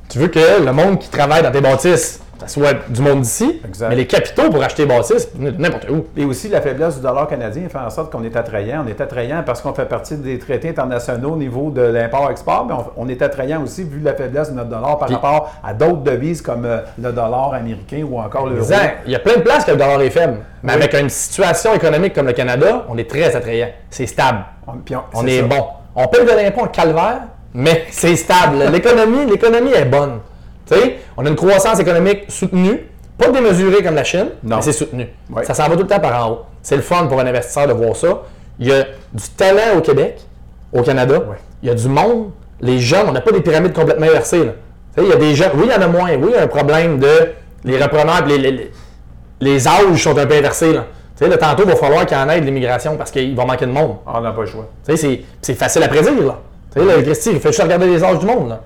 Tu 0.09 0.19
veux 0.19 0.29
que 0.29 0.65
le 0.65 0.73
monde 0.73 0.99
qui 0.99 1.09
travaille 1.09 1.43
dans 1.43 1.51
tes 1.51 1.61
bâtisses, 1.61 2.21
ça 2.39 2.47
soit 2.49 2.75
du 2.89 3.01
monde 3.01 3.23
d'ici, 3.23 3.61
mais 3.89 3.95
les 3.97 4.07
capitaux 4.07 4.51
pour 4.51 4.63
acheter 4.63 4.85
des 4.87 4.95
bâtisses, 4.95 5.29
n'importe 5.39 5.89
où. 5.89 6.05
Et 6.17 6.25
aussi, 6.25 6.49
la 6.49 6.61
faiblesse 6.61 6.97
du 6.97 7.03
dollar 7.03 7.27
canadien 7.27 7.69
fait 7.69 7.79
en 7.79 7.89
sorte 7.91 8.13
qu'on 8.13 8.23
est 8.23 8.37
attrayant. 8.37 8.85
On 8.85 8.89
est 8.89 9.01
attrayant 9.01 9.43
parce 9.47 9.61
qu'on 9.63 9.73
fait 9.73 9.87
partie 9.87 10.17
des 10.17 10.39
traités 10.39 10.69
internationaux 10.69 11.33
au 11.33 11.37
niveau 11.37 11.71
de 11.71 11.81
l'import-export, 11.81 12.67
mais 12.67 12.75
on, 12.75 13.05
on 13.05 13.09
est 13.09 13.23
attrayant 13.23 13.63
aussi 13.63 13.83
vu 13.85 14.01
la 14.01 14.15
faiblesse 14.15 14.51
de 14.51 14.57
notre 14.57 14.69
dollar 14.69 14.99
par 14.99 15.07
Puis- 15.07 15.15
rapport 15.15 15.53
à 15.65 15.73
d'autres 15.73 16.03
devises 16.03 16.43
comme 16.43 16.65
euh, 16.67 16.79
le 17.01 17.13
dollar 17.13 17.55
américain 17.55 18.05
ou 18.09 18.19
encore 18.19 18.47
l'euro. 18.47 18.59
Exact. 18.63 18.99
Il 19.07 19.13
y 19.13 19.17
a 19.17 19.21
plein 19.21 19.37
de 19.37 19.43
places 19.43 19.65
que 19.65 19.71
le 19.71 19.77
dollar 19.79 20.01
est 20.03 20.11
faible. 20.11 20.39
Mais 20.63 20.73
Oui. 20.75 20.79
avec 20.83 20.95
une 20.95 21.09
situation 21.09 21.73
économique 21.75 22.15
comme 22.15 22.27
le 22.27 22.33
Canada, 22.33 22.85
on 22.89 22.99
est 22.99 23.09
très 23.09 23.35
attrayant. 23.35 23.69
C'est 23.91 24.07
stable. 24.07 24.41
On, 24.67 24.73
On 25.15 25.27
est, 25.27 25.41
ça. 25.41 25.47
bon. 25.47 25.65
On 25.97 26.09
paye 26.09 26.25
de 26.25 26.31
l'impôt 26.31 26.63
en 26.63 26.67
calvaire, 26.69 27.21
mais 27.55 27.85
c'est 27.91 28.17
stable. 28.17 28.59
L'économie, 28.73 29.27
l'économie 29.31 29.73
est 29.73 29.85
bonne. 29.85 30.19
On 31.17 31.25
a 31.25 31.29
une 31.29 31.37
croissance 31.37 31.79
économique 31.79 32.25
soutenue, 32.29 32.87
pas 33.17 33.29
démesurée 33.31 33.83
comme 33.83 33.95
la 33.95 34.05
Chine, 34.05 34.29
Non. 34.43 34.57
mais 34.57 34.63
c'est 34.63 34.73
soutenu. 34.73 35.07
Oui. 35.31 35.45
Ça 35.47 35.55
s'en 35.55 35.69
va 35.69 35.77
tout 35.77 35.83
le 35.83 35.87
temps 35.89 36.01
par 36.01 36.27
en 36.27 36.31
haut. 36.33 36.39
C'est 36.63 36.77
le 36.77 36.83
fun 36.83 37.07
pour 37.07 37.21
un 37.21 37.27
investisseur 37.27 37.67
de 37.69 37.73
voir 37.73 37.95
ça. 37.95 38.23
Il 38.59 38.69
y 38.69 38.73
a 38.73 38.83
du 39.13 39.29
talent 39.37 39.77
au 39.79 39.81
Québec, 39.81 40.19
au 40.73 40.83
Canada. 40.83 41.19
Oui. 41.29 41.37
Il 41.63 41.69
y 41.69 41.71
a 41.71 41.75
du 41.75 41.89
monde. 41.89 42.31
Les 42.61 42.79
jeunes, 42.79 43.07
on 43.09 43.13
n'a 43.13 43.21
pas 43.21 43.33
des 43.33 43.41
pyramides 43.41 43.73
complètement 43.75 44.07
inversées. 44.07 44.45
là. 44.45 44.53
Il 44.99 45.05
y 45.09 45.13
a 45.13 45.17
des 45.17 45.35
jeunes. 45.35 45.51
Oui, 45.57 45.65
il 45.67 45.73
y 45.73 45.75
en 45.75 45.83
a 45.83 45.89
moins. 45.89 46.11
Oui, 46.15 46.29
il 46.31 46.35
y 46.35 46.37
a 46.37 46.43
un 46.43 46.47
problème 46.49 46.99
de 46.99 47.09
les 47.65 47.83
repreneurs, 47.83 48.25
les, 48.27 48.39
les, 48.39 48.51
les- 48.53 48.71
les 49.41 49.69
âges 49.69 50.03
sont 50.03 50.17
un 50.17 50.27
peu 50.27 50.35
inversés. 50.35 50.73
Là. 50.73 50.87
Tu 51.17 51.25
sais, 51.25 51.29
là, 51.31 51.37
tantôt, 51.37 51.65
il 51.65 51.69
va 51.71 51.77
falloir 51.77 52.07
qu'il 52.07 52.17
y 52.17 52.21
en 52.21 52.29
ait 52.31 52.41
de 52.41 52.47
l'immigration 52.47 52.97
parce 52.97 53.11
qu'il 53.11 53.35
va 53.37 53.45
manquer 53.45 53.67
de 53.67 53.73
monde. 53.73 53.97
On 54.07 54.21
n'a 54.21 54.31
pas 54.33 54.41
le 54.43 54.47
choix. 54.47 54.69
Tu 54.87 54.93
sais, 54.93 54.97
c'est- 54.97 55.21
c'est 55.43 55.55
facile 55.55 55.83
à 55.83 55.89
prédire, 55.89 56.13
là. 56.27 56.39
Tu 56.75 56.81
sais, 56.81 56.87
là, 56.87 57.03
Christy, 57.03 57.31
il 57.33 57.41
fait 57.41 57.49
juste 57.49 57.63
regarder 57.63 57.87
les 57.87 58.03
âges 58.03 58.19
du 58.19 58.27
monde, 58.27 58.49
là. 58.49 58.61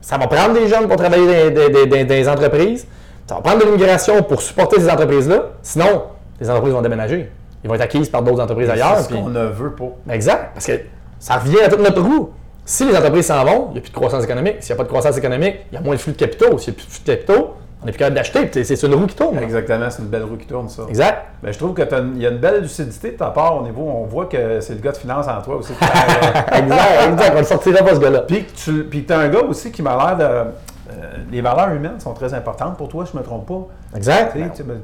Ça 0.00 0.18
va 0.18 0.26
prendre 0.26 0.52
des 0.52 0.68
jeunes 0.68 0.86
pour 0.86 0.96
travailler 0.96 1.50
dans, 1.50 2.08
les 2.08 2.28
entreprises. 2.28 2.86
Ça 3.26 3.36
va 3.36 3.40
prendre 3.40 3.60
de 3.60 3.64
l'immigration 3.64 4.22
pour 4.22 4.42
supporter 4.42 4.78
ces 4.78 4.90
entreprises-là. 4.90 5.44
Sinon, 5.62 6.02
les 6.38 6.50
entreprises 6.50 6.74
vont 6.74 6.82
déménager. 6.82 7.30
Ils 7.62 7.68
vont 7.68 7.74
être 7.74 7.80
acquises 7.80 8.10
par 8.10 8.22
d'autres 8.22 8.42
entreprises 8.42 8.68
ailleurs. 8.68 8.98
C'est 8.98 9.04
ce 9.04 9.08
puis- 9.08 9.16
qu'on 9.16 9.30
ne 9.30 9.46
veut 9.46 9.72
pas. 9.72 10.12
Exact. 10.12 10.50
Parce 10.52 10.66
que 10.66 10.72
ça 11.18 11.36
revient 11.38 11.62
à 11.62 11.68
toute 11.70 11.80
notre 11.80 12.02
roue. 12.02 12.30
Si 12.66 12.84
les 12.84 12.94
entreprises 12.94 13.26
s'en 13.26 13.42
vont, 13.44 13.68
il 13.70 13.72
n'y 13.72 13.78
a 13.78 13.80
plus 13.80 13.90
de 13.90 13.94
croissance 13.94 14.24
économique. 14.24 14.56
S'il 14.60 14.74
n'y 14.74 14.74
a 14.74 14.76
pas 14.76 14.84
de 14.84 14.88
croissance 14.88 15.16
économique, 15.16 15.56
il 15.72 15.74
y 15.74 15.78
a 15.78 15.80
moins 15.80 15.94
de 15.94 16.00
flux 16.00 16.12
de 16.12 16.18
capitaux. 16.18 16.58
S'il 16.58 16.74
n'y 16.74 16.78
a 16.78 16.82
plus 16.82 16.86
de 16.86 16.92
flux 16.92 17.04
de 17.06 17.14
capitaux, 17.14 17.54
On 17.84 17.88
est 17.88 17.92
plus 17.92 17.98
capable 17.98 18.16
d'acheter, 18.16 18.64
c'est 18.64 18.82
une 18.82 18.94
roue 18.94 19.06
qui 19.06 19.14
tourne. 19.14 19.38
Exactement, 19.38 19.90
c'est 19.90 20.00
une 20.00 20.08
belle 20.08 20.24
roue 20.24 20.36
qui 20.36 20.46
tourne, 20.46 20.70
ça. 20.70 20.84
Exact. 20.88 21.26
Ben, 21.42 21.52
je 21.52 21.58
trouve 21.58 21.74
qu'il 21.74 21.86
y 22.16 22.26
a 22.26 22.30
une 22.30 22.38
belle 22.38 22.62
lucidité 22.62 23.10
de 23.10 23.16
ta 23.18 23.26
part 23.26 23.60
au 23.60 23.62
niveau. 23.62 23.82
On 23.82 24.04
voit 24.04 24.24
que 24.24 24.60
c'est 24.60 24.72
le 24.72 24.80
gars 24.80 24.92
de 24.92 24.96
finance 24.96 25.28
en 25.28 25.42
toi 25.42 25.56
aussi. 25.56 25.74
parle, 25.74 25.92
exact, 26.62 27.12
exact. 27.12 27.32
On 27.34 27.38
le 27.40 27.44
sortira 27.44 27.84
pas, 27.84 27.94
ce 27.94 28.00
gars-là. 28.00 28.20
Puis 28.20 28.46
tu 28.56 28.84
puis 28.84 29.04
t'es 29.04 29.12
un 29.12 29.28
gars 29.28 29.42
aussi 29.42 29.70
qui 29.70 29.82
m'a 29.82 29.96
l'air 29.96 30.16
de. 30.16 30.50
Euh, 30.90 31.16
les 31.30 31.40
valeurs 31.40 31.70
humaines 31.70 31.98
sont 31.98 32.12
très 32.12 32.34
importantes 32.34 32.76
pour 32.76 32.88
toi, 32.88 33.04
je 33.10 33.16
me 33.16 33.22
trompe 33.22 33.46
pas. 33.46 33.96
Exact. 33.96 34.36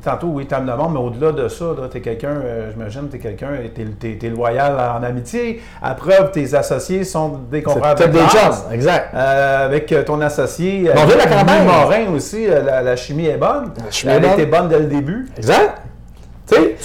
Tantôt, 0.03 0.29
oui, 0.29 0.47
tu 0.47 0.55
aimes 0.55 0.67
le 0.67 0.77
monde, 0.77 0.95
mais 0.95 1.01
au-delà 1.01 1.33
de 1.33 1.49
ça, 1.49 1.65
tu 1.91 1.99
es 1.99 2.01
quelqu'un, 2.01 2.29
euh, 2.29 2.71
j'imagine, 2.73 3.09
tu 3.11 3.17
es 3.17 3.19
quelqu'un, 3.19 3.49
tu 3.75 4.27
es, 4.27 4.31
loyal 4.31 4.77
en 4.79 5.03
amitié. 5.03 5.61
À 5.83 5.95
preuve, 5.95 6.31
tes 6.31 6.55
associés 6.55 7.05
sont 7.05 7.41
des 7.51 7.63
confrères 7.63 7.95
de 7.95 8.05
des 8.05 8.19
chances. 8.21 8.65
Exact. 8.73 9.15
Euh, 9.15 9.67
avec 9.67 9.95
ton 10.07 10.21
associé, 10.21 10.91
Bon, 10.95 11.03
la. 11.07 11.65
Morin 11.65 12.13
aussi, 12.15 12.47
la, 12.47 12.83
la 12.83 12.97
chimie 12.97 13.27
est 13.27 13.37
bonne. 13.37 13.73
La 13.85 13.91
chimie 13.91 14.13
Elle 14.15 14.25
était 14.25 14.47
bonne 14.47 14.69
dès 14.69 14.79
le 14.79 14.87
début. 14.87 15.29
Exact. 15.37 15.83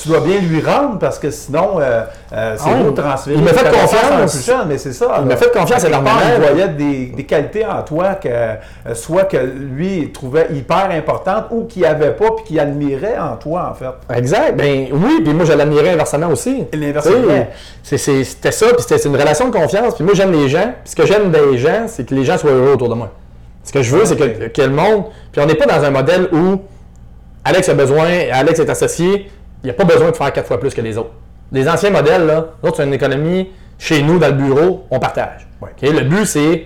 Tu 0.01 0.07
dois 0.09 0.19
bien 0.21 0.39
lui 0.39 0.61
rendre 0.61 0.99
parce 0.99 1.17
que 1.19 1.31
sinon, 1.31 1.79
euh, 1.79 2.03
euh, 2.33 2.55
c'est 2.57 2.69
Ah, 2.69 2.83
beau 2.83 2.91
de 2.91 3.01
transférer. 3.01 3.37
il 3.37 3.43
m'a 3.43 3.53
fait 3.53 3.69
confiance. 3.71 4.35
plus 4.35 4.45
jeune, 4.45 4.67
mais 4.67 4.77
c'est 4.77 4.93
ça. 4.93 5.17
Il 5.21 5.25
m'a 5.27 5.35
fait 5.35 5.51
confiance 5.51 5.83
À 5.85 5.89
part. 5.89 6.21
Il 6.35 6.41
voyait 6.41 6.67
des, 6.69 7.05
des 7.07 7.23
qualités 7.23 7.65
en 7.65 7.81
toi 7.83 8.15
que 8.15 8.27
euh, 8.29 8.55
soit 8.93 9.23
que 9.23 9.37
lui 9.37 9.97
il 9.99 10.11
trouvait 10.11 10.47
hyper 10.53 10.89
importantes 10.91 11.45
ou 11.51 11.65
qu'il 11.65 11.85
avait 11.85 12.11
pas 12.11 12.31
puis 12.35 12.45
qu'il 12.45 12.59
admirait 12.59 13.17
en 13.17 13.35
toi, 13.37 13.71
en 13.71 13.73
fait. 13.73 14.15
Exact. 14.17 14.55
Ben 14.57 14.87
oui, 14.91 15.21
puis 15.23 15.33
moi 15.33 15.45
je 15.45 15.53
l'admirais 15.53 15.89
inversement 15.91 16.27
aussi. 16.29 16.65
C'était 17.83 18.51
ça, 18.51 18.65
puis 18.67 18.75
c'était 18.81 18.97
c'est 18.97 19.09
une 19.09 19.15
relation 19.17 19.49
de 19.49 19.55
confiance. 19.55 19.95
Puis 19.95 20.03
moi 20.03 20.13
j'aime 20.13 20.31
les 20.31 20.49
gens. 20.49 20.73
Puis 20.83 20.91
ce 20.91 20.95
que 20.95 21.05
j'aime 21.05 21.31
des 21.31 21.57
gens, 21.57 21.85
c'est 21.87 22.07
que 22.07 22.13
les 22.15 22.23
gens 22.25 22.37
soient 22.37 22.51
heureux 22.51 22.73
autour 22.73 22.89
de 22.89 22.95
moi. 22.95 23.11
Ce 23.63 23.71
que 23.71 23.81
je 23.81 23.95
veux, 23.95 24.05
c'est 24.05 24.15
que, 24.15 24.47
que 24.47 24.61
le 24.61 24.69
monde. 24.69 25.05
Puis 25.31 25.41
on 25.41 25.45
n'est 25.45 25.55
pas 25.55 25.65
dans 25.65 25.83
un 25.83 25.89
modèle 25.91 26.29
où 26.31 26.59
Alex 27.43 27.69
a 27.69 27.73
besoin, 27.73 28.07
Alex 28.31 28.59
est 28.59 28.69
associé, 28.69 29.29
n'y 29.65 29.71
a 29.71 29.73
pas 29.73 29.83
besoin 29.85 30.11
de 30.11 30.15
faire 30.15 30.31
quatre 30.33 30.47
fois 30.47 30.59
plus 30.59 30.73
que 30.73 30.81
les 30.81 30.97
autres. 30.97 31.11
Les 31.51 31.67
anciens 31.69 31.89
modèles, 31.91 32.25
là, 32.25 32.45
nous 32.61 32.67
autres, 32.69 32.77
c'est 32.77 32.83
une 32.85 32.93
économie, 32.93 33.49
chez 33.77 34.01
nous, 34.01 34.17
dans 34.19 34.27
le 34.27 34.33
bureau, 34.33 34.85
on 34.89 34.99
partage. 34.99 35.47
Ouais. 35.61 35.69
Le 35.81 36.01
but, 36.01 36.25
c'est. 36.25 36.65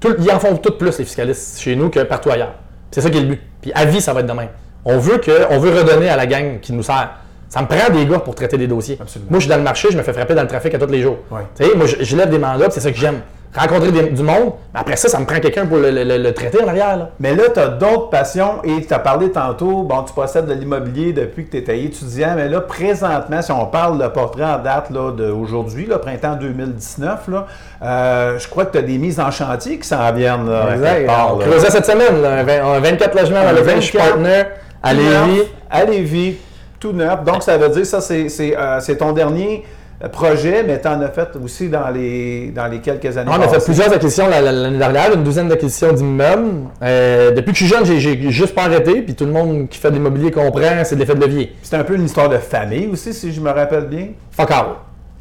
tout- 0.00 0.14
Ils 0.18 0.30
en 0.30 0.38
font 0.38 0.56
tout 0.56 0.72
plus, 0.72 0.98
les 0.98 1.04
fiscalistes, 1.04 1.58
chez 1.60 1.74
nous, 1.76 1.88
que 1.90 2.00
partout 2.00 2.30
ailleurs. 2.30 2.54
C'est 2.90 3.00
ça 3.00 3.10
qui 3.10 3.18
est 3.18 3.22
le 3.22 3.26
but. 3.28 3.40
Puis 3.62 3.72
à 3.74 3.84
vie, 3.84 4.00
ça 4.00 4.12
va 4.12 4.20
être 4.20 4.26
de 4.26 4.32
même. 4.32 4.48
On 4.84 4.98
veut, 4.98 5.18
que, 5.18 5.30
on 5.50 5.58
veut 5.58 5.70
redonner 5.70 6.08
à 6.08 6.16
la 6.16 6.26
gang 6.26 6.58
qui 6.60 6.72
nous 6.72 6.82
sert. 6.82 7.10
Ça 7.48 7.60
me 7.62 7.66
prend 7.66 7.90
des 7.92 8.06
gars 8.06 8.20
pour 8.20 8.34
traiter 8.34 8.56
des 8.58 8.66
dossiers. 8.66 8.96
Absolument. 9.00 9.30
Moi, 9.30 9.38
je 9.40 9.44
suis 9.44 9.50
dans 9.50 9.56
le 9.56 9.62
marché, 9.62 9.88
je 9.90 9.96
me 9.98 10.02
fais 10.02 10.12
frapper 10.12 10.34
dans 10.34 10.42
le 10.42 10.48
trafic 10.48 10.72
à 10.74 10.78
tous 10.78 10.86
les 10.86 11.02
jours. 11.02 11.18
Ouais. 11.30 11.40
Moi, 11.76 11.86
je, 11.86 11.96
je 12.04 12.16
lève 12.16 12.30
des 12.30 12.38
mandats, 12.38 12.70
c'est 12.70 12.80
ça 12.80 12.90
que 12.90 12.96
j'aime. 12.98 13.20
Rencontrer 13.52 13.90
des- 13.90 14.10
du 14.10 14.22
monde, 14.22 14.52
mais 14.72 14.78
après 14.78 14.94
ça, 14.94 15.08
ça 15.08 15.18
me 15.18 15.24
prend 15.26 15.40
quelqu'un 15.40 15.66
pour 15.66 15.78
le, 15.78 15.90
le- 15.90 16.04
le- 16.04 16.18
le 16.18 16.32
traiter 16.32 16.62
en 16.62 16.68
arrière. 16.68 16.96
Là. 16.96 17.08
Mais 17.18 17.34
là, 17.34 17.44
tu 17.52 17.58
as 17.58 17.66
d'autres 17.66 18.08
passions 18.08 18.62
et 18.62 18.84
tu 18.86 18.94
as 18.94 19.00
parlé 19.00 19.32
tantôt, 19.32 19.82
bon, 19.82 20.02
tu 20.04 20.12
possèdes 20.12 20.46
de 20.46 20.52
l'immobilier 20.54 21.12
depuis 21.12 21.46
que 21.46 21.50
tu 21.50 21.56
étais 21.56 21.80
étudiant, 21.80 22.34
mais 22.36 22.48
là, 22.48 22.60
présentement, 22.60 23.42
si 23.42 23.50
on 23.50 23.66
parle 23.66 24.00
de 24.00 24.06
portrait 24.06 24.44
en 24.44 24.58
date 24.60 24.90
là, 24.90 25.10
d'aujourd'hui, 25.10 25.86
là, 25.86 25.98
printemps 25.98 26.36
2019, 26.36 27.26
là, 27.26 27.46
euh, 27.82 28.38
je 28.38 28.46
crois 28.48 28.66
que 28.66 28.72
tu 28.72 28.78
as 28.78 28.82
des 28.82 28.98
mises 28.98 29.18
en 29.18 29.32
chantier 29.32 29.78
qui 29.80 29.88
s'en 29.88 30.12
viennent. 30.12 30.48
Là, 30.48 30.76
part, 31.06 31.36
creusait 31.40 31.70
cette 31.70 31.86
semaine, 31.86 32.22
là, 32.22 32.34
un, 32.34 32.42
vingt- 32.44 32.64
un 32.64 32.78
24 32.78 33.18
logements 33.18 33.42
dans 33.42 33.48
Un 33.48 33.52
le 33.52 33.64
je 33.64 33.80
suis 33.80 33.98
24, 33.98 34.10
partner 34.12 34.42
à 34.82 34.90
Tout 34.92 34.96
Lévis. 34.96 35.10
neuf, 35.38 35.46
À 35.70 35.84
Lévis, 35.84 36.36
tout 36.78 36.92
neuf. 36.92 37.24
Donc, 37.24 37.42
ça 37.42 37.58
veut 37.58 37.68
dire, 37.70 37.84
ça, 37.84 38.00
c'est 38.00 38.28
euh, 38.56 38.78
c'est 38.78 38.96
ton 38.96 39.10
dernier 39.12 39.64
euh, 40.02 40.08
projet, 40.08 40.62
mais 40.66 40.80
tu 40.80 40.88
en 40.88 41.00
as 41.02 41.08
fait 41.08 41.28
aussi 41.42 41.68
dans 41.68 41.88
les, 41.90 42.52
dans 42.54 42.66
les 42.66 42.80
quelques 42.80 43.16
années 43.16 43.30
On 43.34 43.40
a 43.40 43.48
fait 43.48 43.62
plusieurs 43.64 43.92
acquisitions 43.92 44.28
la- 44.28 44.40
la- 44.40 44.52
l'année 44.52 44.78
dernière, 44.78 45.12
une 45.14 45.22
douzaine 45.22 45.48
d'acquisitions 45.48 45.92
d'immeubles. 45.92 46.68
Euh, 46.82 47.30
depuis 47.32 47.52
que 47.52 47.58
je 47.58 47.64
suis 47.64 47.74
jeune, 47.74 47.84
j'ai- 47.84 48.30
juste 48.30 48.54
pas 48.54 48.62
arrêté. 48.62 49.02
Puis 49.02 49.14
tout 49.14 49.24
le 49.26 49.32
monde 49.32 49.68
qui 49.68 49.78
fait 49.78 49.90
de 49.90 49.94
l'immobilier 49.94 50.30
comprend, 50.30 50.84
c'est 50.84 50.94
de 50.94 51.00
l'effet 51.00 51.14
de 51.14 51.20
levier. 51.24 51.54
C'est 51.62 51.76
un 51.76 51.84
peu 51.84 51.94
une 51.96 52.04
histoire 52.06 52.28
de 52.28 52.38
famille 52.38 52.88
aussi, 52.92 53.12
si 53.12 53.32
je 53.32 53.40
me 53.40 53.50
rappelle 53.50 53.86
bien. 53.86 54.06
Fuck 54.30 54.50
all. 54.50 54.64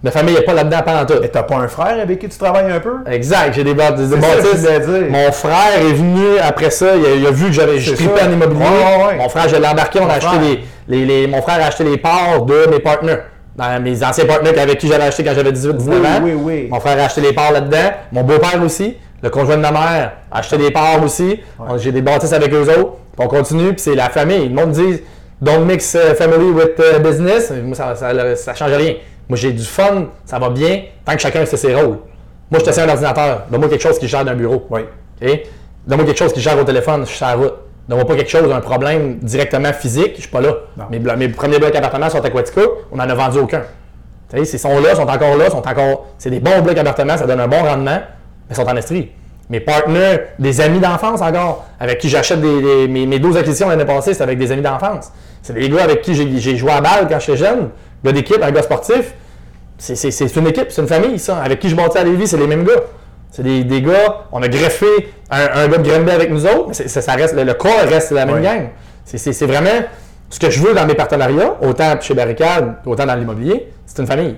Ma 0.01 0.11
famille 0.11 0.33
n'est 0.33 0.43
pas 0.43 0.53
là-dedans 0.53 0.79
pendant 0.85 1.05
tout. 1.05 1.15
Mais 1.21 1.27
t'as 1.27 1.43
pas 1.43 1.57
un 1.57 1.67
frère 1.67 1.99
avec 2.01 2.19
qui 2.19 2.29
tu 2.29 2.37
travailles 2.37 2.71
un 2.71 2.79
peu? 2.79 2.99
Exact, 3.05 3.53
j'ai 3.53 3.65
des, 3.65 3.73
bâ- 3.73 3.91
bâtisses. 3.91 4.61
dire. 4.61 5.09
Mon 5.09 5.29
frère 5.33 5.77
est 5.77 5.91
venu 5.93 6.37
après 6.41 6.69
ça, 6.69 6.95
il 6.95 7.05
a, 7.05 7.15
il 7.15 7.27
a 7.27 7.31
vu 7.31 7.47
que 7.47 7.51
j'avais 7.51 7.79
je 7.79 7.93
tripais 7.95 8.21
en 8.23 8.31
immobilier. 8.31 8.61
Ouais, 8.61 8.67
ouais, 9.03 9.05
ouais. 9.07 9.15
Mon 9.17 9.27
frère, 9.27 9.49
je 9.49 9.57
l'ai 9.57 9.67
embarqué, 9.67 9.99
on 10.01 10.09
a 10.09 10.13
acheté 10.13 10.63
les- 10.87 11.05
les- 11.05 11.27
Mon 11.27 11.41
frère 11.41 11.55
a 11.61 11.65
acheté 11.67 11.83
les 11.83 11.97
parts 11.97 12.43
de 12.45 12.67
mes 12.71 12.79
partenaires. 12.79 13.23
Dans 13.59 13.83
mes 13.83 14.01
anciens 14.03 14.25
partenaires 14.25 14.57
avec 14.63 14.77
qui 14.77 14.87
j'avais 14.87 15.03
acheté 15.03 15.21
quand 15.21 15.33
j'avais 15.35 15.51
18-19 15.51 15.73
Oui, 15.81 15.95
ans. 15.97 16.01
oui, 16.23 16.31
oui. 16.33 16.67
Mon 16.71 16.79
frère 16.79 16.97
a 16.97 17.05
acheté 17.05 17.19
les 17.19 17.33
parts 17.33 17.51
là-dedans. 17.51 17.91
Mon 18.13 18.23
beau-père 18.23 18.63
aussi. 18.63 18.95
Le 19.21 19.29
conjoint 19.29 19.57
de 19.57 19.61
ma 19.61 19.71
mère 19.71 20.13
a 20.31 20.37
acheté 20.39 20.57
des 20.57 20.71
parts 20.71 21.03
aussi. 21.03 21.41
J'ai 21.77 21.91
des 21.91 22.01
bâtisses 22.01 22.31
avec 22.31 22.53
eux 22.53 22.61
autres. 22.69 22.93
Puis 23.17 23.25
on 23.25 23.27
continue, 23.27 23.73
puis 23.73 23.81
c'est 23.81 23.95
la 23.95 24.09
famille. 24.09 24.47
Le 24.47 24.55
monde 24.55 24.71
dit 24.71 25.01
Don't 25.41 25.65
mix 25.65 25.93
uh, 25.93 26.15
family 26.15 26.51
with 26.51 26.79
uh, 26.79 26.99
business. 27.01 27.51
Moi, 27.51 27.75
ça, 27.75 27.95
ça, 27.95 28.35
ça 28.37 28.55
change 28.55 28.71
rien. 28.71 28.93
Moi, 29.27 29.37
j'ai 29.37 29.51
du 29.51 29.65
fun, 29.65 30.05
ça 30.25 30.39
va 30.39 30.49
bien, 30.49 30.83
tant 31.05 31.13
que 31.13 31.19
chacun 31.21 31.45
fait 31.45 31.57
ses 31.57 31.75
rôles. 31.75 31.97
Moi, 32.49 32.61
je 32.63 32.69
assis 32.69 32.79
à 32.79 32.85
un 32.85 32.89
ordinateur. 32.89 33.43
Donne-moi 33.51 33.69
quelque 33.69 33.81
chose 33.83 33.99
qui 33.99 34.07
gère 34.07 34.23
d'un 34.23 34.35
bureau. 34.35 34.65
Oui. 34.69 34.81
OK? 35.21 35.39
Donne-moi 35.85 36.05
quelque 36.07 36.17
chose 36.17 36.31
qui 36.33 36.39
gère 36.41 36.57
au 36.57 36.63
téléphone, 36.63 37.01
je 37.01 37.09
suis 37.09 37.17
sur 37.17 37.27
la 37.27 37.33
route. 37.33 37.53
Donne-moi 37.89 38.07
pas 38.07 38.15
quelque 38.15 38.29
chose, 38.29 38.49
un 38.53 38.61
problème 38.61 39.17
directement 39.17 39.73
physique, 39.73 40.11
je 40.15 40.21
suis 40.21 40.29
pas 40.29 40.41
là. 40.41 40.53
Mes, 40.91 40.99
mes 40.99 41.27
premiers 41.29 41.57
blocs 41.59 41.75
appartements 41.75 42.09
sont 42.09 42.23
à 42.23 42.29
Quatica, 42.29 42.61
on 42.91 42.97
n'en 42.97 43.09
a 43.09 43.15
vendu 43.15 43.39
aucun. 43.39 43.63
Ils 44.37 44.45
sont 44.45 44.79
là, 44.79 44.93
sont 44.93 45.07
encore 45.09 45.35
là, 45.35 45.49
sont 45.49 45.67
encore. 45.67 46.05
C'est 46.19 46.29
des 46.29 46.39
bons 46.39 46.61
blocs 46.61 46.77
appartements, 46.77 47.17
ça 47.17 47.25
donne 47.25 47.39
un 47.39 47.47
bon 47.47 47.63
rendement, 47.63 47.97
mais 47.97 48.51
ils 48.51 48.55
sont 48.55 48.67
en 48.69 48.75
estrie. 48.77 49.09
Mes 49.49 49.59
partenaires, 49.59 50.19
des 50.37 50.61
amis 50.61 50.79
d'enfance 50.79 51.19
encore, 51.21 51.65
avec 51.79 51.97
qui 51.97 52.09
j'achète 52.09 52.39
des, 52.39 52.61
des- 52.61 52.87
mes, 52.87 53.07
mes 53.07 53.17
12 53.17 53.35
acquisitions 53.37 53.67
l'année 53.67 53.85
passée, 53.85 54.13
c'est 54.13 54.21
avec 54.21 54.37
des 54.37 54.51
amis 54.51 54.61
d'enfance. 54.61 55.11
C'est 55.41 55.53
des 55.53 55.67
gars 55.67 55.83
avec 55.85 56.03
qui 56.03 56.13
j'ai 56.13 56.55
joué 56.55 56.71
à 56.71 56.81
balle 56.81 57.07
quand 57.09 57.19
j'étais 57.19 57.37
jeune, 57.37 57.69
gars 58.05 58.11
d'équipe, 58.11 58.39
un 58.43 58.51
gars 58.51 58.61
sportif. 58.61 59.15
C'est 59.79 60.35
une 60.35 60.45
équipe, 60.47 60.67
c'est 60.69 60.81
une 60.81 60.87
famille, 60.87 61.17
ça. 61.17 61.37
Avec 61.41 61.59
qui 61.59 61.69
je 61.69 61.75
bâtis 61.75 61.97
à 61.97 62.03
Lévis, 62.03 62.27
c'est 62.27 62.37
les 62.37 62.45
mêmes 62.45 62.65
gars. 62.65 62.73
C'est 63.31 63.43
des, 63.43 63.63
des 63.63 63.81
gars, 63.81 64.25
on 64.31 64.41
a 64.41 64.47
greffé 64.47 64.87
un, 65.29 65.63
un 65.63 65.67
gars 65.67 65.77
de 65.77 66.09
avec 66.09 66.31
nous 66.31 66.45
autres, 66.45 66.65
mais 66.69 66.73
ça, 66.73 67.01
ça 67.01 67.13
reste, 67.13 67.35
le, 67.35 67.43
le 67.43 67.53
corps 67.53 67.71
reste 67.87 68.11
la 68.11 68.25
même 68.25 68.41
gang. 68.41 68.69
C'est- 69.05 69.17
C'est 69.17 69.33
c'est 69.33 69.45
vraiment 69.45 69.85
ce 70.29 70.39
que 70.39 70.49
je 70.49 70.59
veux 70.61 70.73
dans 70.73 70.85
mes 70.85 70.95
partenariats, 70.95 71.55
autant 71.61 71.99
chez 72.01 72.13
Barricade, 72.13 72.75
autant 72.85 73.05
dans 73.05 73.15
l'immobilier, 73.15 73.71
c'est 73.85 73.99
une 74.01 74.07
famille. 74.07 74.35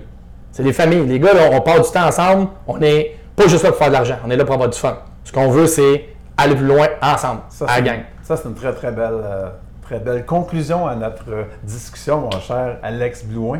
C'est 0.51 0.63
des 0.63 0.73
familles. 0.73 1.05
Les 1.07 1.19
gars, 1.19 1.33
là, 1.33 1.49
on 1.51 1.61
part 1.61 1.79
du 1.81 1.89
temps 1.89 2.05
ensemble, 2.05 2.47
on 2.67 2.77
n'est 2.77 3.15
pas 3.35 3.47
juste 3.47 3.63
là 3.63 3.69
pour 3.69 3.77
faire 3.79 3.87
de 3.87 3.93
l'argent, 3.93 4.17
on 4.25 4.29
est 4.29 4.35
là 4.35 4.43
pour 4.45 4.53
avoir 4.55 4.69
du 4.69 4.77
fun. 4.77 4.97
Ce 5.23 5.31
qu'on 5.31 5.49
veut, 5.49 5.67
c'est 5.67 6.05
aller 6.37 6.55
plus 6.55 6.65
loin 6.65 6.87
ensemble, 7.01 7.41
Ça, 7.49 7.65
à 7.65 7.75
la 7.75 7.81
gang. 7.81 7.99
Ça, 8.23 8.35
c'est 8.37 8.47
une 8.47 8.55
très, 8.55 8.73
très 8.73 8.91
belle, 8.91 9.19
euh, 9.23 9.47
très 9.81 9.99
belle 9.99 10.25
conclusion 10.25 10.87
à 10.87 10.95
notre 10.95 11.29
euh, 11.31 11.43
discussion, 11.63 12.19
mon 12.21 12.39
cher 12.41 12.77
Alex 12.83 13.23
Blouin. 13.25 13.59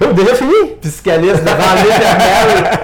Cool, 0.00 0.14
déjà 0.14 0.34
fini? 0.34 0.52
fiscaliste 0.82 1.42
devant 1.44 1.74
l'éternel. 1.82 2.78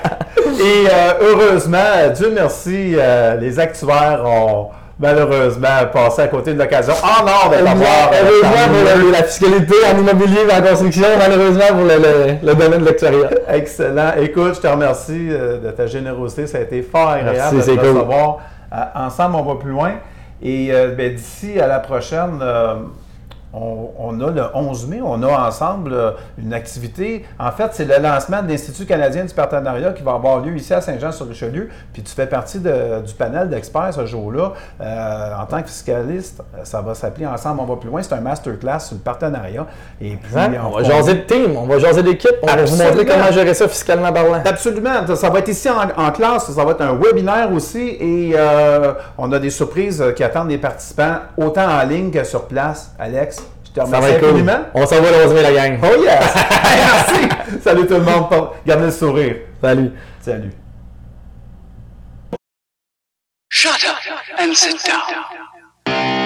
Et 0.60 0.86
euh, 0.88 1.12
heureusement, 1.20 1.78
euh, 1.96 2.10
Dieu 2.10 2.32
merci, 2.34 2.94
euh, 2.96 3.36
les 3.36 3.58
actuaires 3.58 4.22
ont 4.24 4.68
malheureusement 4.98 5.86
passé 5.92 6.22
à 6.22 6.28
côté 6.28 6.54
de 6.54 6.58
l'occasion 6.58 6.94
en 7.02 7.26
or 7.26 7.50
de 7.50 7.56
t'avoir. 7.64 8.10
euh, 8.12 8.16
Heureusement 8.22 8.50
parmi 8.84 9.02
pour 9.02 9.10
la, 9.12 9.22
fiscalité 9.24 9.74
en 9.92 9.98
immobilier 9.98 10.40
et 10.48 10.52
en 10.54 10.62
construction, 10.62 11.06
malheureusement 11.18 11.66
pour 11.68 11.82
le, 11.84 11.96
le- 11.96 12.34
le 12.46 12.54
domaine 12.54 12.80
de 12.80 12.84
l'actuariat. 12.86 13.30
Excellent. 13.48 14.12
Écoute, 14.20 14.54
je 14.56 14.60
te 14.60 14.66
remercie 14.68 15.28
euh, 15.30 15.58
de 15.58 15.70
ta 15.70 15.86
générosité. 15.86 16.46
Ça 16.46 16.58
a 16.58 16.60
été 16.62 16.82
fort 16.82 17.10
agréable 17.10 17.56
Merci, 17.56 17.70
de 17.70 17.76
te 17.76 17.80
recevoir. 17.80 18.38
Euh, 18.72 18.76
ensemble, 18.94 19.36
on 19.36 19.42
va 19.42 19.54
plus 19.60 19.70
loin. 19.72 19.92
Et 20.42 20.68
euh, 20.70 20.94
ben, 20.96 21.14
d'ici 21.14 21.58
à 21.60 21.66
la 21.66 21.80
prochaine, 21.80 22.38
euh, 22.42 22.74
on, 23.54 23.90
on 23.98 24.20
a 24.20 24.30
le 24.30 24.42
11 24.54 24.86
mai, 24.88 25.00
on 25.04 25.22
a 25.22 25.46
ensemble 25.48 25.92
euh, 25.92 26.10
une 26.38 26.52
activité. 26.52 27.24
En 27.38 27.52
fait, 27.52 27.68
c'est 27.72 27.84
le 27.84 28.02
lancement 28.02 28.42
de 28.42 28.48
l'Institut 28.48 28.84
canadien 28.86 29.24
du 29.24 29.32
partenariat 29.34 29.92
qui 29.92 30.02
va 30.02 30.12
avoir 30.14 30.40
lieu 30.40 30.56
ici 30.56 30.74
à 30.74 30.80
Saint-Jean-sur-Richelieu. 30.80 31.68
Puis 31.92 32.02
tu 32.02 32.12
fais 32.14 32.26
partie 32.26 32.58
de- 32.58 33.00
du 33.06 33.14
panel 33.14 33.48
d'experts 33.48 33.94
ce 33.94 34.06
jour-là. 34.06 34.52
Euh, 34.80 35.30
en 35.40 35.46
tant 35.46 35.62
que 35.62 35.68
fiscaliste, 35.68 36.42
ça 36.64 36.80
va 36.80 36.94
s'appeler 36.94 37.26
Ensemble, 37.26 37.60
on 37.60 37.64
va 37.66 37.76
plus 37.76 37.88
loin. 37.90 38.02
C'est 38.02 38.14
un 38.14 38.20
masterclass 38.20 38.80
sur 38.80 38.94
le 38.96 39.00
partenariat. 39.02 39.66
Et 40.00 40.16
puis, 40.16 40.34
Hein? 40.36 40.50
On 40.66 40.70
va 40.70 40.82
jaser 40.82 41.14
de 41.14 41.20
team, 41.20 41.56
on 41.56 41.66
va 41.66 41.78
jaser 41.78 42.02
d'équipe, 42.02 42.30
on 42.42 42.46
va 42.46 42.54
vous 42.56 42.60
Absolument. 42.62 42.88
montrer 42.90 43.06
comment 43.06 43.30
gérer 43.32 43.54
ça 43.54 43.68
fiscalement 43.68 44.12
parlant. 44.12 44.42
Absolument. 44.44 45.06
Ça- 45.06 45.16
Ça 45.16 45.30
va 45.30 45.38
être 45.38 45.48
ici 45.48 45.68
en, 45.70 46.02
en 46.02 46.10
classe. 46.10 46.50
Ça 46.50 46.64
va 46.64 46.72
être 46.72 46.80
un 46.82 46.94
webinaire 46.94 47.50
aussi. 47.52 47.96
Et 48.00 48.32
euh, 48.34 48.92
on 49.16 49.30
a 49.32 49.38
des 49.38 49.50
surprises 49.50 50.02
qui 50.16 50.24
attendent 50.24 50.50
les 50.50 50.58
participants, 50.58 51.16
autant 51.36 51.66
en 51.68 51.82
ligne 51.86 52.10
que 52.10 52.24
sur 52.24 52.46
place. 52.46 52.92
Alex, 52.98 53.43
te 53.74 53.80
Ça 53.80 53.86
remercie 53.86 54.00
va 54.02 54.10
être 54.10 54.20
cool. 54.20 54.28
infiniment? 54.30 54.58
On 54.74 54.86
s'en 54.86 55.00
va 55.02 55.10
le 55.10 55.26
11 55.26 55.34
mai, 55.34 55.42
la 55.42 55.52
gang. 55.52 55.78
Oh 55.82 56.02
yes! 56.02 56.34
Merci! 56.64 57.28
Salut 57.62 57.86
tout 57.86 57.94
le 57.94 58.02
monde. 58.02 58.26
Gardez 58.66 58.86
le 58.86 58.90
sourire. 58.90 59.36
Salut. 59.60 59.90
Salut. 60.20 60.50
Shut 63.50 63.72
up 63.88 64.40
and 64.40 64.52
sit 64.54 64.76
down. 64.84 66.23